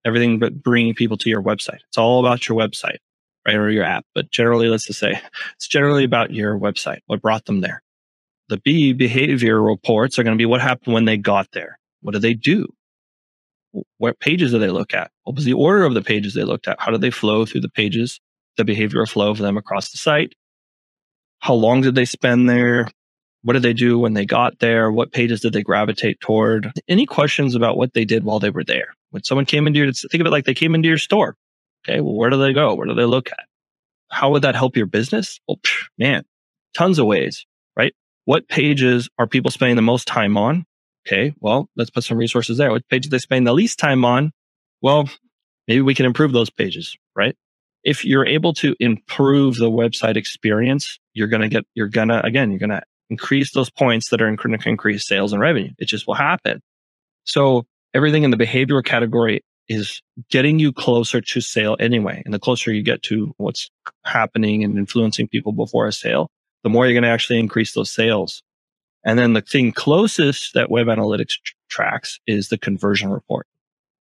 everything 0.05 0.39
but 0.39 0.62
bringing 0.62 0.93
people 0.93 1.17
to 1.17 1.29
your 1.29 1.43
website. 1.43 1.79
It's 1.88 1.97
all 1.97 2.19
about 2.19 2.47
your 2.47 2.58
website, 2.58 2.97
right? 3.45 3.55
Or 3.55 3.69
your 3.69 3.84
app. 3.84 4.05
But 4.15 4.32
generally, 4.32 4.67
let's 4.67 4.88
just 4.88 4.99
say 4.99 5.19
it's 5.55 5.67
generally 5.67 6.03
about 6.03 6.32
your 6.32 6.58
website. 6.58 6.99
What 7.05 7.21
brought 7.21 7.45
them 7.45 7.62
there? 7.62 7.82
The 8.49 8.58
B 8.58 8.93
behavior 8.93 9.62
reports 9.62 10.17
are 10.17 10.23
going 10.23 10.36
to 10.36 10.41
be 10.41 10.47
what 10.47 10.62
happened 10.62 10.93
when 10.93 11.05
they 11.05 11.17
got 11.17 11.47
there. 11.53 11.77
What 12.01 12.13
did 12.13 12.23
they 12.23 12.34
do? 12.34 12.73
what 13.97 14.19
pages 14.19 14.51
do 14.51 14.60
they 14.60 14.69
look 14.69 14.93
at? 14.93 15.12
What 15.23 15.36
was 15.36 15.45
the 15.45 15.53
order 15.53 15.84
of 15.84 15.93
the 15.93 16.01
pages 16.01 16.34
they 16.34 16.43
looked 16.43 16.67
at? 16.67 16.79
How 16.79 16.91
did 16.91 17.01
they 17.01 17.12
flow 17.12 17.45
through 17.45 17.62
the 17.62 17.69
pages? 17.69 18.19
The 18.58 18.63
behavioral 18.63 19.10
flow 19.10 19.29
of 19.29 19.38
them 19.38 19.58
across 19.58 19.91
the 19.91 19.97
site? 19.97 20.34
How 21.39 21.53
long 21.53 21.82
did 21.82 21.95
they 21.95 22.05
spend 22.05 22.49
there? 22.49 22.89
What 23.41 23.54
did 23.54 23.62
they 23.62 23.73
do 23.73 23.97
when 23.97 24.13
they 24.13 24.25
got 24.25 24.60
there? 24.60 24.91
What 24.91 25.12
pages 25.12 25.39
did 25.41 25.54
they 25.54 25.63
gravitate 25.63 26.19
toward? 26.19 26.71
Any 26.88 27.06
questions 27.06 27.56
about 27.56 27.78
what 27.78 27.93
they 27.93 28.06
did 28.06 28.23
while 28.23 28.39
they 28.39 28.49
were 28.49 28.63
there? 28.65 28.93
When 29.12 29.23
someone 29.23 29.45
came 29.45 29.65
into 29.65 29.80
your, 29.80 29.91
think 29.91 30.21
of 30.21 30.28
it 30.28 30.32
like 30.32 30.45
they 30.45 30.54
came 30.54 30.75
into 30.75 30.89
your 30.89 30.97
store. 30.97 31.36
Okay. 31.88 32.02
Well, 32.02 32.15
where 32.15 32.30
do 32.30 32.38
they 32.38 32.54
go? 32.54 32.75
Where 32.75 32.88
do 32.88 32.93
they 32.93 33.06
look 33.06 33.30
at? 33.32 33.45
How 34.10 34.32
would 34.32 34.41
that 34.41 34.56
help 34.56 34.75
your 34.75 34.88
business? 34.88 35.39
Psh, 35.49 35.86
man, 35.97 36.23
tons 36.75 36.99
of 36.99 37.06
ways, 37.06 37.45
right? 37.78 37.93
What 38.25 38.47
pages 38.49 39.10
are 39.17 39.28
people 39.28 39.52
spending 39.52 39.78
the 39.78 39.82
most 39.82 40.08
time 40.08 40.38
on? 40.38 40.65
Okay. 41.08 41.34
Well, 41.39 41.69
let's 41.75 41.89
put 41.89 42.04
some 42.04 42.17
resources 42.17 42.58
there. 42.58 42.71
What 42.71 42.88
pages 42.89 43.10
they 43.10 43.19
spend 43.19 43.47
the 43.47 43.54
least 43.54 43.80
time 43.80 44.04
on? 44.04 44.32
Well, 44.82 45.10
maybe 45.67 45.82
we 45.82 45.95
can 45.95 46.06
improve 46.06 46.34
those 46.34 46.49
pages, 46.49 46.97
right? 47.15 47.36
If 47.84 48.04
you're 48.04 48.25
able 48.25 48.54
to 48.56 48.75
improve 48.80 49.56
the 49.56 49.71
website 49.71 50.17
experience, 50.17 50.99
you're 51.13 51.30
going 51.30 51.41
to 51.41 51.47
get, 51.47 51.63
you're 51.73 51.88
going 51.88 52.10
to, 52.10 52.23
again, 52.25 52.52
you're 52.52 52.60
going 52.60 52.69
to 52.71 52.82
increase 53.10 53.54
those 53.54 53.69
points 53.69 54.10
that 54.10 54.22
are 54.22 54.36
going 54.36 54.58
to 54.58 54.69
increase 54.69 55.08
sales 55.08 55.34
and 55.34 55.41
revenue. 55.41 55.72
It 55.78 55.86
just 55.86 56.08
will 56.08 56.15
happen. 56.15 56.62
So 57.24 57.65
everything 57.93 58.24
in 58.24 58.32
the 58.32 58.38
behavioral 58.38 58.84
category 58.84 59.41
is 59.67 60.02
getting 60.30 60.60
you 60.60 60.74
closer 60.74 61.22
to 61.22 61.41
sale 61.41 61.78
anyway. 61.80 62.22
And 62.26 62.34
the 62.34 62.39
closer 62.39 62.72
you 62.72 62.82
get 62.82 63.04
to 63.04 63.34
what's 63.38 63.69
happening 64.04 64.63
and 64.63 64.78
influencing 64.78 65.28
people 65.28 65.52
before 65.52 65.86
a 65.86 65.91
sale, 65.91 66.30
the 66.63 66.69
more 66.69 66.86
you're 66.86 66.93
going 66.93 67.04
to 67.04 67.10
actually 67.10 67.39
increase 67.39 67.74
those 67.74 67.91
sales. 67.91 68.41
And 69.06 69.17
then 69.17 69.34
the 69.34 69.41
thing 69.41 69.72
closest 69.72 70.56
that 70.56 70.69
web 70.69 70.88
analytics 70.88 71.36
tr- 71.43 71.54
tracks 71.69 72.19
is 72.28 72.50
the 72.50 72.58
conversion 72.58 73.10
report. 73.10 73.45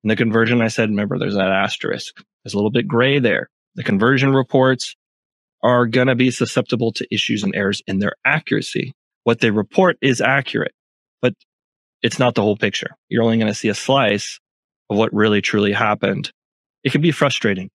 And 0.02 0.10
the 0.10 0.16
conversion, 0.16 0.60
I 0.62 0.68
said, 0.68 0.88
remember, 0.88 1.18
there's 1.18 1.34
that 1.34 1.50
asterisk. 1.50 2.16
There's 2.42 2.54
a 2.54 2.56
little 2.56 2.70
bit 2.70 2.88
gray 2.88 3.18
there. 3.18 3.48
The 3.74 3.84
conversion 3.84 4.32
reports 4.32 4.96
are 5.62 5.86
going 5.86 6.06
to 6.06 6.14
be 6.14 6.30
susceptible 6.30 6.92
to 6.92 7.14
issues 7.14 7.42
and 7.42 7.54
errors 7.54 7.82
in 7.86 7.98
their 7.98 8.14
accuracy. 8.24 8.92
What 9.24 9.40
they 9.40 9.50
report 9.50 9.98
is 10.00 10.20
accurate, 10.20 10.72
but 11.20 11.34
it's 12.02 12.18
not 12.18 12.34
the 12.34 12.42
whole 12.42 12.56
picture. 12.56 12.96
You're 13.08 13.22
only 13.22 13.36
going 13.36 13.48
to 13.48 13.54
see 13.54 13.68
a 13.68 13.74
slice 13.74 14.40
of 14.88 14.96
what 14.96 15.12
really 15.12 15.40
truly 15.40 15.72
happened. 15.72 16.32
It 16.84 16.92
can 16.92 17.00
be 17.00 17.10
frustrating. 17.10 17.70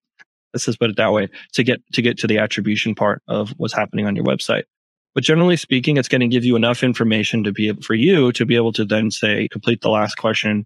Let's 0.53 0.65
just 0.65 0.79
put 0.79 0.89
it 0.89 0.97
that 0.97 1.11
way 1.11 1.29
to 1.53 1.63
get, 1.63 1.81
to 1.93 2.01
get 2.01 2.17
to 2.19 2.27
the 2.27 2.37
attribution 2.37 2.95
part 2.95 3.21
of 3.27 3.51
what's 3.57 3.73
happening 3.73 4.05
on 4.05 4.15
your 4.15 4.25
website. 4.25 4.63
But 5.15 5.23
generally 5.23 5.57
speaking, 5.57 5.97
it's 5.97 6.07
going 6.07 6.21
to 6.21 6.27
give 6.27 6.45
you 6.45 6.55
enough 6.55 6.83
information 6.83 7.43
to 7.43 7.51
be 7.51 7.67
able, 7.67 7.83
for 7.83 7.93
you 7.93 8.31
to 8.31 8.45
be 8.45 8.55
able 8.55 8.73
to 8.73 8.85
then 8.85 9.11
say, 9.11 9.47
complete 9.51 9.81
the 9.81 9.89
last 9.89 10.15
question 10.15 10.65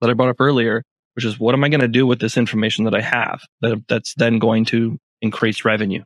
that 0.00 0.10
I 0.10 0.14
brought 0.14 0.28
up 0.28 0.40
earlier, 0.40 0.84
which 1.14 1.24
is 1.24 1.40
what 1.40 1.54
am 1.54 1.64
I 1.64 1.68
going 1.68 1.80
to 1.80 1.88
do 1.88 2.06
with 2.06 2.20
this 2.20 2.36
information 2.36 2.84
that 2.84 2.94
I 2.94 3.00
have 3.00 3.42
that, 3.62 3.82
that's 3.88 4.14
then 4.14 4.38
going 4.38 4.64
to 4.66 4.98
increase 5.20 5.64
revenue? 5.64 6.04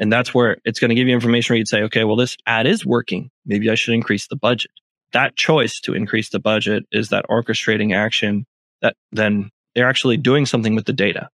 And 0.00 0.10
that's 0.10 0.34
where 0.34 0.56
it's 0.64 0.80
going 0.80 0.88
to 0.88 0.94
give 0.94 1.06
you 1.06 1.14
information 1.14 1.52
where 1.52 1.58
you'd 1.58 1.68
say, 1.68 1.82
okay, 1.82 2.04
well, 2.04 2.16
this 2.16 2.36
ad 2.46 2.66
is 2.66 2.86
working. 2.86 3.30
Maybe 3.44 3.68
I 3.68 3.74
should 3.74 3.94
increase 3.94 4.26
the 4.26 4.36
budget. 4.36 4.70
That 5.12 5.36
choice 5.36 5.78
to 5.80 5.92
increase 5.92 6.30
the 6.30 6.38
budget 6.38 6.84
is 6.90 7.10
that 7.10 7.26
orchestrating 7.28 7.94
action 7.94 8.46
that 8.80 8.96
then 9.12 9.50
they're 9.74 9.88
actually 9.88 10.16
doing 10.16 10.46
something 10.46 10.74
with 10.74 10.86
the 10.86 10.94
data. 10.94 11.28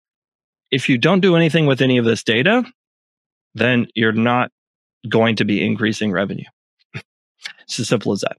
If 0.71 0.87
you 0.87 0.97
don't 0.97 1.19
do 1.19 1.35
anything 1.35 1.65
with 1.65 1.81
any 1.81 1.97
of 1.97 2.05
this 2.05 2.23
data, 2.23 2.63
then 3.53 3.87
you're 3.95 4.13
not 4.13 4.49
going 5.09 5.35
to 5.35 5.45
be 5.45 5.63
increasing 5.63 6.11
revenue. 6.11 6.45
it's 6.95 7.79
as 7.79 7.89
simple 7.89 8.13
as 8.13 8.21
that. 8.21 8.37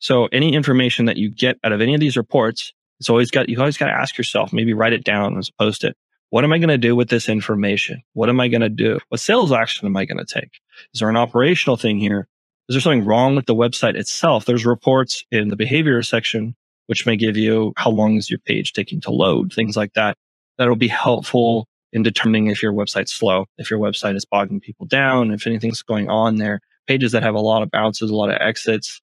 So 0.00 0.26
any 0.26 0.52
information 0.54 1.06
that 1.06 1.16
you 1.16 1.30
get 1.30 1.58
out 1.64 1.72
of 1.72 1.80
any 1.80 1.94
of 1.94 2.00
these 2.00 2.16
reports, 2.16 2.74
it's 3.00 3.08
always 3.08 3.30
got, 3.30 3.48
you 3.48 3.58
always 3.58 3.78
got 3.78 3.86
to 3.86 3.92
ask 3.92 4.18
yourself, 4.18 4.52
maybe 4.52 4.74
write 4.74 4.92
it 4.92 5.04
down 5.04 5.38
as 5.38 5.48
a 5.48 5.62
post 5.62 5.82
it. 5.82 5.96
What 6.32 6.44
am 6.44 6.52
I 6.54 6.56
going 6.56 6.70
to 6.70 6.78
do 6.78 6.96
with 6.96 7.10
this 7.10 7.28
information? 7.28 8.02
What 8.14 8.30
am 8.30 8.40
I 8.40 8.48
going 8.48 8.62
to 8.62 8.70
do? 8.70 8.98
What 9.10 9.20
sales 9.20 9.52
action 9.52 9.86
am 9.86 9.98
I 9.98 10.06
going 10.06 10.16
to 10.16 10.24
take? 10.24 10.60
Is 10.94 11.00
there 11.00 11.10
an 11.10 11.16
operational 11.18 11.76
thing 11.76 11.98
here? 11.98 12.26
Is 12.70 12.74
there 12.74 12.80
something 12.80 13.04
wrong 13.04 13.36
with 13.36 13.44
the 13.44 13.54
website 13.54 13.96
itself? 13.96 14.46
There's 14.46 14.64
reports 14.64 15.26
in 15.30 15.48
the 15.48 15.56
behavior 15.56 16.02
section, 16.02 16.56
which 16.86 17.04
may 17.04 17.18
give 17.18 17.36
you 17.36 17.74
how 17.76 17.90
long 17.90 18.16
is 18.16 18.30
your 18.30 18.38
page 18.38 18.72
taking 18.72 18.98
to 19.02 19.10
load, 19.10 19.52
things 19.52 19.76
like 19.76 19.92
that. 19.92 20.16
That'll 20.56 20.74
be 20.74 20.88
helpful 20.88 21.68
in 21.92 22.02
determining 22.02 22.46
if 22.46 22.62
your 22.62 22.72
website's 22.72 23.12
slow, 23.12 23.44
if 23.58 23.70
your 23.70 23.78
website 23.78 24.16
is 24.16 24.24
bogging 24.24 24.60
people 24.60 24.86
down, 24.86 25.32
if 25.32 25.46
anything's 25.46 25.82
going 25.82 26.08
on 26.08 26.36
there. 26.36 26.62
Pages 26.86 27.12
that 27.12 27.24
have 27.24 27.34
a 27.34 27.40
lot 27.40 27.62
of 27.62 27.70
bounces, 27.70 28.10
a 28.10 28.16
lot 28.16 28.30
of 28.30 28.38
exits, 28.40 29.02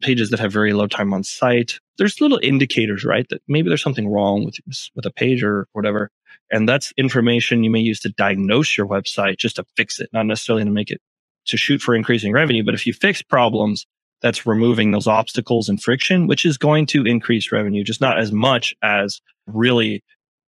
pages 0.00 0.30
that 0.30 0.40
have 0.40 0.50
very 0.50 0.72
low 0.72 0.86
time 0.86 1.12
on 1.12 1.22
site. 1.22 1.80
There's 1.98 2.18
little 2.18 2.40
indicators, 2.42 3.04
right? 3.04 3.26
That 3.28 3.42
maybe 3.46 3.68
there's 3.68 3.82
something 3.82 4.08
wrong 4.08 4.46
with, 4.46 4.56
with 4.94 5.04
a 5.04 5.10
page 5.10 5.42
or 5.42 5.68
whatever. 5.72 6.10
And 6.50 6.68
that's 6.68 6.92
information 6.96 7.64
you 7.64 7.70
may 7.70 7.80
use 7.80 8.00
to 8.00 8.10
diagnose 8.10 8.76
your 8.76 8.86
website 8.86 9.38
just 9.38 9.56
to 9.56 9.64
fix 9.76 10.00
it, 10.00 10.10
not 10.12 10.26
necessarily 10.26 10.64
to 10.64 10.70
make 10.70 10.90
it 10.90 11.00
to 11.46 11.56
shoot 11.56 11.80
for 11.80 11.94
increasing 11.94 12.32
revenue. 12.32 12.62
But 12.64 12.74
if 12.74 12.86
you 12.86 12.92
fix 12.92 13.22
problems, 13.22 13.86
that's 14.20 14.46
removing 14.46 14.92
those 14.92 15.08
obstacles 15.08 15.68
and 15.68 15.82
friction, 15.82 16.28
which 16.28 16.46
is 16.46 16.56
going 16.56 16.86
to 16.86 17.04
increase 17.04 17.50
revenue, 17.50 17.82
just 17.82 18.00
not 18.00 18.18
as 18.18 18.30
much 18.30 18.74
as 18.82 19.20
really 19.46 20.04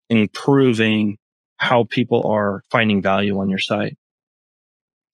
improving 0.08 1.18
how 1.58 1.84
people 1.84 2.26
are 2.26 2.62
finding 2.70 3.02
value 3.02 3.38
on 3.38 3.50
your 3.50 3.58
site. 3.58 3.96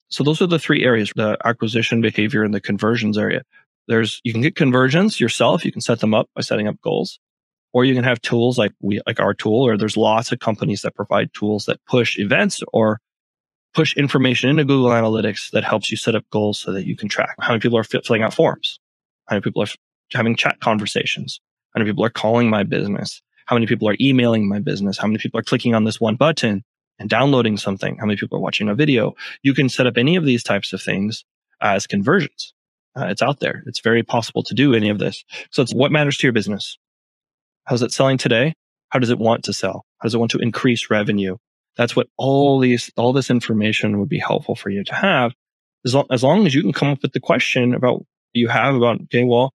So 0.08 0.22
those 0.22 0.40
are 0.40 0.46
the 0.46 0.60
three 0.60 0.84
areas, 0.84 1.12
the 1.16 1.36
acquisition 1.44 2.00
behavior 2.00 2.44
and 2.44 2.54
the 2.54 2.60
conversions 2.60 3.18
area. 3.18 3.42
There's, 3.88 4.20
you 4.22 4.32
can 4.32 4.42
get 4.42 4.54
conversions 4.54 5.18
yourself. 5.18 5.64
You 5.64 5.72
can 5.72 5.80
set 5.80 5.98
them 6.00 6.14
up 6.14 6.30
by 6.36 6.42
setting 6.42 6.68
up 6.68 6.80
goals 6.80 7.18
or 7.74 7.84
you 7.84 7.94
can 7.94 8.04
have 8.04 8.22
tools 8.22 8.56
like 8.56 8.72
we, 8.80 9.00
like 9.06 9.20
our 9.20 9.34
tool, 9.34 9.66
or 9.66 9.76
there's 9.76 9.98
lots 9.98 10.32
of 10.32 10.38
companies 10.38 10.80
that 10.82 10.94
provide 10.94 11.34
tools 11.34 11.66
that 11.66 11.84
push 11.86 12.18
events 12.18 12.62
or 12.72 13.00
push 13.74 13.94
information 13.96 14.48
into 14.48 14.64
Google 14.64 14.90
Analytics 14.90 15.50
that 15.50 15.64
helps 15.64 15.90
you 15.90 15.98
set 15.98 16.14
up 16.14 16.24
goals 16.30 16.58
so 16.58 16.72
that 16.72 16.86
you 16.86 16.96
can 16.96 17.08
track 17.08 17.34
how 17.40 17.48
many 17.48 17.60
people 17.60 17.76
are 17.76 17.84
filling 17.84 18.22
out 18.22 18.32
forms, 18.32 18.80
how 19.26 19.34
many 19.34 19.42
people 19.42 19.62
are 19.62 19.68
having 20.14 20.36
chat 20.36 20.60
conversations, 20.60 21.40
how 21.74 21.80
many 21.80 21.90
people 21.90 22.04
are 22.04 22.10
calling 22.10 22.48
my 22.48 22.62
business, 22.62 23.20
how 23.46 23.56
many 23.56 23.66
people 23.66 23.88
are 23.88 23.96
emailing 24.00 24.48
my 24.48 24.58
business? 24.58 24.98
How 24.98 25.06
many 25.06 25.18
people 25.18 25.38
are 25.38 25.44
clicking 25.44 25.74
on 25.74 25.84
this 25.84 26.00
one 26.00 26.16
button 26.16 26.64
and 26.98 27.10
downloading 27.10 27.56
something? 27.56 27.96
How 27.98 28.06
many 28.06 28.16
people 28.16 28.38
are 28.38 28.42
watching 28.42 28.68
a 28.68 28.74
video? 28.74 29.14
You 29.42 29.54
can 29.54 29.68
set 29.68 29.86
up 29.86 29.96
any 29.96 30.16
of 30.16 30.24
these 30.24 30.42
types 30.42 30.72
of 30.72 30.80
things 30.80 31.24
as 31.60 31.86
conversions. 31.86 32.54
Uh, 32.96 33.06
it's 33.06 33.22
out 33.22 33.40
there. 33.40 33.62
It's 33.66 33.80
very 33.80 34.02
possible 34.02 34.42
to 34.44 34.54
do 34.54 34.74
any 34.74 34.88
of 34.88 34.98
this. 34.98 35.24
So 35.50 35.62
it's 35.62 35.74
what 35.74 35.92
matters 35.92 36.16
to 36.18 36.26
your 36.26 36.32
business. 36.32 36.78
How's 37.64 37.82
it 37.82 37.92
selling 37.92 38.18
today? 38.18 38.54
How 38.90 38.98
does 38.98 39.10
it 39.10 39.18
want 39.18 39.44
to 39.44 39.52
sell? 39.52 39.84
How 39.98 40.06
does 40.06 40.14
it 40.14 40.18
want 40.18 40.30
to 40.32 40.38
increase 40.38 40.90
revenue? 40.90 41.36
That's 41.76 41.96
what 41.96 42.08
all 42.16 42.60
these, 42.60 42.90
all 42.96 43.12
this 43.12 43.30
information 43.30 43.98
would 43.98 44.08
be 44.08 44.18
helpful 44.18 44.54
for 44.54 44.70
you 44.70 44.84
to 44.84 44.94
have 44.94 45.32
as 45.84 45.94
long, 45.94 46.06
as 46.10 46.22
long 46.22 46.46
as 46.46 46.54
you 46.54 46.62
can 46.62 46.72
come 46.72 46.88
up 46.88 47.02
with 47.02 47.12
the 47.12 47.20
question 47.20 47.74
about 47.74 48.04
you 48.32 48.48
have 48.48 48.74
about, 48.74 49.00
okay, 49.02 49.24
well, 49.24 49.52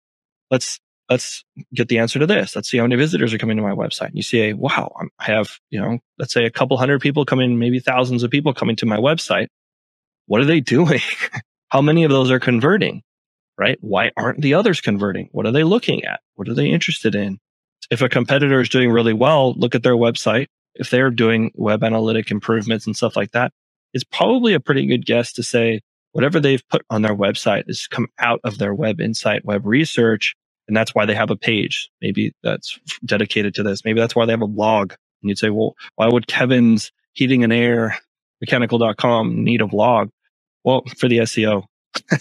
let's 0.52 0.80
let's 1.10 1.44
get 1.74 1.88
the 1.88 2.00
answer 2.00 2.20
to 2.20 2.26
this. 2.26 2.56
Let's 2.56 2.70
see 2.70 2.78
how 2.78 2.84
many 2.84 2.96
visitors 2.96 3.34
are 3.34 3.38
coming 3.38 3.58
to 3.58 3.64
my 3.64 3.74
website. 3.74 4.08
And 4.08 4.16
you 4.16 4.24
see, 4.24 4.54
wow, 4.54 4.92
I 5.20 5.26
have, 5.26 5.60
you 5.70 5.80
know, 5.80 6.00
let's 6.18 6.34
say 6.34 6.46
a 6.46 6.52
couple 6.52 6.78
hundred 6.78 7.00
people 7.00 7.26
coming, 7.26 7.60
maybe 7.60 7.80
thousands 7.80 8.24
of 8.24 8.32
people 8.32 8.54
coming 8.54 8.76
to 8.78 8.88
my 8.88 8.98
website. 8.98 9.48
What 10.26 10.42
are 10.42 10.46
they 10.46 10.60
doing? 10.62 11.02
how 11.70 11.82
many 11.82 12.04
of 12.04 12.12
those 12.12 12.32
are 12.32 12.40
converting? 12.40 13.04
Right? 13.58 13.78
Why 13.82 14.12
aren't 14.18 14.42
the 14.42 14.56
others 14.56 14.82
converting? 14.82 15.30
What 15.32 15.46
are 15.46 15.52
they 15.52 15.64
looking 15.64 16.04
at? 16.04 16.20
What 16.34 16.50
are 16.50 16.54
they 16.54 16.70
interested 16.70 17.16
in? 17.16 17.40
If 17.92 18.02
a 18.02 18.10
competitor 18.10 18.60
is 18.60 18.70
doing 18.70 18.92
really 18.92 19.14
well, 19.14 19.54
look 19.54 19.76
at 19.76 19.84
their 19.84 19.96
website. 19.96 20.48
If 20.76 20.90
they're 20.90 21.12
doing 21.12 21.52
web 21.56 21.84
analytic 21.84 22.32
improvements 22.32 22.86
and 22.86 22.96
stuff 22.96 23.16
like 23.16 23.32
that, 23.32 23.52
it's 23.94 24.04
probably 24.04 24.54
a 24.54 24.60
pretty 24.60 24.86
good 24.88 25.06
guess 25.06 25.34
to 25.34 25.44
say 25.44 25.82
whatever 26.12 26.40
they've 26.40 26.68
put 26.70 26.86
on 26.90 27.02
their 27.02 27.16
website 27.16 27.68
has 27.68 27.88
come 27.88 28.08
out 28.20 28.40
of 28.44 28.58
their 28.58 28.74
web 28.74 29.00
insight, 29.00 29.46
web 29.46 29.66
research, 29.66 30.36
and 30.68 30.76
that's 30.76 30.96
why 30.96 31.06
they 31.06 31.16
have 31.16 31.30
a 31.30 31.36
page. 31.36 31.90
Maybe 32.02 32.34
that's 32.44 32.80
dedicated 33.06 33.54
to 33.56 33.64
this. 33.64 33.86
Maybe 33.86 34.00
that's 34.00 34.16
why 34.16 34.26
they 34.26 34.34
have 34.34 34.42
a 34.42 34.48
blog. 34.48 34.92
And 35.22 35.30
you'd 35.30 35.38
say, 35.38 35.50
well, 35.50 35.76
why 35.96 36.08
would 36.08 36.28
Kevin's 36.28 36.92
heating 37.14 37.44
and 37.44 37.54
air 37.54 37.98
mechanical.com 38.42 39.44
need 39.44 39.62
a 39.62 39.68
blog? 39.68 40.10
Well, 40.64 40.84
for 40.98 41.08
the 41.08 41.20
SEO. 41.20 41.64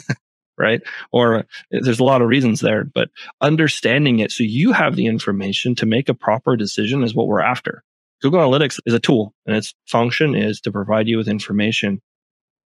right? 0.59 0.83
Or 1.13 1.39
uh, 1.39 1.43
there's 1.71 2.01
a 2.01 2.05
lot 2.05 2.23
of 2.23 2.29
reasons 2.29 2.61
there, 2.61 2.85
but 2.85 3.11
understanding 3.41 4.21
it 4.21 4.33
so 4.33 4.45
you 4.45 4.73
have 4.73 4.97
the 4.97 5.07
information 5.07 5.75
to 5.77 5.87
make 5.87 6.09
a 6.09 6.15
proper 6.15 6.57
decision 6.57 7.03
is 7.03 7.15
what 7.15 7.27
we're 7.27 7.41
after. 7.41 7.83
Google 8.23 8.41
Analytics 8.41 8.81
is 8.87 8.95
a 8.95 9.01
tool 9.01 9.35
and 9.47 9.57
its 9.57 9.75
function 9.87 10.35
is 10.35 10.61
to 10.63 10.73
provide 10.73 11.09
you 11.09 11.17
with 11.17 11.29
information. 11.29 12.01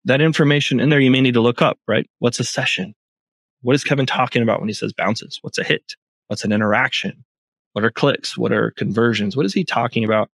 That 0.04 0.20
information 0.20 0.80
in 0.80 0.88
there 0.88 1.00
you 1.00 1.10
may 1.10 1.20
need 1.20 1.34
to 1.34 1.40
look 1.40 1.62
up, 1.62 1.78
right? 1.86 2.08
What's 2.18 2.40
a 2.40 2.44
session? 2.44 2.94
What 3.62 3.74
is 3.74 3.84
Kevin 3.84 4.06
talking 4.06 4.42
about 4.42 4.60
when 4.60 4.68
he 4.68 4.74
says 4.74 4.92
bounces? 4.92 5.38
What's 5.42 5.58
a 5.58 5.64
hit? 5.64 5.94
What's 6.28 6.44
an 6.44 6.52
interaction? 6.52 7.24
What 7.72 7.84
are 7.84 7.90
clicks? 7.90 8.36
What 8.36 8.52
are 8.52 8.72
conversions? 8.72 9.36
What 9.36 9.46
is 9.46 9.54
he 9.54 9.64
talking 9.64 10.04
about? 10.04 10.28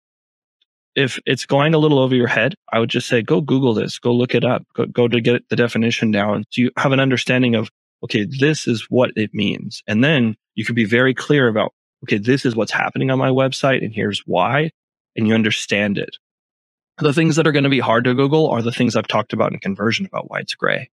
If 0.95 1.19
it's 1.25 1.45
going 1.45 1.73
a 1.73 1.77
little 1.77 1.99
over 1.99 2.15
your 2.15 2.27
head, 2.27 2.55
I 2.71 2.79
would 2.79 2.89
just 2.89 3.07
say, 3.07 3.21
go 3.21 3.41
Google 3.41 3.73
this, 3.73 3.99
go 3.99 4.13
look 4.13 4.35
it 4.35 4.43
up, 4.43 4.63
go, 4.75 4.85
go 4.85 5.07
to 5.07 5.21
get 5.21 5.47
the 5.49 5.55
definition 5.55 6.11
down. 6.11 6.45
So 6.49 6.61
you 6.61 6.71
have 6.77 6.91
an 6.91 6.99
understanding 6.99 7.55
of, 7.55 7.69
okay, 8.03 8.25
this 8.39 8.67
is 8.67 8.87
what 8.89 9.11
it 9.15 9.33
means. 9.33 9.83
And 9.87 10.03
then 10.03 10.35
you 10.55 10.65
can 10.65 10.75
be 10.75 10.85
very 10.85 11.13
clear 11.13 11.47
about 11.47 11.73
okay, 12.03 12.17
this 12.17 12.45
is 12.45 12.55
what's 12.55 12.71
happening 12.71 13.11
on 13.11 13.19
my 13.19 13.29
website 13.29 13.83
and 13.83 13.93
here's 13.93 14.21
why, 14.25 14.71
and 15.15 15.27
you 15.27 15.33
understand 15.33 15.97
it. 15.97 16.17
The 16.97 17.13
things 17.13 17.35
that 17.35 17.47
are 17.47 17.51
going 17.51 17.63
to 17.63 17.69
be 17.69 17.79
hard 17.79 18.03
to 18.05 18.13
Google 18.13 18.49
are 18.49 18.61
the 18.61 18.71
things 18.71 18.95
I've 18.95 19.07
talked 19.07 19.33
about 19.33 19.53
in 19.53 19.59
conversion 19.59 20.05
about 20.05 20.29
why 20.29 20.39
it's 20.39 20.55
gray 20.55 20.89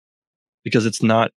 because 0.63 0.85
it's 0.85 1.01
not 1.01 1.31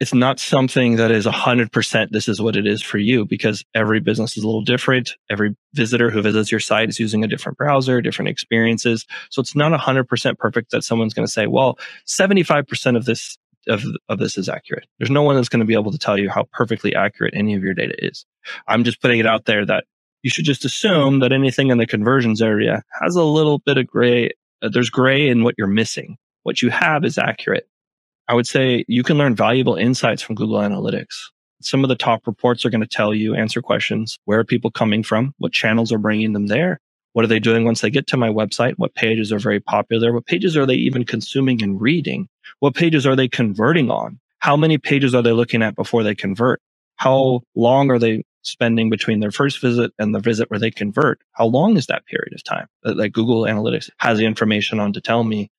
it's 0.00 0.14
not 0.14 0.40
something 0.40 0.96
that 0.96 1.10
is 1.10 1.26
100% 1.26 2.10
this 2.10 2.28
is 2.28 2.40
what 2.40 2.56
it 2.56 2.66
is 2.66 2.82
for 2.82 2.98
you 2.98 3.24
because 3.24 3.64
every 3.74 4.00
business 4.00 4.36
is 4.36 4.42
a 4.42 4.46
little 4.46 4.62
different. 4.62 5.16
Every 5.30 5.56
visitor 5.74 6.10
who 6.10 6.22
visits 6.22 6.50
your 6.50 6.60
site 6.60 6.88
is 6.88 6.98
using 6.98 7.24
a 7.24 7.28
different 7.28 7.58
browser, 7.58 8.00
different 8.00 8.30
experiences. 8.30 9.06
So 9.30 9.40
it's 9.40 9.54
not 9.54 9.78
100% 9.78 10.38
perfect 10.38 10.70
that 10.70 10.84
someone's 10.84 11.14
going 11.14 11.26
to 11.26 11.32
say, 11.32 11.46
well, 11.46 11.78
75% 12.06 12.96
of 12.96 13.04
this 13.04 13.36
of, 13.68 13.84
of 14.08 14.18
this 14.18 14.38
is 14.38 14.48
accurate. 14.48 14.86
There's 14.98 15.10
no 15.10 15.22
one 15.22 15.36
that's 15.36 15.50
going 15.50 15.60
to 15.60 15.66
be 15.66 15.74
able 15.74 15.92
to 15.92 15.98
tell 15.98 16.18
you 16.18 16.30
how 16.30 16.44
perfectly 16.52 16.94
accurate 16.94 17.34
any 17.36 17.54
of 17.54 17.62
your 17.62 17.74
data 17.74 17.94
is. 17.98 18.24
I'm 18.66 18.82
just 18.82 19.02
putting 19.02 19.18
it 19.18 19.26
out 19.26 19.44
there 19.44 19.66
that 19.66 19.84
you 20.22 20.30
should 20.30 20.46
just 20.46 20.64
assume 20.64 21.20
that 21.20 21.32
anything 21.32 21.68
in 21.68 21.76
the 21.76 21.86
conversions 21.86 22.40
area 22.40 22.82
has 23.02 23.14
a 23.14 23.22
little 23.22 23.58
bit 23.58 23.76
of 23.76 23.86
gray. 23.86 24.30
Uh, 24.62 24.70
there's 24.72 24.90
gray 24.90 25.28
in 25.28 25.44
what 25.44 25.54
you're 25.58 25.66
missing. 25.66 26.16
What 26.44 26.62
you 26.62 26.70
have 26.70 27.04
is 27.04 27.18
accurate. 27.18 27.68
I 28.28 28.34
would 28.34 28.46
say 28.46 28.84
you 28.88 29.02
can 29.02 29.16
learn 29.16 29.34
valuable 29.34 29.76
insights 29.76 30.20
from 30.20 30.34
Google 30.34 30.58
Analytics. 30.58 31.14
Some 31.62 31.82
of 31.82 31.88
the 31.88 31.96
top 31.96 32.26
reports 32.26 32.64
are 32.66 32.70
going 32.70 32.82
to 32.82 32.86
tell 32.86 33.14
you, 33.14 33.34
answer 33.34 33.62
questions. 33.62 34.18
Where 34.26 34.38
are 34.38 34.44
people 34.44 34.70
coming 34.70 35.02
from? 35.02 35.34
What 35.38 35.52
channels 35.52 35.90
are 35.92 35.98
bringing 35.98 36.34
them 36.34 36.46
there? 36.46 36.78
What 37.14 37.24
are 37.24 37.28
they 37.28 37.40
doing 37.40 37.64
once 37.64 37.80
they 37.80 37.88
get 37.88 38.06
to 38.08 38.18
my 38.18 38.28
website? 38.28 38.74
What 38.76 38.94
pages 38.94 39.32
are 39.32 39.38
very 39.38 39.60
popular? 39.60 40.12
What 40.12 40.26
pages 40.26 40.58
are 40.58 40.66
they 40.66 40.74
even 40.74 41.04
consuming 41.04 41.62
and 41.62 41.80
reading? 41.80 42.28
What 42.60 42.74
pages 42.74 43.06
are 43.06 43.16
they 43.16 43.28
converting 43.28 43.90
on? 43.90 44.20
How 44.40 44.56
many 44.56 44.76
pages 44.76 45.14
are 45.14 45.22
they 45.22 45.32
looking 45.32 45.62
at 45.62 45.74
before 45.74 46.02
they 46.02 46.14
convert? 46.14 46.60
How 46.96 47.40
long 47.56 47.90
are 47.90 47.98
they 47.98 48.24
spending 48.42 48.90
between 48.90 49.20
their 49.20 49.32
first 49.32 49.60
visit 49.60 49.90
and 49.98 50.14
the 50.14 50.20
visit 50.20 50.50
where 50.50 50.60
they 50.60 50.70
convert? 50.70 51.18
How 51.32 51.46
long 51.46 51.78
is 51.78 51.86
that 51.86 52.04
period 52.06 52.34
of 52.34 52.44
time 52.44 52.66
that 52.82 53.12
Google 53.12 53.44
Analytics 53.44 53.88
has 53.98 54.18
the 54.18 54.26
information 54.26 54.78
on 54.80 54.92
to 54.92 55.00
tell 55.00 55.24
me 55.24 55.50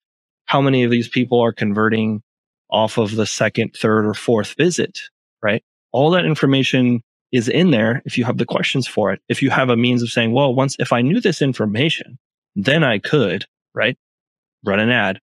how 0.46 0.62
many 0.62 0.84
of 0.84 0.92
these 0.92 1.10
people 1.10 1.42
are 1.42 1.52
converting 1.52 2.22
off 2.70 2.98
of 2.98 3.16
the 3.16 3.26
second, 3.26 3.76
third, 3.76 4.06
or 4.06 4.14
fourth 4.14 4.56
visit, 4.58 5.00
right? 5.42 5.64
All 5.92 6.12
that 6.12 6.26
information 6.26 7.02
is 7.32 7.48
in 7.48 7.72
there 7.72 8.02
if 8.06 8.18
you 8.18 8.26
have 8.26 8.38
the 8.38 8.46
questions 8.46 8.88
for 8.88 9.12
it. 9.12 9.22
If 9.30 9.42
you 9.42 9.50
have 9.50 9.70
a 9.70 9.78
means 9.78 10.02
of 10.02 10.10
saying, 10.10 10.34
well, 10.34 10.54
once, 10.54 10.76
if 10.80 10.94
I 10.94 11.02
knew 11.02 11.22
this 11.22 11.42
information, 11.42 12.18
then 12.56 12.84
I 12.84 13.00
could, 13.00 13.46
right? 13.74 13.98
Run 14.66 14.80
an 14.80 14.90
ad, 14.90 15.20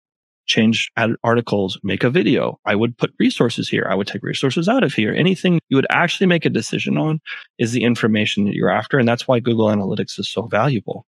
change 0.46 0.90
ad 0.96 1.10
articles, 1.22 1.78
make 1.82 2.04
a 2.04 2.10
video. 2.10 2.58
I 2.64 2.74
would 2.74 2.96
put 2.96 3.12
resources 3.18 3.68
here. 3.68 3.86
I 3.90 3.94
would 3.94 4.06
take 4.06 4.22
resources 4.22 4.68
out 4.68 4.84
of 4.84 4.94
here. 4.94 5.12
Anything 5.12 5.60
you 5.68 5.76
would 5.76 5.86
actually 5.90 6.28
make 6.28 6.44
a 6.44 6.50
decision 6.50 6.96
on 6.96 7.20
is 7.58 7.72
the 7.72 7.82
information 7.82 8.44
that 8.44 8.54
you're 8.54 8.70
after. 8.70 8.98
And 8.98 9.08
that's 9.08 9.26
why 9.26 9.40
Google 9.40 9.66
Analytics 9.66 10.18
is 10.18 10.28
so 10.28 10.42
valuable. 10.42 11.04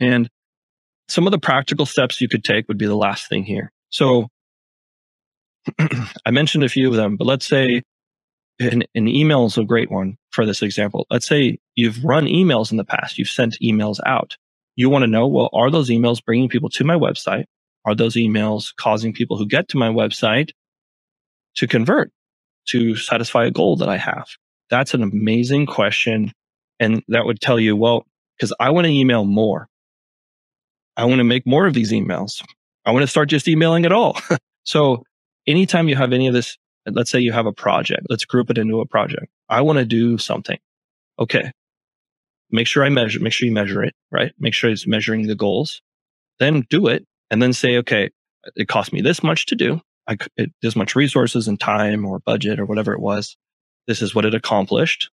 And 0.00 0.28
some 1.08 1.26
of 1.26 1.30
the 1.30 1.38
practical 1.38 1.86
steps 1.86 2.20
you 2.20 2.28
could 2.28 2.44
take 2.44 2.66
would 2.68 2.78
be 2.78 2.86
the 2.86 2.96
last 2.96 3.28
thing 3.28 3.44
here. 3.44 3.70
So 3.90 4.28
I 6.26 6.30
mentioned 6.30 6.64
a 6.64 6.68
few 6.68 6.88
of 6.88 6.96
them, 6.96 7.16
but 7.16 7.26
let's 7.26 7.46
say 7.46 7.82
an, 8.60 8.84
an 8.94 9.08
email 9.08 9.46
is 9.46 9.58
a 9.58 9.64
great 9.64 9.90
one 9.90 10.16
for 10.30 10.46
this 10.46 10.62
example. 10.62 11.06
Let's 11.10 11.26
say 11.26 11.58
you've 11.74 12.04
run 12.04 12.26
emails 12.26 12.70
in 12.70 12.76
the 12.76 12.84
past, 12.84 13.18
you've 13.18 13.28
sent 13.28 13.58
emails 13.62 13.98
out. 14.06 14.36
You 14.76 14.88
want 14.88 15.02
to 15.02 15.10
know, 15.10 15.26
well, 15.28 15.50
are 15.52 15.70
those 15.70 15.90
emails 15.90 16.24
bringing 16.24 16.48
people 16.48 16.70
to 16.70 16.84
my 16.84 16.94
website? 16.94 17.44
Are 17.84 17.94
those 17.94 18.14
emails 18.14 18.74
causing 18.74 19.12
people 19.12 19.36
who 19.36 19.46
get 19.46 19.68
to 19.68 19.76
my 19.76 19.88
website 19.88 20.50
to 21.56 21.66
convert, 21.66 22.10
to 22.68 22.96
satisfy 22.96 23.44
a 23.44 23.50
goal 23.50 23.76
that 23.76 23.88
I 23.88 23.98
have? 23.98 24.26
That's 24.70 24.94
an 24.94 25.02
amazing 25.02 25.66
question. 25.66 26.32
And 26.80 27.02
that 27.08 27.26
would 27.26 27.40
tell 27.40 27.60
you, 27.60 27.76
well, 27.76 28.06
because 28.36 28.54
I 28.58 28.70
want 28.70 28.86
to 28.86 28.92
email 28.92 29.24
more. 29.24 29.68
I 30.96 31.04
want 31.04 31.18
to 31.18 31.24
make 31.24 31.46
more 31.46 31.66
of 31.66 31.74
these 31.74 31.92
emails. 31.92 32.42
I 32.84 32.92
want 32.92 33.02
to 33.02 33.06
start 33.06 33.28
just 33.28 33.48
emailing 33.48 33.84
at 33.84 33.92
all. 33.92 34.18
so 34.64 35.04
anytime 35.46 35.88
you 35.88 35.96
have 35.96 36.12
any 36.12 36.28
of 36.28 36.34
this, 36.34 36.56
let's 36.86 37.10
say 37.10 37.20
you 37.20 37.32
have 37.32 37.46
a 37.46 37.52
project, 37.52 38.06
let's 38.08 38.24
group 38.24 38.50
it 38.50 38.58
into 38.58 38.80
a 38.80 38.86
project. 38.86 39.26
I 39.48 39.60
want 39.60 39.78
to 39.78 39.84
do 39.84 40.18
something. 40.18 40.58
Okay. 41.18 41.52
Make 42.50 42.66
sure 42.66 42.84
I 42.84 42.88
measure, 42.90 43.20
make 43.20 43.32
sure 43.32 43.46
you 43.46 43.54
measure 43.54 43.82
it, 43.82 43.94
right? 44.10 44.32
Make 44.38 44.54
sure 44.54 44.70
it's 44.70 44.86
measuring 44.86 45.26
the 45.26 45.34
goals. 45.34 45.80
Then 46.38 46.64
do 46.68 46.86
it 46.88 47.06
and 47.30 47.42
then 47.42 47.52
say, 47.52 47.76
okay, 47.78 48.10
it 48.56 48.68
cost 48.68 48.92
me 48.92 49.00
this 49.00 49.22
much 49.22 49.46
to 49.46 49.54
do. 49.54 49.80
I, 50.08 50.16
it, 50.36 50.50
this 50.60 50.76
much 50.76 50.96
resources 50.96 51.48
and 51.48 51.58
time 51.58 52.04
or 52.04 52.18
budget 52.18 52.58
or 52.58 52.66
whatever 52.66 52.92
it 52.92 53.00
was. 53.00 53.36
This 53.86 54.02
is 54.02 54.14
what 54.14 54.24
it 54.24 54.34
accomplished. 54.34 55.10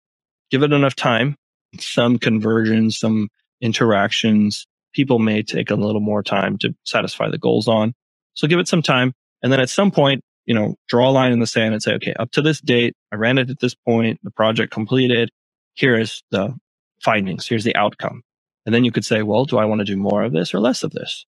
Give 0.52 0.64
it 0.64 0.74
enough 0.74 0.96
time, 0.96 1.36
some 1.80 2.18
conversions, 2.18 2.98
some 2.98 3.30
interactions. 3.62 4.66
People 4.94 5.20
may 5.20 5.44
take 5.44 5.70
a 5.70 5.76
little 5.76 6.02
more 6.02 6.24
time 6.24 6.58
to 6.60 6.74
satisfy 6.86 7.30
the 7.30 7.38
goals 7.38 7.68
on. 7.68 7.94
So 8.34 8.48
give 8.48 8.60
it 8.60 8.68
some 8.68 8.82
time 8.82 9.14
and 9.42 9.52
then 9.52 9.60
at 9.60 9.70
some 9.70 9.92
point, 9.92 10.22
you 10.46 10.56
know, 10.56 10.76
draw 10.88 11.10
a 11.10 11.12
line 11.12 11.32
in 11.32 11.40
the 11.40 11.48
sand 11.48 11.74
and 11.74 11.84
say, 11.84 11.94
okay, 11.94 12.14
up 12.20 12.32
to 12.32 12.42
this 12.42 12.60
date, 12.60 12.96
I 13.12 13.18
ran 13.18 13.38
it 13.38 13.50
at 13.50 13.60
this 13.60 13.76
point, 13.76 14.20
the 14.24 14.32
project 14.32 14.74
completed. 14.74 15.30
Here 15.76 15.98
is 15.98 16.24
the 16.32 16.56
findings. 17.04 17.48
Here's 17.48 17.64
the 17.64 17.76
outcome. 17.76 18.24
And 18.66 18.74
then 18.74 18.84
you 18.84 18.92
could 18.92 19.06
say, 19.06 19.22
well, 19.22 19.46
do 19.46 19.58
I 19.58 19.66
want 19.66 19.80
to 19.80 19.86
do 19.86 19.96
more 19.96 20.24
of 20.24 20.34
this 20.34 20.54
or 20.54 20.60
less 20.60 20.84
of 20.84 20.92
this? 20.92 21.26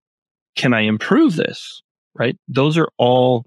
Can 0.56 0.74
I 0.74 0.82
improve 0.82 1.36
this? 1.36 1.82
Right? 2.14 2.36
Those 2.48 2.78
are 2.78 2.90
all 2.98 3.46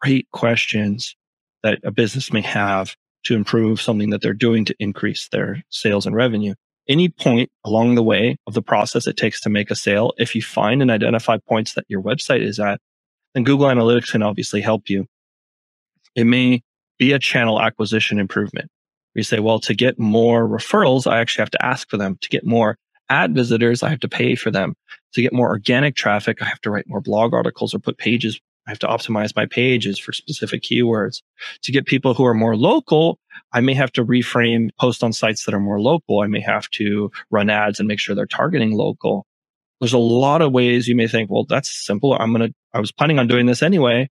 great 0.00 0.28
questions 0.32 1.14
that 1.62 1.78
a 1.84 1.92
business 1.92 2.32
may 2.32 2.40
have 2.40 2.96
to 3.24 3.36
improve 3.36 3.80
something 3.80 4.10
that 4.10 4.20
they're 4.20 4.32
doing 4.32 4.64
to 4.64 4.74
increase 4.80 5.28
their 5.28 5.62
sales 5.70 6.06
and 6.06 6.16
revenue. 6.16 6.54
Any 6.88 7.08
point 7.08 7.50
along 7.64 7.94
the 7.94 8.02
way 8.02 8.36
of 8.46 8.54
the 8.54 8.62
process 8.62 9.06
it 9.06 9.16
takes 9.16 9.40
to 9.42 9.50
make 9.50 9.70
a 9.70 9.76
sale, 9.76 10.12
if 10.18 10.34
you 10.34 10.42
find 10.42 10.82
and 10.82 10.90
identify 10.90 11.38
points 11.48 11.74
that 11.74 11.84
your 11.88 12.02
website 12.02 12.42
is 12.42 12.58
at 12.58 12.80
then 13.34 13.44
Google 13.44 13.66
Analytics 13.66 14.12
can 14.12 14.22
obviously 14.22 14.60
help 14.60 14.88
you. 14.88 15.06
It 16.14 16.24
may 16.24 16.62
be 16.98 17.12
a 17.12 17.18
channel 17.18 17.60
acquisition 17.60 18.18
improvement. 18.18 18.70
We 19.14 19.22
say, 19.22 19.40
well, 19.40 19.58
to 19.60 19.74
get 19.74 19.98
more 19.98 20.48
referrals, 20.48 21.10
I 21.10 21.20
actually 21.20 21.42
have 21.42 21.50
to 21.50 21.64
ask 21.64 21.88
for 21.90 21.96
them. 21.96 22.18
To 22.20 22.28
get 22.28 22.44
more 22.46 22.76
ad 23.08 23.34
visitors, 23.34 23.82
I 23.82 23.90
have 23.90 24.00
to 24.00 24.08
pay 24.08 24.34
for 24.34 24.50
them. 24.50 24.74
To 25.14 25.22
get 25.22 25.32
more 25.32 25.48
organic 25.48 25.96
traffic, 25.96 26.40
I 26.40 26.46
have 26.46 26.60
to 26.62 26.70
write 26.70 26.88
more 26.88 27.00
blog 27.00 27.34
articles 27.34 27.74
or 27.74 27.78
put 27.78 27.98
pages. 27.98 28.40
I 28.66 28.70
have 28.70 28.78
to 28.80 28.86
optimize 28.86 29.34
my 29.34 29.46
pages 29.46 29.98
for 29.98 30.12
specific 30.12 30.62
keywords. 30.62 31.20
To 31.62 31.72
get 31.72 31.84
people 31.84 32.14
who 32.14 32.24
are 32.24 32.34
more 32.34 32.56
local, 32.56 33.18
I 33.52 33.60
may 33.60 33.74
have 33.74 33.92
to 33.92 34.04
reframe 34.04 34.70
post 34.78 35.02
on 35.02 35.12
sites 35.12 35.44
that 35.44 35.54
are 35.54 35.60
more 35.60 35.80
local. 35.80 36.20
I 36.20 36.28
may 36.28 36.40
have 36.40 36.70
to 36.70 37.10
run 37.30 37.50
ads 37.50 37.80
and 37.80 37.88
make 37.88 37.98
sure 37.98 38.14
they're 38.14 38.26
targeting 38.26 38.72
local. 38.72 39.26
There's 39.82 39.92
a 39.92 39.98
lot 39.98 40.42
of 40.42 40.52
ways 40.52 40.86
you 40.86 40.94
may 40.94 41.08
think, 41.08 41.28
well, 41.28 41.44
that's 41.44 41.68
simple. 41.68 42.14
I'm 42.14 42.32
going 42.32 42.50
to, 42.50 42.54
I 42.72 42.78
was 42.78 42.92
planning 42.92 43.18
on 43.18 43.26
doing 43.26 43.46
this 43.46 43.64
anyway. 43.64 44.08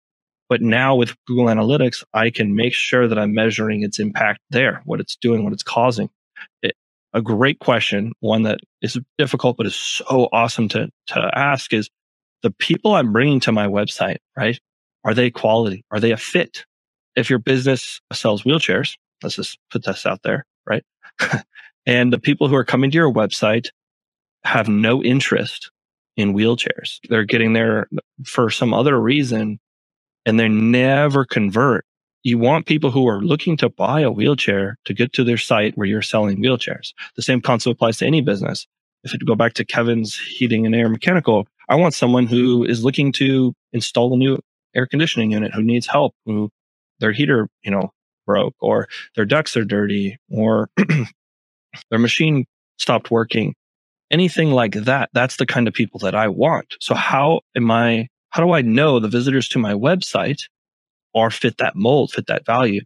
But 0.48 0.62
now 0.62 0.96
with 0.96 1.14
Google 1.26 1.48
Analytics, 1.48 2.06
I 2.14 2.30
can 2.30 2.56
make 2.56 2.74
sure 2.74 3.06
that 3.06 3.20
I'm 3.20 3.34
measuring 3.34 3.84
its 3.84 4.00
impact 4.00 4.40
there, 4.50 4.82
what 4.86 5.02
it's 5.02 5.18
doing, 5.18 5.44
what 5.44 5.52
it's 5.52 5.64
causing. 5.64 6.10
It, 6.62 6.74
a 7.14 7.22
great 7.22 7.60
question, 7.60 8.14
one 8.22 8.44
that 8.44 8.62
is 8.82 8.98
difficult, 9.18 9.58
but 9.58 9.66
is 9.66 9.76
so 9.76 10.30
awesome 10.32 10.70
to, 10.70 10.88
to 11.08 11.32
ask 11.36 11.74
is 11.74 11.90
the 12.44 12.52
people 12.52 12.94
I'm 12.94 13.12
bringing 13.12 13.42
to 13.42 13.52
my 13.52 13.68
website, 13.68 14.20
right? 14.38 14.58
Are 15.04 15.14
they 15.14 15.32
quality? 15.32 15.84
Are 15.92 16.00
they 16.00 16.12
a 16.12 16.18
fit? 16.18 16.66
If 17.18 17.30
your 17.30 17.40
business 17.40 18.00
sells 18.14 18.44
wheelchairs, 18.44 18.96
let's 19.22 19.36
just 19.36 19.60
put 19.70 19.84
this 19.84 20.06
out 20.06 20.22
there, 20.24 20.46
right? 20.66 20.86
and 21.86 22.14
the 22.14 22.20
people 22.20 22.48
who 22.48 22.56
are 22.56 22.64
coming 22.64 22.90
to 22.92 22.96
your 22.96 23.12
website 23.12 23.68
have 24.44 24.68
no 24.68 25.04
interest 25.04 25.72
in 26.16 26.34
wheelchairs. 26.34 27.00
They're 27.10 27.24
getting 27.24 27.54
there 27.54 27.88
for 28.26 28.50
some 28.50 28.74
other 28.74 29.00
reason 29.00 29.60
and 30.26 30.40
they 30.40 30.50
never 30.50 31.26
convert. 31.26 31.86
You 32.24 32.38
want 32.38 32.66
people 32.66 32.92
who 32.92 33.08
are 33.08 33.22
looking 33.22 33.56
to 33.58 33.70
buy 33.70 34.02
a 34.02 34.12
wheelchair 34.12 34.78
to 34.86 34.94
get 34.94 35.14
to 35.14 35.24
their 35.24 35.38
site 35.38 35.78
where 35.78 35.88
you're 35.88 36.02
selling 36.02 36.38
wheelchairs. 36.38 36.92
The 37.16 37.22
same 37.22 37.40
concept 37.40 37.74
applies 37.74 37.98
to 38.00 38.06
any 38.06 38.22
business. 38.22 38.68
If 39.04 39.14
you 39.14 39.20
go 39.20 39.36
back 39.36 39.54
to 39.54 39.66
Kevin's 39.66 40.20
heating 40.20 40.66
and 40.66 40.76
air 40.76 40.90
mechanical, 40.90 41.48
I 41.70 41.76
want 41.76 41.94
someone 41.94 42.28
who 42.28 42.66
is 42.66 42.84
looking 42.84 43.12
to 43.14 43.54
install 43.72 44.14
a 44.14 44.18
new 44.18 44.40
air 44.76 44.86
conditioning 44.86 45.32
unit, 45.32 45.54
who 45.54 45.62
needs 45.62 45.88
help, 45.88 46.14
who 46.26 46.50
their 47.00 47.12
heater, 47.12 47.48
you 47.64 47.72
know, 47.72 47.92
broke 48.26 48.56
or 48.60 48.90
their 49.16 49.26
ducts 49.26 49.56
are 49.56 49.64
dirty 49.64 50.18
or 50.30 50.70
their 51.90 52.00
machine 52.00 52.46
stopped 52.78 53.10
working 53.10 53.56
anything 54.12 54.52
like 54.52 54.74
that, 54.74 55.10
that's 55.14 55.38
the 55.38 55.46
kind 55.46 55.68
of 55.68 55.74
people 55.74 56.00
that 56.02 56.16
I 56.16 56.28
want. 56.28 56.76
So 56.80 56.96
how 56.96 57.42
am 57.56 57.72
I, 57.72 58.08
how 58.30 58.44
do 58.44 58.52
I 58.52 58.62
know 58.62 59.00
the 59.00 59.08
visitors 59.08 59.48
to 59.50 59.60
my 59.60 59.74
website 59.74 60.42
are 61.16 61.32
fit 61.32 61.58
that 61.58 61.76
mold, 61.76 62.12
fit 62.12 62.28
that 62.28 62.46
value? 62.46 62.82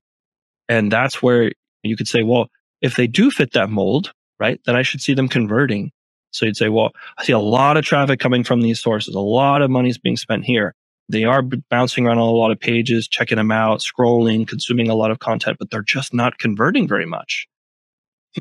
And 0.70 0.92
that's 0.92 1.22
where 1.22 1.52
you 1.84 1.98
could 1.98 2.08
say, 2.08 2.24
well, 2.24 2.48
if 2.82 2.96
they 2.96 3.08
do 3.08 3.32
fit 3.32 3.54
that 3.54 3.70
mold, 3.70 4.14
right, 4.40 4.60
then 4.66 4.76
I 4.76 4.82
should 4.84 5.02
see 5.02 5.14
them 5.14 5.28
converting. 5.28 5.92
So 6.32 6.46
you'd 6.46 6.58
say, 6.58 6.70
well, 6.70 6.92
I 7.18 7.26
see 7.26 7.34
a 7.34 7.40
lot 7.40 7.78
of 7.78 7.84
traffic 7.84 8.20
coming 8.20 8.44
from 8.44 8.62
these 8.62 8.82
sources. 8.82 9.16
A 9.16 9.20
lot 9.20 9.62
of 9.62 9.70
money 9.70 9.90
is 9.90 9.98
being 9.98 10.18
spent 10.18 10.46
here. 10.46 10.74
They 11.10 11.26
are 11.26 11.42
bouncing 11.42 12.08
around 12.08 12.20
on 12.20 12.30
a 12.30 12.32
lot 12.32 12.52
of 12.52 12.60
pages, 12.60 13.08
checking 13.08 13.36
them 13.36 13.52
out, 13.52 13.82
scrolling, 13.82 14.48
consuming 14.48 14.88
a 14.88 14.96
lot 14.96 15.12
of 15.12 15.20
content, 15.20 15.58
but 15.60 15.70
they're 15.70 15.82
just 15.82 16.14
not 16.14 16.38
converting 16.38 16.88
very 16.88 17.06
much. 17.06 17.48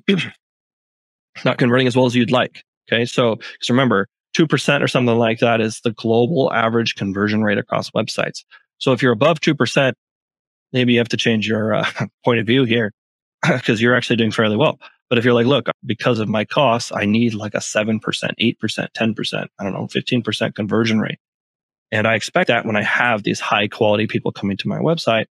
not 1.45 1.59
converting 1.59 1.89
as 1.89 1.97
well 1.97 2.07
as 2.07 2.15
you'd 2.15 2.31
like. 2.31 2.63
Okay. 2.91 3.05
So 3.05 3.37
just 3.37 3.71
remember 3.71 4.09
2% 4.37 4.83
or 4.83 4.89
something 4.89 5.17
like 5.17 5.41
that 5.41 5.61
is 5.61 5.81
the 5.81 5.93
global 5.93 6.53
average 6.53 6.95
conversion 6.95 7.43
rate 7.43 7.59
across 7.59 7.91
websites. 7.91 8.45
So 8.79 8.93
if 8.93 9.03
you're 9.03 9.13
above 9.13 9.41
2%, 9.41 9.93
maybe 10.73 10.93
you 10.93 10.99
have 10.99 11.09
to 11.09 11.17
change 11.17 11.49
your 11.49 11.75
uh, 11.75 11.91
point 12.25 12.41
of 12.41 12.47
view 12.47 12.65
here 12.65 12.93
because 13.47 13.81
you're 13.81 13.95
actually 13.95 14.17
doing 14.17 14.31
fairly 14.31 14.57
well. 14.57 14.79
But 15.09 15.19
if 15.19 15.25
you're 15.25 15.35
like, 15.35 15.47
look, 15.47 15.69
because 15.85 16.21
of 16.21 16.29
my 16.29 16.45
costs, 16.45 16.93
I 16.95 17.05
need 17.05 17.35
like 17.35 17.55
a 17.55 17.59
7%, 17.59 18.01
8%, 18.01 18.57
10%, 18.61 19.47
I 19.59 19.65
don't 19.65 19.73
know, 19.73 19.89
15% 19.89 20.55
conversion 20.55 21.01
rate. 21.01 21.19
And 21.91 22.07
I 22.07 22.15
expect 22.15 22.47
that 22.47 22.65
when 22.65 22.77
I 22.77 22.85
have 22.85 23.25
these 23.25 23.41
high 23.41 23.67
quality 23.67 24.07
people 24.07 24.31
coming 24.31 24.57
to 24.59 24.69
my 24.69 24.79
website. 24.79 25.25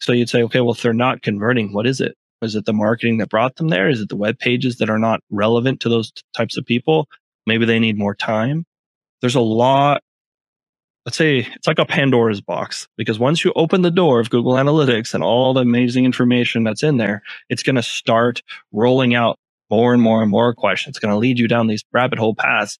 So 0.00 0.12
you'd 0.12 0.28
say, 0.28 0.44
okay, 0.44 0.60
well, 0.60 0.74
if 0.74 0.82
they're 0.82 0.92
not 0.92 1.22
converting, 1.22 1.72
what 1.72 1.86
is 1.86 2.00
it? 2.00 2.16
Is 2.42 2.54
it 2.54 2.66
the 2.66 2.72
marketing 2.72 3.18
that 3.18 3.30
brought 3.30 3.56
them 3.56 3.68
there? 3.68 3.88
Is 3.88 4.00
it 4.00 4.08
the 4.08 4.16
web 4.16 4.38
pages 4.38 4.76
that 4.76 4.90
are 4.90 4.98
not 4.98 5.20
relevant 5.30 5.80
to 5.80 5.88
those 5.88 6.12
t- 6.12 6.22
types 6.36 6.56
of 6.56 6.66
people? 6.66 7.08
Maybe 7.46 7.64
they 7.64 7.78
need 7.78 7.98
more 7.98 8.14
time. 8.14 8.64
There's 9.22 9.34
a 9.36 9.40
lot. 9.40 10.02
Let's 11.06 11.18
say 11.18 11.38
it's 11.54 11.66
like 11.68 11.78
a 11.78 11.86
Pandora's 11.86 12.40
box 12.40 12.88
because 12.96 13.18
once 13.18 13.44
you 13.44 13.52
open 13.56 13.82
the 13.82 13.90
door 13.92 14.20
of 14.20 14.30
Google 14.30 14.54
Analytics 14.54 15.14
and 15.14 15.24
all 15.24 15.54
the 15.54 15.62
amazing 15.62 16.04
information 16.04 16.64
that's 16.64 16.82
in 16.82 16.96
there, 16.98 17.22
it's 17.48 17.62
going 17.62 17.76
to 17.76 17.82
start 17.82 18.42
rolling 18.72 19.14
out 19.14 19.38
more 19.70 19.94
and 19.94 20.02
more 20.02 20.22
and 20.22 20.30
more 20.30 20.54
questions. 20.54 20.92
It's 20.92 20.98
going 21.00 21.12
to 21.12 21.18
lead 21.18 21.38
you 21.38 21.48
down 21.48 21.68
these 21.68 21.84
rabbit 21.92 22.18
hole 22.18 22.34
paths. 22.34 22.78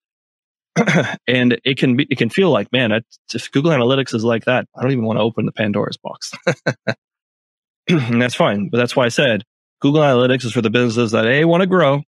and 1.28 1.58
it 1.64 1.78
can 1.78 1.96
be, 1.96 2.06
it 2.10 2.18
can 2.18 2.30
feel 2.30 2.50
like, 2.50 2.72
man, 2.72 2.92
if 3.34 3.52
Google 3.52 3.72
Analytics 3.72 4.14
is 4.14 4.24
like 4.24 4.44
that, 4.46 4.66
I 4.76 4.82
don't 4.82 4.92
even 4.92 5.04
want 5.04 5.18
to 5.18 5.22
open 5.22 5.46
the 5.46 5.52
Pandora's 5.52 5.96
box. 5.98 6.32
and 7.88 8.20
that's 8.20 8.34
fine. 8.34 8.68
But 8.68 8.78
that's 8.78 8.96
why 8.96 9.04
I 9.04 9.10
said 9.10 9.42
Google 9.80 10.02
Analytics 10.02 10.44
is 10.44 10.52
for 10.52 10.62
the 10.62 10.70
businesses 10.70 11.12
that 11.12 11.26
A, 11.26 11.44
want 11.44 11.62
to 11.62 11.66
grow, 11.66 12.02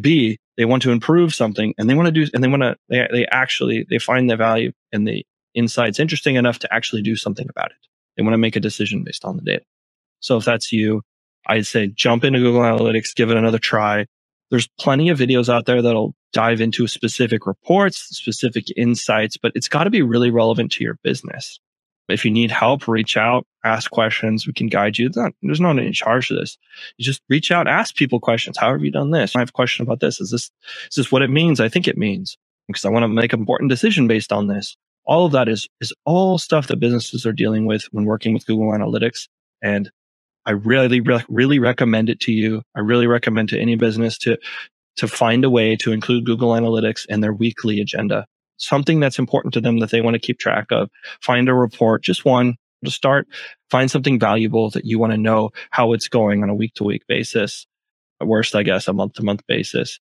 B, 0.00 0.38
they 0.56 0.64
want 0.64 0.82
to 0.82 0.90
improve 0.90 1.34
something, 1.34 1.74
and 1.78 1.88
they 1.88 1.94
want 1.94 2.06
to 2.06 2.12
do, 2.12 2.30
and 2.32 2.42
they 2.42 2.48
want 2.48 2.62
to, 2.62 2.76
they, 2.88 3.06
they 3.10 3.26
actually, 3.26 3.86
they 3.88 3.98
find 3.98 4.30
the 4.30 4.36
value 4.36 4.72
and 4.92 5.06
the 5.06 5.24
insights 5.54 5.98
interesting 5.98 6.36
enough 6.36 6.58
to 6.60 6.74
actually 6.74 7.02
do 7.02 7.16
something 7.16 7.46
about 7.48 7.70
it. 7.70 7.76
They 8.16 8.22
want 8.22 8.34
to 8.34 8.38
make 8.38 8.56
a 8.56 8.60
decision 8.60 9.04
based 9.04 9.24
on 9.24 9.36
the 9.36 9.42
data. 9.42 9.64
So 10.20 10.36
if 10.36 10.44
that's 10.44 10.72
you, 10.72 11.02
I'd 11.46 11.66
say 11.66 11.88
jump 11.88 12.24
into 12.24 12.38
Google 12.38 12.62
Analytics, 12.62 13.14
give 13.14 13.30
it 13.30 13.36
another 13.36 13.58
try. 13.58 14.06
There's 14.50 14.68
plenty 14.78 15.08
of 15.10 15.18
videos 15.18 15.52
out 15.52 15.66
there 15.66 15.82
that'll 15.82 16.14
dive 16.32 16.60
into 16.60 16.86
specific 16.86 17.46
reports, 17.46 17.98
specific 17.98 18.66
insights, 18.76 19.36
but 19.36 19.52
it's 19.54 19.68
got 19.68 19.84
to 19.84 19.90
be 19.90 20.02
really 20.02 20.30
relevant 20.30 20.72
to 20.72 20.84
your 20.84 20.98
business. 21.02 21.58
If 22.08 22.24
you 22.24 22.30
need 22.30 22.50
help, 22.50 22.86
reach 22.86 23.16
out, 23.16 23.46
ask 23.64 23.90
questions. 23.90 24.46
We 24.46 24.52
can 24.52 24.68
guide 24.68 24.96
you. 24.96 25.10
There's 25.42 25.60
no 25.60 25.70
any 25.70 25.90
charge 25.90 26.28
to 26.28 26.34
this. 26.34 26.56
You 26.98 27.04
just 27.04 27.20
reach 27.28 27.50
out, 27.50 27.66
ask 27.66 27.96
people 27.96 28.20
questions. 28.20 28.56
How 28.58 28.72
have 28.72 28.84
you 28.84 28.90
done 28.92 29.10
this? 29.10 29.34
I 29.34 29.40
have 29.40 29.48
a 29.48 29.52
question 29.52 29.84
about 29.84 30.00
this. 30.00 30.20
Is 30.20 30.30
this, 30.30 30.50
is 30.90 30.96
this 30.96 31.10
what 31.10 31.22
it 31.22 31.30
means? 31.30 31.60
I 31.60 31.68
think 31.68 31.88
it 31.88 31.98
means 31.98 32.38
because 32.68 32.84
I 32.84 32.90
want 32.90 33.02
to 33.02 33.08
make 33.08 33.32
an 33.32 33.40
important 33.40 33.70
decision 33.70 34.06
based 34.06 34.32
on 34.32 34.46
this. 34.46 34.76
All 35.04 35.26
of 35.26 35.32
that 35.32 35.48
is, 35.48 35.68
is 35.80 35.92
all 36.04 36.38
stuff 36.38 36.68
that 36.68 36.80
businesses 36.80 37.26
are 37.26 37.32
dealing 37.32 37.66
with 37.66 37.84
when 37.92 38.04
working 38.04 38.34
with 38.34 38.46
Google 38.46 38.72
Analytics. 38.72 39.28
And 39.62 39.90
I 40.46 40.52
really, 40.52 41.02
really 41.28 41.58
recommend 41.58 42.08
it 42.08 42.20
to 42.20 42.32
you. 42.32 42.62
I 42.76 42.80
really 42.80 43.06
recommend 43.06 43.48
to 43.50 43.60
any 43.60 43.76
business 43.76 44.16
to, 44.18 44.38
to 44.96 45.08
find 45.08 45.44
a 45.44 45.50
way 45.50 45.76
to 45.76 45.92
include 45.92 46.24
Google 46.24 46.50
Analytics 46.50 47.06
in 47.08 47.20
their 47.20 47.32
weekly 47.32 47.80
agenda 47.80 48.26
something 48.56 49.00
that's 49.00 49.18
important 49.18 49.54
to 49.54 49.60
them 49.60 49.80
that 49.80 49.90
they 49.90 50.00
want 50.00 50.14
to 50.14 50.20
keep 50.20 50.38
track 50.38 50.66
of. 50.70 50.90
Find 51.20 51.48
a 51.48 51.54
report, 51.54 52.02
just 52.02 52.24
one 52.24 52.56
to 52.84 52.90
start. 52.90 53.26
Find 53.70 53.90
something 53.90 54.18
valuable 54.18 54.70
that 54.70 54.84
you 54.84 54.98
want 54.98 55.12
to 55.12 55.18
know 55.18 55.50
how 55.70 55.92
it's 55.92 56.08
going 56.08 56.42
on 56.42 56.48
a 56.48 56.54
week 56.54 56.74
to 56.74 56.84
week 56.84 57.06
basis. 57.06 57.66
Worst, 58.20 58.54
I 58.54 58.62
guess, 58.62 58.88
a 58.88 58.92
month 58.92 59.14
to 59.14 59.22
month 59.22 59.42
basis. 59.46 59.98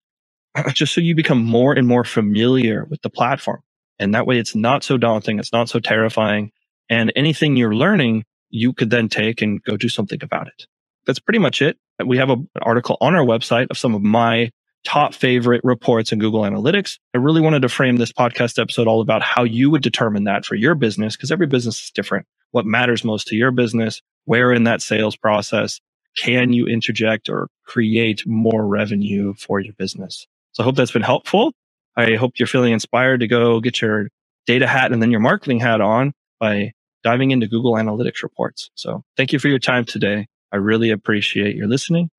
Just 0.73 0.93
so 0.93 1.01
you 1.01 1.15
become 1.15 1.43
more 1.43 1.73
and 1.73 1.87
more 1.87 2.03
familiar 2.03 2.85
with 2.85 3.01
the 3.01 3.09
platform. 3.09 3.61
And 3.97 4.13
that 4.13 4.27
way 4.27 4.37
it's 4.37 4.55
not 4.55 4.83
so 4.83 4.97
daunting. 4.97 5.39
It's 5.39 5.53
not 5.53 5.69
so 5.69 5.79
terrifying. 5.79 6.51
And 6.89 7.11
anything 7.15 7.55
you're 7.55 7.73
learning, 7.73 8.25
you 8.49 8.73
could 8.73 8.91
then 8.91 9.09
take 9.09 9.41
and 9.41 9.63
go 9.63 9.77
do 9.77 9.89
something 9.89 10.19
about 10.21 10.47
it. 10.47 10.67
That's 11.07 11.19
pretty 11.19 11.39
much 11.39 11.61
it. 11.61 11.77
We 12.05 12.17
have 12.17 12.29
a, 12.29 12.33
an 12.33 12.47
article 12.61 12.97
on 13.01 13.15
our 13.15 13.25
website 13.25 13.67
of 13.71 13.77
some 13.77 13.95
of 13.95 14.03
my 14.03 14.51
top 14.83 15.13
favorite 15.13 15.61
reports 15.63 16.11
in 16.11 16.19
Google 16.19 16.41
Analytics. 16.41 16.97
I 17.13 17.17
really 17.17 17.41
wanted 17.41 17.61
to 17.61 17.69
frame 17.69 17.97
this 17.97 18.11
podcast 18.11 18.59
episode 18.59 18.87
all 18.87 19.01
about 19.01 19.21
how 19.21 19.43
you 19.43 19.69
would 19.69 19.81
determine 19.81 20.25
that 20.25 20.45
for 20.45 20.55
your 20.55 20.75
business 20.75 21.15
because 21.15 21.31
every 21.31 21.47
business 21.47 21.83
is 21.83 21.91
different. 21.91 22.25
What 22.51 22.65
matters 22.65 23.03
most 23.03 23.27
to 23.27 23.35
your 23.35 23.51
business? 23.51 24.01
Where 24.25 24.51
in 24.51 24.65
that 24.65 24.81
sales 24.81 25.15
process 25.15 25.79
can 26.17 26.53
you 26.53 26.67
interject 26.67 27.29
or 27.29 27.47
create 27.65 28.23
more 28.27 28.65
revenue 28.67 29.33
for 29.33 29.59
your 29.59 29.73
business? 29.73 30.27
So 30.51 30.63
I 30.63 30.65
hope 30.65 30.75
that's 30.75 30.91
been 30.91 31.01
helpful. 31.01 31.53
I 31.95 32.15
hope 32.15 32.33
you're 32.37 32.47
feeling 32.47 32.73
inspired 32.73 33.21
to 33.21 33.27
go 33.27 33.59
get 33.59 33.81
your 33.81 34.09
data 34.45 34.67
hat 34.67 34.91
and 34.91 35.01
then 35.01 35.11
your 35.11 35.19
marketing 35.19 35.59
hat 35.59 35.81
on 35.81 36.13
by 36.39 36.73
diving 37.03 37.31
into 37.31 37.47
Google 37.47 37.73
Analytics 37.73 38.21
reports. 38.21 38.69
So 38.75 39.03
thank 39.17 39.33
you 39.33 39.39
for 39.39 39.47
your 39.47 39.59
time 39.59 39.85
today. 39.85 40.27
I 40.51 40.57
really 40.57 40.91
appreciate 40.91 41.55
your 41.55 41.67
listening 41.67 42.09